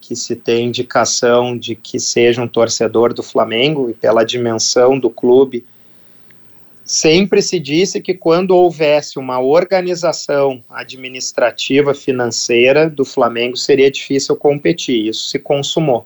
que 0.00 0.16
se 0.16 0.34
tem 0.34 0.66
indicação 0.66 1.56
de 1.56 1.76
que 1.76 2.00
seja 2.00 2.42
um 2.42 2.48
torcedor 2.48 3.14
do 3.14 3.22
Flamengo 3.22 3.88
e 3.88 3.94
pela 3.94 4.24
dimensão 4.24 4.98
do 4.98 5.08
clube. 5.08 5.64
Sempre 6.84 7.40
se 7.40 7.60
disse 7.60 8.00
que 8.00 8.12
quando 8.12 8.50
houvesse 8.50 9.18
uma 9.18 9.40
organização 9.40 10.62
administrativa 10.68 11.94
financeira 11.94 12.90
do 12.90 13.04
Flamengo 13.04 13.56
seria 13.56 13.88
difícil 13.88 14.34
competir. 14.34 15.06
Isso 15.06 15.28
se 15.28 15.38
consumou. 15.38 16.04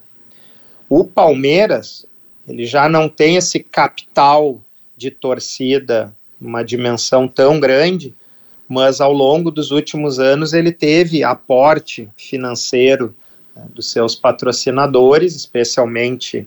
O 0.88 1.02
Palmeiras, 1.02 2.06
ele 2.46 2.66
já 2.66 2.90
não 2.90 3.08
tem 3.08 3.36
esse 3.36 3.60
capital 3.60 4.60
de 4.96 5.10
torcida, 5.10 6.14
uma 6.40 6.62
dimensão 6.62 7.26
tão 7.26 7.58
grande, 7.58 8.14
mas 8.68 9.00
ao 9.00 9.12
longo 9.12 9.50
dos 9.50 9.70
últimos 9.70 10.18
anos 10.18 10.52
ele 10.52 10.72
teve 10.72 11.22
aporte 11.22 12.08
financeiro 12.16 13.14
uh, 13.56 13.68
dos 13.70 13.90
seus 13.90 14.14
patrocinadores, 14.14 15.34
especialmente 15.34 16.46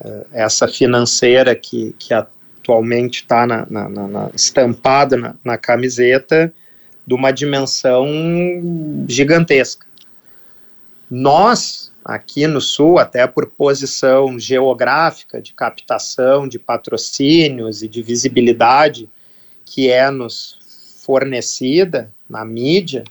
uh, 0.00 0.26
essa 0.32 0.66
financeira 0.66 1.54
que, 1.54 1.94
que 1.98 2.14
atualmente 2.14 3.22
está 3.22 3.46
na, 3.46 3.66
na, 3.68 3.88
na, 3.88 4.30
estampada 4.34 5.16
na, 5.16 5.34
na 5.44 5.58
camiseta, 5.58 6.52
de 7.06 7.14
uma 7.14 7.30
dimensão 7.30 8.06
gigantesca. 9.08 9.86
Nós, 11.10 11.90
aqui 12.04 12.46
no 12.46 12.60
Sul, 12.60 12.98
até 12.98 13.26
por 13.26 13.46
posição 13.46 14.38
geográfica 14.38 15.40
de 15.40 15.54
captação 15.54 16.46
de 16.46 16.58
patrocínios 16.58 17.82
e 17.82 17.88
de 17.88 18.02
visibilidade 18.02 19.08
que 19.68 19.90
é 19.90 20.10
nos 20.10 20.58
fornecida 21.04 22.12
na 22.28 22.44
mídia, 22.44 23.04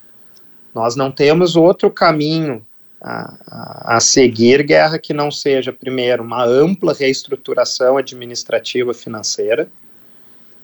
nós 0.74 0.96
não 0.96 1.12
temos 1.12 1.56
outro 1.56 1.90
caminho 1.90 2.66
a, 3.02 3.96
a, 3.96 4.00
seguir, 4.00 4.64
guerra, 4.64 4.98
que 4.98 5.14
não 5.14 5.32
seja, 5.32 5.72
primeiro, 5.72 6.24
uma 6.24 6.44
ampla 6.44 6.94
reestruturação 6.94 7.98
administrativa 7.98 8.94
financeira 8.94 9.70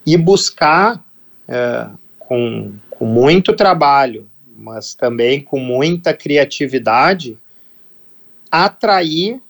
e 0.06 0.18
buscar, 0.18 1.04
é, 1.48 1.88
com, 2.20 2.74
com 2.90 3.06
muito 3.06 3.56
trabalho, 3.56 4.30
mas 4.58 4.94
também 4.94 5.42
com 5.42 5.60
muita 5.60 6.14
criatividade, 6.14 7.38
atrair 8.52 9.42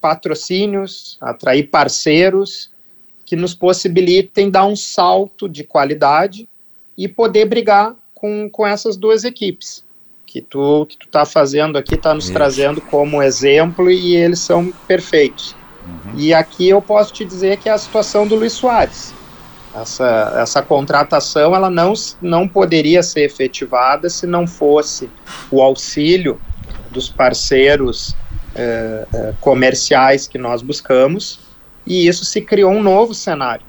patrocínios, 0.00 1.18
atrair 1.20 1.64
parceiros 1.64 2.70
que 3.30 3.36
nos 3.36 3.54
possibilitem 3.54 4.50
dar 4.50 4.66
um 4.66 4.74
salto 4.74 5.48
de 5.48 5.62
qualidade 5.62 6.48
e 6.98 7.06
poder 7.06 7.44
brigar 7.44 7.94
com, 8.12 8.50
com 8.50 8.66
essas 8.66 8.96
duas 8.96 9.22
equipes 9.22 9.84
que 10.26 10.40
tu 10.40 10.84
que 10.86 10.98
tu 10.98 11.06
está 11.06 11.24
fazendo 11.24 11.78
aqui 11.78 11.94
está 11.94 12.12
nos 12.12 12.24
Isso. 12.24 12.32
trazendo 12.32 12.80
como 12.80 13.22
exemplo 13.22 13.88
e 13.88 14.16
eles 14.16 14.40
são 14.40 14.72
perfeitos. 14.84 15.54
Uhum. 15.86 16.18
E 16.18 16.34
aqui 16.34 16.68
eu 16.68 16.82
posso 16.82 17.12
te 17.12 17.24
dizer 17.24 17.58
que 17.58 17.68
é 17.68 17.72
a 17.72 17.78
situação 17.78 18.26
do 18.26 18.34
Luiz 18.34 18.54
Soares. 18.54 19.14
Essa, 19.72 20.34
essa 20.42 20.60
contratação 20.60 21.54
ela 21.54 21.70
não, 21.70 21.92
não 22.20 22.48
poderia 22.48 23.00
ser 23.00 23.20
efetivada 23.20 24.10
se 24.10 24.26
não 24.26 24.44
fosse 24.44 25.08
o 25.52 25.62
auxílio 25.62 26.40
dos 26.90 27.08
parceiros 27.08 28.16
eh, 28.56 29.06
eh, 29.14 29.34
comerciais 29.40 30.26
que 30.26 30.36
nós 30.36 30.62
buscamos 30.62 31.48
e 31.86 32.06
isso 32.06 32.24
se 32.24 32.40
criou 32.40 32.72
um 32.72 32.82
novo 32.82 33.14
cenário. 33.14 33.64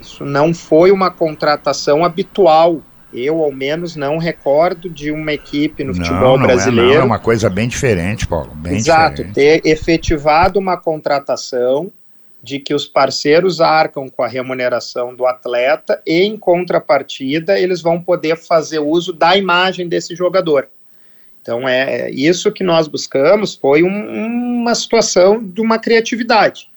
Isso 0.00 0.24
não 0.24 0.54
foi 0.54 0.90
uma 0.90 1.10
contratação 1.10 2.04
habitual. 2.04 2.80
Eu, 3.12 3.42
ao 3.42 3.50
menos, 3.50 3.96
não 3.96 4.18
recordo 4.18 4.88
de 4.88 5.10
uma 5.10 5.32
equipe 5.32 5.82
no 5.82 5.92
não, 5.92 5.96
futebol 5.96 6.38
não 6.38 6.46
brasileiro. 6.46 6.90
É, 6.92 6.94
não, 6.94 7.02
é 7.02 7.04
uma 7.04 7.18
coisa 7.18 7.50
bem 7.50 7.68
diferente, 7.68 8.26
Paulo. 8.26 8.52
Bem 8.54 8.76
Exato, 8.76 9.24
diferente. 9.24 9.34
ter 9.34 9.68
efetivado 9.68 10.58
uma 10.58 10.76
contratação 10.76 11.92
de 12.42 12.58
que 12.58 12.72
os 12.72 12.86
parceiros 12.86 13.60
arcam 13.60 14.08
com 14.08 14.22
a 14.22 14.28
remuneração 14.28 15.14
do 15.14 15.26
atleta 15.26 16.00
e, 16.06 16.22
em 16.22 16.36
contrapartida, 16.36 17.58
eles 17.58 17.82
vão 17.82 18.00
poder 18.00 18.36
fazer 18.36 18.78
uso 18.78 19.12
da 19.12 19.36
imagem 19.36 19.88
desse 19.88 20.14
jogador. 20.14 20.68
Então, 21.42 21.68
é 21.68 22.10
isso 22.10 22.52
que 22.52 22.62
nós 22.62 22.86
buscamos 22.86 23.54
foi 23.54 23.82
um, 23.82 24.60
uma 24.60 24.74
situação 24.74 25.42
de 25.42 25.60
uma 25.60 25.78
criatividade. 25.78 26.70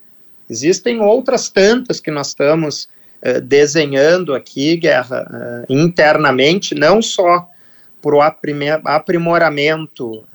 Existem 0.49 0.99
outras 0.99 1.49
tantas 1.49 1.99
que 1.99 2.11
nós 2.11 2.29
estamos 2.29 2.87
uh, 3.25 3.41
desenhando 3.41 4.33
aqui, 4.33 4.77
Guerra, 4.77 5.27
uh, 5.29 5.73
internamente, 5.73 6.75
não 6.75 7.01
só 7.01 7.47
por 8.01 8.13
o 8.13 8.21
aprimoramento 8.21 10.19
uh, 10.19 10.25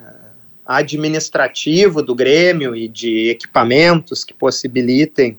administrativo 0.65 2.03
do 2.03 2.15
Grêmio 2.15 2.75
e 2.75 2.89
de 2.89 3.29
equipamentos 3.29 4.25
que 4.25 4.35
possibilitem 4.35 5.39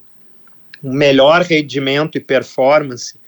um 0.83 0.93
melhor 0.93 1.41
rendimento 1.41 2.17
e 2.17 2.21
performance 2.21 3.19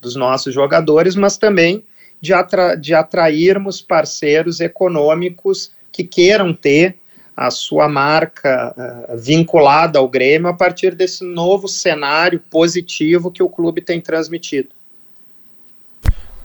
dos 0.00 0.16
nossos 0.16 0.54
jogadores, 0.54 1.16
mas 1.16 1.36
também 1.36 1.84
de, 2.20 2.32
atra 2.32 2.74
de 2.74 2.94
atrairmos 2.94 3.80
parceiros 3.80 4.60
econômicos 4.60 5.72
que 5.92 6.04
queiram 6.04 6.52
ter 6.54 6.96
a 7.36 7.50
sua 7.50 7.88
marca 7.88 8.74
uh, 8.76 9.16
vinculada 9.16 9.98
ao 9.98 10.08
Grêmio 10.08 10.48
a 10.48 10.54
partir 10.54 10.94
desse 10.94 11.24
novo 11.24 11.66
cenário 11.66 12.40
positivo 12.50 13.30
que 13.30 13.42
o 13.42 13.48
clube 13.48 13.80
tem 13.80 14.00
transmitido. 14.00 14.68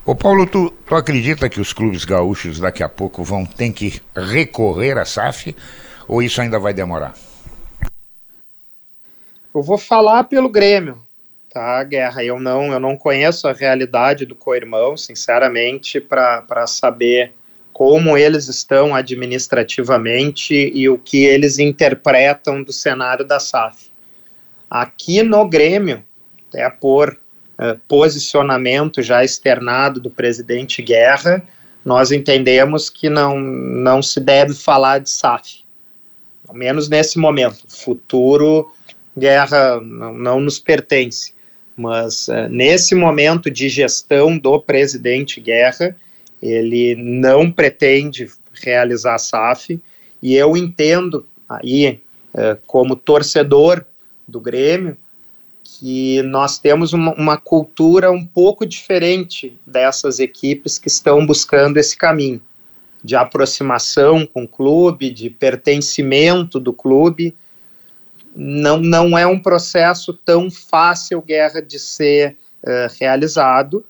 Ô 0.06 0.16
Paulo, 0.16 0.48
tu, 0.48 0.72
tu 0.88 0.96
acredita 0.96 1.48
que 1.48 1.62
os 1.62 1.72
clubes 1.72 2.04
gaúchos 2.04 2.60
daqui 2.60 2.82
a 2.82 2.90
pouco 2.90 3.24
vão 3.24 3.46
ter 3.46 3.72
que 3.72 4.02
recorrer 4.16 4.98
à 4.98 5.06
SAF 5.06 5.56
ou 6.08 6.24
isso 6.24 6.42
ainda 6.42 6.58
vai 6.58 6.74
demorar? 6.74 7.14
Eu 9.54 9.62
vou 9.62 9.78
falar 9.78 10.24
pelo 10.24 10.50
Grêmio, 10.50 11.04
tá, 11.50 11.84
Guerra? 11.84 12.24
Eu 12.24 12.40
não, 12.40 12.72
eu 12.72 12.80
não 12.80 12.98
conheço 12.98 13.48
a 13.48 13.54
realidade 13.54 14.26
do 14.26 14.34
co-irmão, 14.34 14.98
sinceramente, 14.98 16.00
para 16.00 16.66
saber 16.66 17.34
como 17.80 18.18
eles 18.18 18.50
estão 18.50 18.94
administrativamente 18.94 20.54
e 20.54 20.90
o 20.90 20.98
que 20.98 21.24
eles 21.24 21.60
interpretam 21.60 22.62
do 22.62 22.74
cenário 22.74 23.24
da 23.24 23.40
SAF. 23.40 23.90
Aqui 24.70 25.24
no 25.24 25.48
Grêmio, 25.48 26.04
até 26.50 26.70
por 26.70 27.18
uh, 27.58 27.80
posicionamento 27.88 29.02
já 29.02 29.24
externado 29.24 30.02
do 30.02 30.10
presidente 30.10 30.82
Guerra, 30.82 31.42
nós 31.86 32.12
entendemos 32.12 32.90
que 32.90 33.10
não, 33.10 33.40
não 33.40 34.02
se 34.02 34.20
deve 34.20 34.54
falar 34.54 35.00
de 35.00 35.10
SAF, 35.10 35.64
ao 36.50 36.56
menos 36.56 36.90
nesse 36.90 37.18
momento. 37.18 37.64
Futuro, 37.66 38.74
Guerra 39.18 39.80
não, 39.80 40.14
não 40.14 40.40
nos 40.42 40.60
pertence, 40.60 41.34
mas 41.78 42.28
uh, 42.28 42.50
nesse 42.50 42.94
momento 42.94 43.50
de 43.50 43.70
gestão 43.70 44.38
do 44.38 44.60
presidente 44.60 45.40
Guerra, 45.40 45.96
ele 46.42 46.96
não 46.96 47.52
pretende 47.52 48.30
realizar 48.54 49.16
a 49.16 49.20
SAF, 49.20 49.80
e 50.22 50.36
eu 50.36 50.56
entendo 50.56 51.26
aí, 51.48 52.02
uh, 52.34 52.58
como 52.68 52.96
torcedor 52.96 53.86
do 54.28 54.40
Grêmio, 54.40 54.98
que 55.64 56.22
nós 56.24 56.58
temos 56.58 56.94
uma, 56.94 57.14
uma, 57.14 57.38
cultura 57.38 58.12
um 58.12 58.26
pouco 58.26 58.66
diferente 58.66 59.58
dessas 59.66 60.20
equipes 60.20 60.80
que 60.80 60.88
estão 60.88 61.26
buscando 61.26 61.78
esse 61.78 61.96
caminho 61.96 62.42
de 63.04 63.16
aproximação 63.16 64.26
com 64.26 64.44
o 64.44 64.48
clube, 64.48 65.10
de 65.10 65.30
pertencimento 65.30 66.60
do 66.60 66.74
clube. 66.74 67.36
Não, 68.36 68.78
não 68.78 69.18
é 69.18 69.26
um 69.26 69.40
processo 69.40 70.14
tão 70.14 70.50
fácil, 70.52 71.22
Guerra, 71.22 71.62
de 71.62 71.80
ser 71.80 72.36
uh, 72.64 72.94
realizado. 73.00 73.86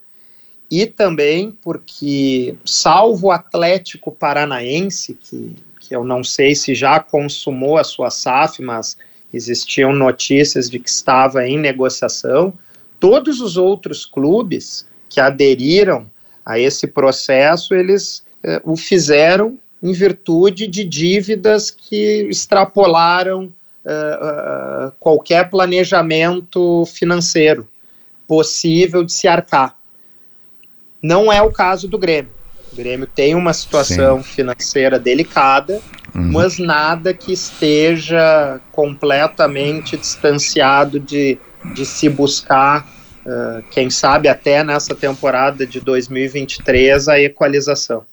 E 0.70 0.86
também 0.86 1.50
porque, 1.50 2.54
salvo 2.64 3.28
o 3.28 3.30
Atlético 3.32 4.12
Paranaense, 4.12 5.14
que, 5.14 5.56
que 5.80 5.96
eu 5.96 6.04
não 6.04 6.22
sei 6.22 6.54
se 6.54 6.74
já 6.74 7.00
consumou 7.00 7.76
a 7.76 7.84
sua 7.84 8.10
SAF, 8.10 8.62
mas 8.62 8.96
existiam 9.34 9.92
notícias 9.92 10.70
de 10.70 10.78
que 10.78 10.88
estava 10.88 11.46
em 11.46 11.58
negociação. 11.58 12.52
Todos 13.00 13.40
os 13.40 13.56
outros 13.56 14.06
clubes 14.06 14.86
que 15.08 15.20
aderiram 15.20 16.08
a 16.46 16.58
esse 16.58 16.86
processo, 16.86 17.74
eles 17.74 18.24
eh, 18.42 18.60
o 18.64 18.76
fizeram 18.76 19.58
em 19.82 19.92
virtude 19.92 20.66
de 20.66 20.84
dívidas 20.84 21.70
que 21.70 22.28
extrapolaram 22.28 23.52
uh, 23.84 24.88
uh, 24.88 24.92
qualquer 25.00 25.48
planejamento 25.48 26.84
financeiro 26.86 27.66
possível 28.26 29.02
de 29.02 29.12
se 29.12 29.26
arcar. 29.26 29.79
Não 31.02 31.32
é 31.32 31.40
o 31.40 31.50
caso 31.50 31.88
do 31.88 31.98
Grêmio. 31.98 32.30
O 32.72 32.76
Grêmio 32.76 33.06
tem 33.06 33.34
uma 33.34 33.52
situação 33.52 34.22
Sim. 34.22 34.30
financeira 34.30 34.98
delicada, 34.98 35.80
uhum. 36.14 36.32
mas 36.32 36.58
nada 36.58 37.12
que 37.12 37.32
esteja 37.32 38.60
completamente 38.70 39.96
distanciado 39.96 41.00
de, 41.00 41.36
de 41.74 41.84
se 41.84 42.08
buscar, 42.08 42.86
uh, 43.26 43.62
quem 43.70 43.90
sabe 43.90 44.28
até 44.28 44.62
nessa 44.62 44.94
temporada 44.94 45.66
de 45.66 45.80
2023, 45.80 47.08
a 47.08 47.20
equalização. 47.20 48.04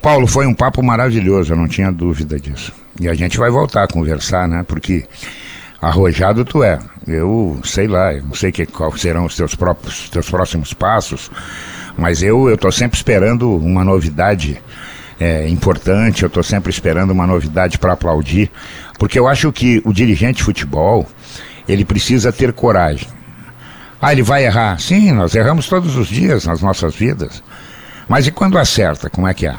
Paulo, 0.00 0.26
foi 0.26 0.46
um 0.46 0.54
papo 0.54 0.82
maravilhoso, 0.82 1.52
eu 1.52 1.56
não 1.56 1.68
tinha 1.68 1.92
dúvida 1.92 2.40
disso. 2.40 2.72
E 3.00 3.08
a 3.08 3.14
gente 3.14 3.38
vai 3.38 3.50
voltar 3.50 3.84
a 3.84 3.88
conversar, 3.88 4.48
né? 4.48 4.64
Porque 4.66 5.06
arrojado 5.82 6.44
tu 6.44 6.62
é. 6.62 6.78
Eu 7.06 7.60
sei 7.64 7.88
lá, 7.88 8.14
eu 8.14 8.22
não 8.22 8.34
sei 8.34 8.52
que, 8.52 8.64
quais 8.64 9.00
serão 9.00 9.24
os 9.24 9.34
teus 9.34 9.56
próprios, 9.56 10.08
teus 10.08 10.30
próximos 10.30 10.72
passos, 10.72 11.28
mas 11.98 12.22
eu 12.22 12.48
eu 12.48 12.56
tô 12.56 12.70
sempre 12.70 12.96
esperando 12.96 13.52
uma 13.56 13.82
novidade 13.82 14.62
é, 15.18 15.48
importante, 15.48 16.22
eu 16.22 16.30
tô 16.30 16.42
sempre 16.42 16.70
esperando 16.70 17.10
uma 17.10 17.26
novidade 17.26 17.78
para 17.78 17.94
aplaudir, 17.94 18.50
porque 18.98 19.18
eu 19.18 19.26
acho 19.26 19.52
que 19.52 19.82
o 19.84 19.92
dirigente 19.92 20.38
de 20.38 20.44
futebol 20.44 21.06
ele 21.68 21.84
precisa 21.84 22.32
ter 22.32 22.52
coragem. 22.52 23.08
Ah, 24.00 24.12
ele 24.12 24.22
vai 24.22 24.44
errar? 24.44 24.80
Sim, 24.80 25.12
nós 25.12 25.34
erramos 25.34 25.68
todos 25.68 25.96
os 25.96 26.08
dias 26.08 26.44
nas 26.44 26.60
nossas 26.60 26.94
vidas. 26.94 27.42
Mas 28.08 28.26
e 28.26 28.32
quando 28.32 28.58
acerta, 28.58 29.08
como 29.08 29.28
é 29.28 29.34
que 29.34 29.46
é? 29.46 29.54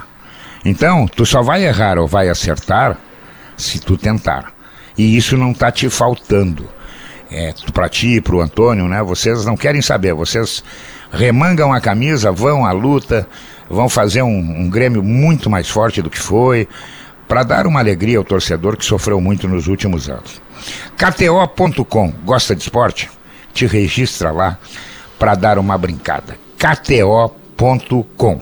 Então, 0.65 1.07
tu 1.07 1.26
só 1.26 1.41
vai 1.41 1.65
errar 1.65 1.97
ou 1.97 2.07
vai 2.07 2.28
acertar 2.28 2.97
se 3.55 3.80
tu 3.80 3.97
tentar. 3.97 4.53
E 4.98 5.18
isso 5.18 5.38
não 5.38 5.52
está 5.52 5.72
te 5.72 5.89
faltando. 5.89 6.68
É, 7.32 7.54
para 7.74 7.89
ti, 7.89 8.22
para 8.22 8.36
o 8.36 8.41
Antônio, 8.41 8.88
né? 8.88 9.02
Vocês 9.02 9.44
não 9.44 9.58
querem 9.58 9.82
saber, 9.82 10.14
vocês 10.14 10.64
remangam 11.12 11.74
a 11.74 11.82
camisa, 11.82 12.32
vão 12.32 12.64
à 12.64 12.72
luta, 12.72 13.28
vão 13.68 13.89
fazer 13.89 14.22
um, 14.22 14.62
um 14.62 14.70
Grêmio 14.70 15.02
muito 15.02 15.50
mais 15.50 15.68
forte 15.68 16.00
do 16.00 16.12
que 16.12 16.20
foi, 16.20 16.68
para 17.28 17.41
dar 17.41 17.66
uma 17.66 17.80
alegria 17.80 18.20
ao 18.20 18.24
torcedor 18.24 18.78
que 18.78 18.86
sofreu 18.86 19.20
muito 19.20 19.48
nos 19.48 19.68
últimos 19.68 20.10
anos. 20.10 20.39
KTO.com, 20.96 22.14
gosta 22.24 22.56
de 22.56 22.62
esporte? 22.62 23.10
Te 23.52 23.66
registra 23.66 24.32
lá 24.32 24.60
para 25.18 25.34
dar 25.34 25.58
uma 25.58 25.78
brincada. 25.78 26.38
KTO.com. 26.58 28.41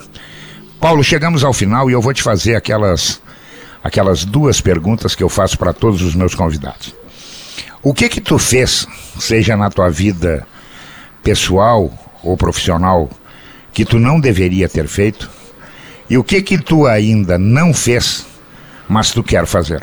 Paulo, 0.80 1.04
chegamos 1.04 1.44
ao 1.44 1.54
final 1.54 1.90
e 1.90 1.94
eu 1.94 2.02
vou 2.02 2.14
te 2.14 2.24
fazer 2.24 2.56
aquelas 2.56 3.22
aquelas 3.84 4.26
duas 4.26 4.62
perguntas 4.62 5.16
que 5.16 5.24
eu 5.24 5.30
faço 5.30 5.58
para 5.58 5.74
todos 5.74 6.02
os 6.02 6.16
meus 6.16 6.36
convidados. 6.36 6.96
O 7.84 7.94
que 7.94 8.08
que 8.08 8.22
tu 8.22 8.38
fez, 8.38 8.88
seja 9.20 9.58
na 9.58 9.70
tua 9.70 9.90
vida 9.90 10.46
pessoal 11.24 11.92
ou 12.24 12.38
profissional, 12.38 13.10
que 13.74 13.84
tu 13.84 13.98
não 14.00 14.20
deveria 14.20 14.70
ter 14.70 14.88
feito? 14.88 15.30
E 16.10 16.18
o 16.18 16.24
que 16.24 16.42
que 16.42 16.62
tu 16.62 16.86
ainda 16.86 17.38
não 17.38 17.74
fez, 17.74 18.26
mas 18.88 19.12
tu 19.12 19.24
quer 19.24 19.46
fazer? 19.48 19.82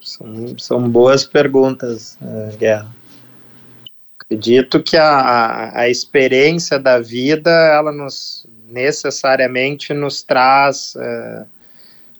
São, 0.00 0.56
são 0.56 0.88
boas 0.88 1.24
perguntas, 1.24 2.16
uh, 2.22 2.56
Guerra. 2.56 2.88
Acredito 4.18 4.82
que 4.82 4.96
a, 4.96 5.72
a 5.74 5.88
experiência 5.88 6.78
da 6.78 6.98
vida, 6.98 7.50
ela 7.50 7.92
nos 7.92 8.46
necessariamente 8.68 9.94
nos 9.94 10.22
traz 10.22 10.94
uh, 10.94 11.46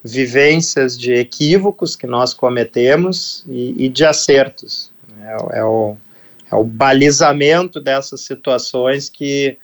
vivências 0.03 0.99
de 0.99 1.13
equívocos 1.13 1.97
que 1.97 2.07
nós 2.07 2.33
cometemos 2.33 3.45
e, 3.49 3.85
e 3.85 3.89
de 3.89 4.05
acertos. 4.05 4.93
É, 5.21 5.59
é, 5.59 5.65
o, 5.65 5.97
é 6.51 6.55
o 6.55 6.65
balizamento 6.65 7.81
dessas 7.81 8.21
situações 8.21 9.09
que, 9.09 9.59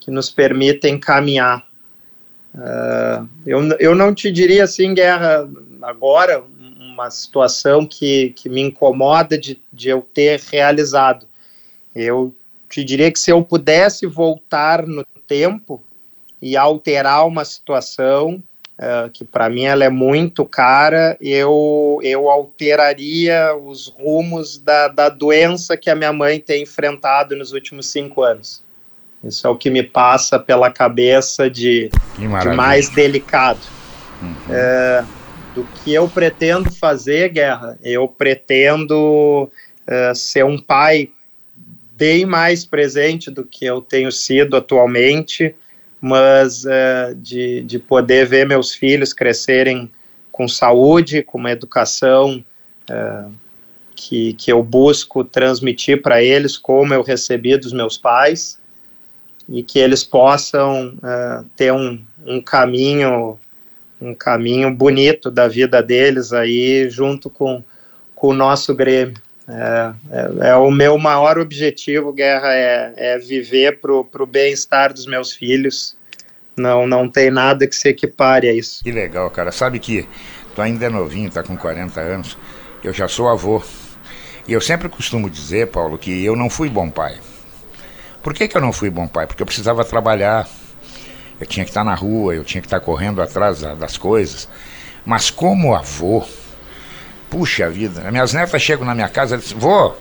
que 0.00 0.10
nos 0.10 0.30
permitem 0.30 0.98
caminhar. 0.98 1.66
Uh, 2.54 3.28
eu, 3.46 3.62
eu 3.78 3.94
não 3.94 4.14
te 4.14 4.30
diria 4.30 4.64
assim, 4.64 4.94
Guerra, 4.94 5.48
agora, 5.82 6.42
uma 6.96 7.10
situação 7.10 7.86
que, 7.86 8.30
que 8.30 8.48
me 8.48 8.62
incomoda 8.62 9.36
de, 9.36 9.60
de 9.70 9.90
eu 9.90 10.00
ter 10.00 10.40
realizado. 10.50 11.26
Eu 11.94 12.34
te 12.68 12.82
diria 12.82 13.12
que 13.12 13.18
se 13.18 13.30
eu 13.30 13.44
pudesse 13.44 14.06
voltar 14.06 14.86
no 14.86 15.04
tempo 15.26 15.82
e 16.40 16.56
alterar 16.56 17.26
uma 17.26 17.44
situação, 17.44 18.42
uh, 18.78 19.10
que 19.10 19.24
para 19.24 19.48
mim 19.48 19.64
ela 19.64 19.84
é 19.84 19.90
muito 19.90 20.44
cara, 20.44 21.16
eu, 21.20 21.98
eu 22.02 22.28
alteraria 22.28 23.54
os 23.54 23.88
rumos 23.88 24.58
da, 24.58 24.88
da 24.88 25.08
doença 25.08 25.76
que 25.76 25.90
a 25.90 25.94
minha 25.94 26.12
mãe 26.12 26.40
tem 26.40 26.62
enfrentado 26.62 27.36
nos 27.36 27.52
últimos 27.52 27.86
cinco 27.86 28.22
anos. 28.22 28.62
Isso 29.24 29.46
é 29.46 29.50
o 29.50 29.56
que 29.56 29.70
me 29.70 29.82
passa 29.82 30.38
pela 30.38 30.70
cabeça 30.70 31.50
de, 31.50 31.90
de 32.16 32.28
mais 32.54 32.88
delicado. 32.90 33.60
Uhum. 34.22 34.34
É, 34.50 35.04
do 35.54 35.64
que 35.64 35.92
eu 35.92 36.08
pretendo 36.08 36.70
fazer, 36.70 37.30
Guerra, 37.30 37.78
eu 37.82 38.06
pretendo 38.06 39.50
é, 39.86 40.14
ser 40.14 40.44
um 40.44 40.58
pai 40.58 41.10
bem 41.96 42.26
mais 42.26 42.64
presente 42.64 43.30
do 43.30 43.42
que 43.42 43.64
eu 43.64 43.80
tenho 43.80 44.12
sido 44.12 44.56
atualmente, 44.56 45.54
mas 46.00 46.64
é, 46.66 47.14
de, 47.14 47.62
de 47.62 47.78
poder 47.78 48.26
ver 48.26 48.46
meus 48.46 48.74
filhos 48.74 49.12
crescerem 49.12 49.90
com 50.30 50.46
saúde, 50.46 51.22
com 51.22 51.38
uma 51.38 51.50
educação 51.50 52.44
é, 52.88 53.24
que, 53.94 54.34
que 54.34 54.52
eu 54.52 54.62
busco 54.62 55.24
transmitir 55.24 56.02
para 56.02 56.22
eles 56.22 56.58
como 56.58 56.92
eu 56.92 57.02
recebi 57.02 57.56
dos 57.56 57.72
meus 57.72 57.96
pais 57.96 58.58
e 59.48 59.62
que 59.62 59.78
eles 59.78 60.04
possam 60.04 60.96
uh, 60.96 61.44
ter 61.56 61.72
um, 61.72 62.04
um 62.24 62.40
caminho 62.40 63.38
um 63.98 64.14
caminho 64.14 64.74
bonito 64.74 65.30
da 65.30 65.48
vida 65.48 65.82
deles 65.82 66.32
aí 66.32 66.90
junto 66.90 67.30
com, 67.30 67.64
com 68.14 68.28
o 68.28 68.34
nosso 68.34 68.74
Grêmio. 68.74 69.16
É, 69.48 69.92
é, 70.10 70.48
é 70.48 70.56
o 70.56 70.70
meu 70.70 70.98
maior 70.98 71.38
objetivo, 71.38 72.12
Guerra, 72.12 72.52
é, 72.52 72.92
é 72.96 73.18
viver 73.18 73.80
para 73.80 73.92
o 73.92 74.26
bem-estar 74.26 74.92
dos 74.92 75.06
meus 75.06 75.32
filhos. 75.32 75.96
Não, 76.56 76.86
não 76.86 77.08
tem 77.08 77.30
nada 77.30 77.66
que 77.66 77.76
se 77.76 77.88
equipare 77.88 78.48
a 78.48 78.52
isso. 78.52 78.82
Que 78.82 78.90
legal, 78.90 79.30
cara. 79.30 79.52
Sabe 79.52 79.78
que 79.78 80.08
tu 80.54 80.62
ainda 80.62 80.86
é 80.86 80.88
novinho, 80.88 81.30
tá 81.30 81.42
com 81.42 81.56
40 81.56 82.00
anos. 82.00 82.38
Eu 82.82 82.92
já 82.92 83.06
sou 83.06 83.28
avô. 83.28 83.62
E 84.48 84.52
eu 84.52 84.60
sempre 84.60 84.88
costumo 84.88 85.28
dizer, 85.28 85.68
Paulo, 85.68 85.98
que 85.98 86.24
eu 86.24 86.34
não 86.34 86.48
fui 86.48 86.70
bom 86.70 86.88
pai. 86.88 87.18
Por 88.22 88.32
que, 88.32 88.48
que 88.48 88.56
eu 88.56 88.60
não 88.60 88.72
fui 88.72 88.90
bom 88.90 89.06
pai? 89.06 89.26
Porque 89.26 89.42
eu 89.42 89.46
precisava 89.46 89.84
trabalhar, 89.84 90.48
eu 91.40 91.46
tinha 91.46 91.64
que 91.64 91.70
estar 91.70 91.84
na 91.84 91.94
rua, 91.94 92.34
eu 92.34 92.44
tinha 92.44 92.60
que 92.60 92.66
estar 92.66 92.80
correndo 92.80 93.20
atrás 93.20 93.60
das 93.60 93.96
coisas. 93.96 94.48
Mas 95.04 95.30
como 95.30 95.74
avô, 95.74 96.24
puxa 97.30 97.68
vida, 97.68 98.10
minhas 98.10 98.32
netas 98.32 98.62
chegam 98.62 98.84
na 98.84 98.94
minha 98.94 99.08
casa 99.08 99.36
e 99.36 99.38
dizem, 99.38 99.58
vô, 99.58 99.88
o 99.88 99.94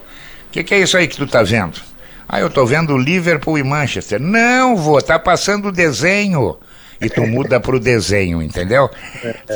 que, 0.51 0.63
que 0.63 0.73
é 0.73 0.79
isso 0.79 0.97
aí 0.97 1.07
que 1.07 1.17
tu 1.17 1.27
tá 1.27 1.43
vendo? 1.43 1.79
Ah, 2.27 2.39
eu 2.39 2.49
tô 2.49 2.65
vendo 2.65 2.97
Liverpool 2.97 3.57
e 3.57 3.63
Manchester. 3.63 4.19
Não, 4.19 4.75
vô, 4.75 4.99
tá 5.01 5.19
passando 5.19 5.67
o 5.67 5.71
desenho. 5.71 6.57
E 6.99 7.09
tu 7.09 7.25
muda 7.27 7.59
pro 7.59 7.79
desenho, 7.79 8.41
entendeu? 8.41 8.89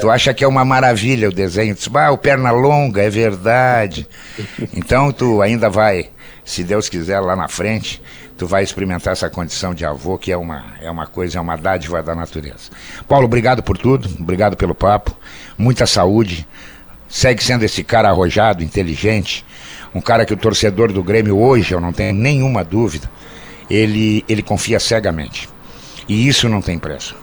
Tu 0.01 0.09
acha 0.09 0.33
que 0.33 0.43
é 0.43 0.47
uma 0.47 0.65
maravilha 0.65 1.29
o 1.29 1.31
desenho. 1.31 1.73
Tu 1.73 1.79
diz, 1.79 1.95
ah, 1.95 2.11
o 2.11 2.17
perna 2.17 2.51
longa, 2.51 3.01
é 3.01 3.09
verdade. 3.09 4.07
Então 4.73 5.11
tu 5.11 5.41
ainda 5.41 5.69
vai, 5.69 6.09
se 6.43 6.63
Deus 6.63 6.89
quiser, 6.89 7.19
lá 7.21 7.35
na 7.35 7.47
frente, 7.47 8.01
tu 8.37 8.45
vai 8.45 8.63
experimentar 8.63 9.13
essa 9.13 9.29
condição 9.29 9.73
de 9.73 9.85
avô, 9.85 10.17
que 10.17 10.31
é 10.31 10.37
uma, 10.37 10.65
é 10.81 10.91
uma 10.91 11.07
coisa, 11.07 11.37
é 11.37 11.41
uma 11.41 11.55
dádiva 11.55 12.03
da 12.03 12.13
natureza. 12.13 12.69
Paulo, 13.07 13.25
obrigado 13.25 13.63
por 13.63 13.77
tudo, 13.77 14.09
obrigado 14.19 14.55
pelo 14.55 14.75
papo, 14.75 15.15
muita 15.57 15.85
saúde. 15.85 16.47
Segue 17.09 17.43
sendo 17.43 17.63
esse 17.65 17.83
cara 17.83 18.09
arrojado, 18.09 18.63
inteligente, 18.63 19.43
um 19.93 19.99
cara 19.99 20.25
que 20.25 20.33
o 20.33 20.37
torcedor 20.37 20.93
do 20.93 21.03
Grêmio 21.03 21.37
hoje, 21.39 21.73
eu 21.73 21.81
não 21.81 21.91
tenho 21.91 22.13
nenhuma 22.13 22.63
dúvida, 22.63 23.09
ele, 23.69 24.23
ele 24.29 24.43
confia 24.43 24.79
cegamente. 24.79 25.49
E 26.07 26.27
isso 26.27 26.47
não 26.47 26.61
tem 26.61 26.77
preço. 26.77 27.15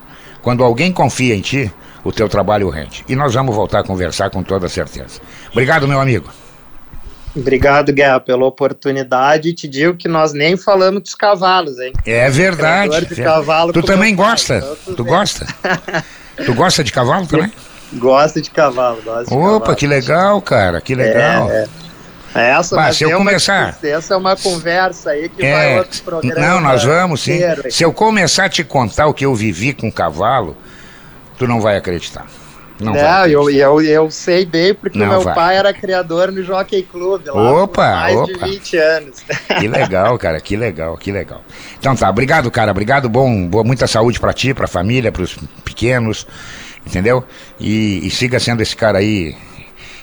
Quando 0.43 0.65
alguém 0.65 0.93
confia 0.93 1.35
em 1.35 1.41
ti, 1.41 1.73
o 2.05 2.13
teu 2.13 2.29
trabalho 2.29 2.69
rende. 2.69 3.05
E 3.09 3.17
nós 3.17 3.35
vamos 3.35 3.55
voltar 3.55 3.81
a 3.81 3.85
conversar 3.85 4.31
com 4.31 4.43
toda 4.43 4.69
certeza. 4.69 5.21
Obrigado, 5.51 5.89
meu 5.89 6.01
amigo. 6.01 6.29
Obrigado, 7.35 7.93
Guerra, 7.93 8.19
pela 8.19 8.47
oportunidade. 8.47 9.53
Te 9.53 9.69
digo 9.69 9.95
que 9.95 10.09
nós 10.09 10.33
nem 10.33 10.57
falamos 10.57 11.03
dos 11.03 11.15
cavalos, 11.15 11.79
hein? 11.79 11.93
É 12.07 12.31
verdade. 12.31 13.07
De 13.07 13.23
cavalo 13.23 13.73
tu 13.73 13.83
também 13.83 14.15
gosta? 14.15 14.57
Então, 14.59 14.95
tu 14.95 15.05
gosta? 15.05 15.47
tu 16.45 16.55
gosta 16.55 16.83
de 16.83 16.93
cavalo 16.93 17.27
também? 17.27 17.53
Gosto 17.95 18.41
de 18.41 18.51
cavalo, 18.51 19.01
gosto 19.03 19.29
de 19.29 19.35
Opa, 19.35 19.59
cavalo. 19.61 19.77
que 19.77 19.87
legal, 19.87 20.43
cara, 20.43 20.81
que 20.81 20.95
legal. 20.95 21.51
É, 21.51 21.63
é. 21.63 22.51
Essa, 22.51 22.77
bah, 22.77 22.93
se 22.93 23.05
eu 23.05 23.17
começar, 23.17 23.79
uma, 23.83 23.91
essa 23.91 24.15
é 24.15 24.17
uma 24.17 24.37
conversa 24.37 25.11
aí 25.11 25.29
que 25.29 25.43
é, 25.43 25.53
vai 25.53 25.79
outros 25.79 26.01
programas. 26.01 26.43
Não, 26.43 26.61
nós 26.61 26.85
vamos 26.85 27.23
sim. 27.23 27.41
Se 27.71 27.83
eu 27.83 27.93
começar 27.95 28.45
a 28.45 28.49
te 28.49 28.63
contar 28.63 29.07
o 29.07 29.15
que 29.15 29.25
eu 29.25 29.35
vivi 29.35 29.73
com 29.73 29.91
cavalo, 29.91 30.55
tu 31.39 31.47
não 31.47 31.63
vai 31.63 31.79
acreditar. 31.79 32.27
Não, 32.79 32.93
não 32.93 33.27
eu, 33.27 33.49
eu, 33.51 33.81
eu 33.81 34.11
sei 34.11 34.45
bem 34.45 34.75
porque 34.75 34.99
não 34.99 35.07
meu 35.07 35.21
vai. 35.23 35.35
pai 35.35 35.57
era 35.57 35.73
criador 35.73 36.31
no 36.31 36.43
Jockey 36.43 36.83
Club 36.83 37.27
lá 37.27 37.63
opa, 37.63 37.91
mais 37.91 38.17
opa. 38.17 38.33
de 38.33 38.39
20 38.39 38.77
anos. 38.77 39.25
Que 39.59 39.67
legal, 39.67 40.19
cara, 40.19 40.39
que 40.41 40.57
legal, 40.57 40.97
que 40.99 41.11
legal. 41.11 41.43
Então 41.79 41.97
tá, 41.97 42.11
obrigado, 42.11 42.51
cara, 42.51 42.71
obrigado, 42.71 43.09
bom, 43.09 43.47
boa, 43.47 43.65
muita 43.65 43.87
saúde 43.87 44.21
para 44.21 44.35
ti, 44.35 44.53
pra 44.53 44.67
família, 44.67 45.11
pros 45.11 45.39
pequenos, 45.65 46.27
entendeu? 46.87 47.25
E, 47.59 48.07
e 48.07 48.11
siga 48.11 48.39
sendo 48.39 48.63
esse 48.63 48.77
cara 48.77 48.99
aí, 48.99 49.35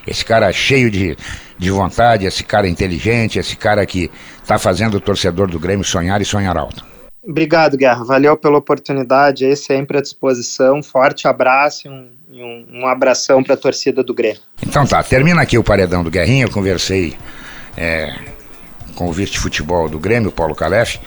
esse 0.06 0.26
cara 0.26 0.52
cheio 0.52 0.92
de, 0.92 1.18
de 1.58 1.72
vontade, 1.72 2.26
esse 2.26 2.44
cara 2.44 2.68
inteligente, 2.68 3.40
esse 3.40 3.56
cara 3.56 3.86
que 3.86 4.12
tá 4.46 4.60
fazendo 4.60 4.96
o 4.96 5.00
torcedor 5.00 5.48
do 5.48 5.60
Grêmio 5.60 5.86
sonhar 5.86 6.22
e 6.22 6.26
sonhar 6.26 6.58
alto. 6.58 6.94
Obrigado, 7.26 7.78
Guerra. 7.78 8.04
Valeu 8.04 8.36
pela 8.36 8.58
oportunidade 8.58 9.46
aí, 9.46 9.56
sempre 9.56 9.98
à 9.98 10.02
disposição. 10.02 10.84
Forte 10.84 11.26
abraço 11.26 11.88
e 11.88 11.90
um, 11.90 12.10
um, 12.34 12.82
um 12.82 12.88
abração 12.88 13.42
para 13.42 13.54
a 13.54 13.58
torcida 13.58 14.04
do 14.04 14.14
Grêmio. 14.14 14.42
Então 14.62 14.86
tá, 14.86 15.02
termina 15.02 15.42
aqui 15.42 15.58
o 15.58 15.64
paredão 15.64 16.04
do 16.04 16.12
Guerrinha. 16.12 16.44
Eu 16.44 16.52
conversei 16.52 17.16
é, 17.78 18.14
com 18.96 19.08
o 19.08 19.14
vice-futebol 19.14 19.88
do 19.88 20.00
Grêmio, 20.00 20.34
Paulo 20.34 20.54
Calef. 20.54 21.00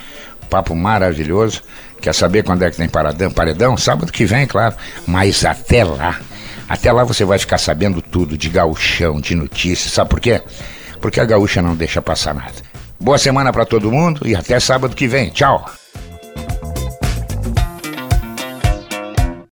Papo 0.49 0.75
maravilhoso. 0.75 1.61
Quer 2.01 2.13
saber 2.13 2.43
quando 2.43 2.63
é 2.63 2.71
que 2.71 2.77
tem 2.77 2.87
paredão? 2.87 3.31
Paredão? 3.31 3.77
Sábado 3.77 4.11
que 4.11 4.25
vem, 4.25 4.45
claro. 4.45 4.75
Mas 5.05 5.43
até 5.45 5.83
lá, 5.83 6.19
até 6.67 6.91
lá 6.91 7.03
você 7.03 7.25
vai 7.25 7.39
ficar 7.39 7.57
sabendo 7.57 8.01
tudo 8.01 8.37
de 8.37 8.49
gauchão, 8.49 9.19
de 9.19 9.35
notícias. 9.35 9.93
Sabe 9.93 10.09
por 10.09 10.19
quê? 10.19 10.41
Porque 11.01 11.19
a 11.19 11.25
gaúcha 11.25 11.61
não 11.61 11.75
deixa 11.75 12.01
passar 12.01 12.33
nada. 12.33 12.53
Boa 12.99 13.17
semana 13.17 13.51
para 13.53 13.65
todo 13.65 13.91
mundo 13.91 14.27
e 14.27 14.35
até 14.35 14.59
sábado 14.59 14.95
que 14.95 15.07
vem. 15.07 15.29
Tchau. 15.29 15.65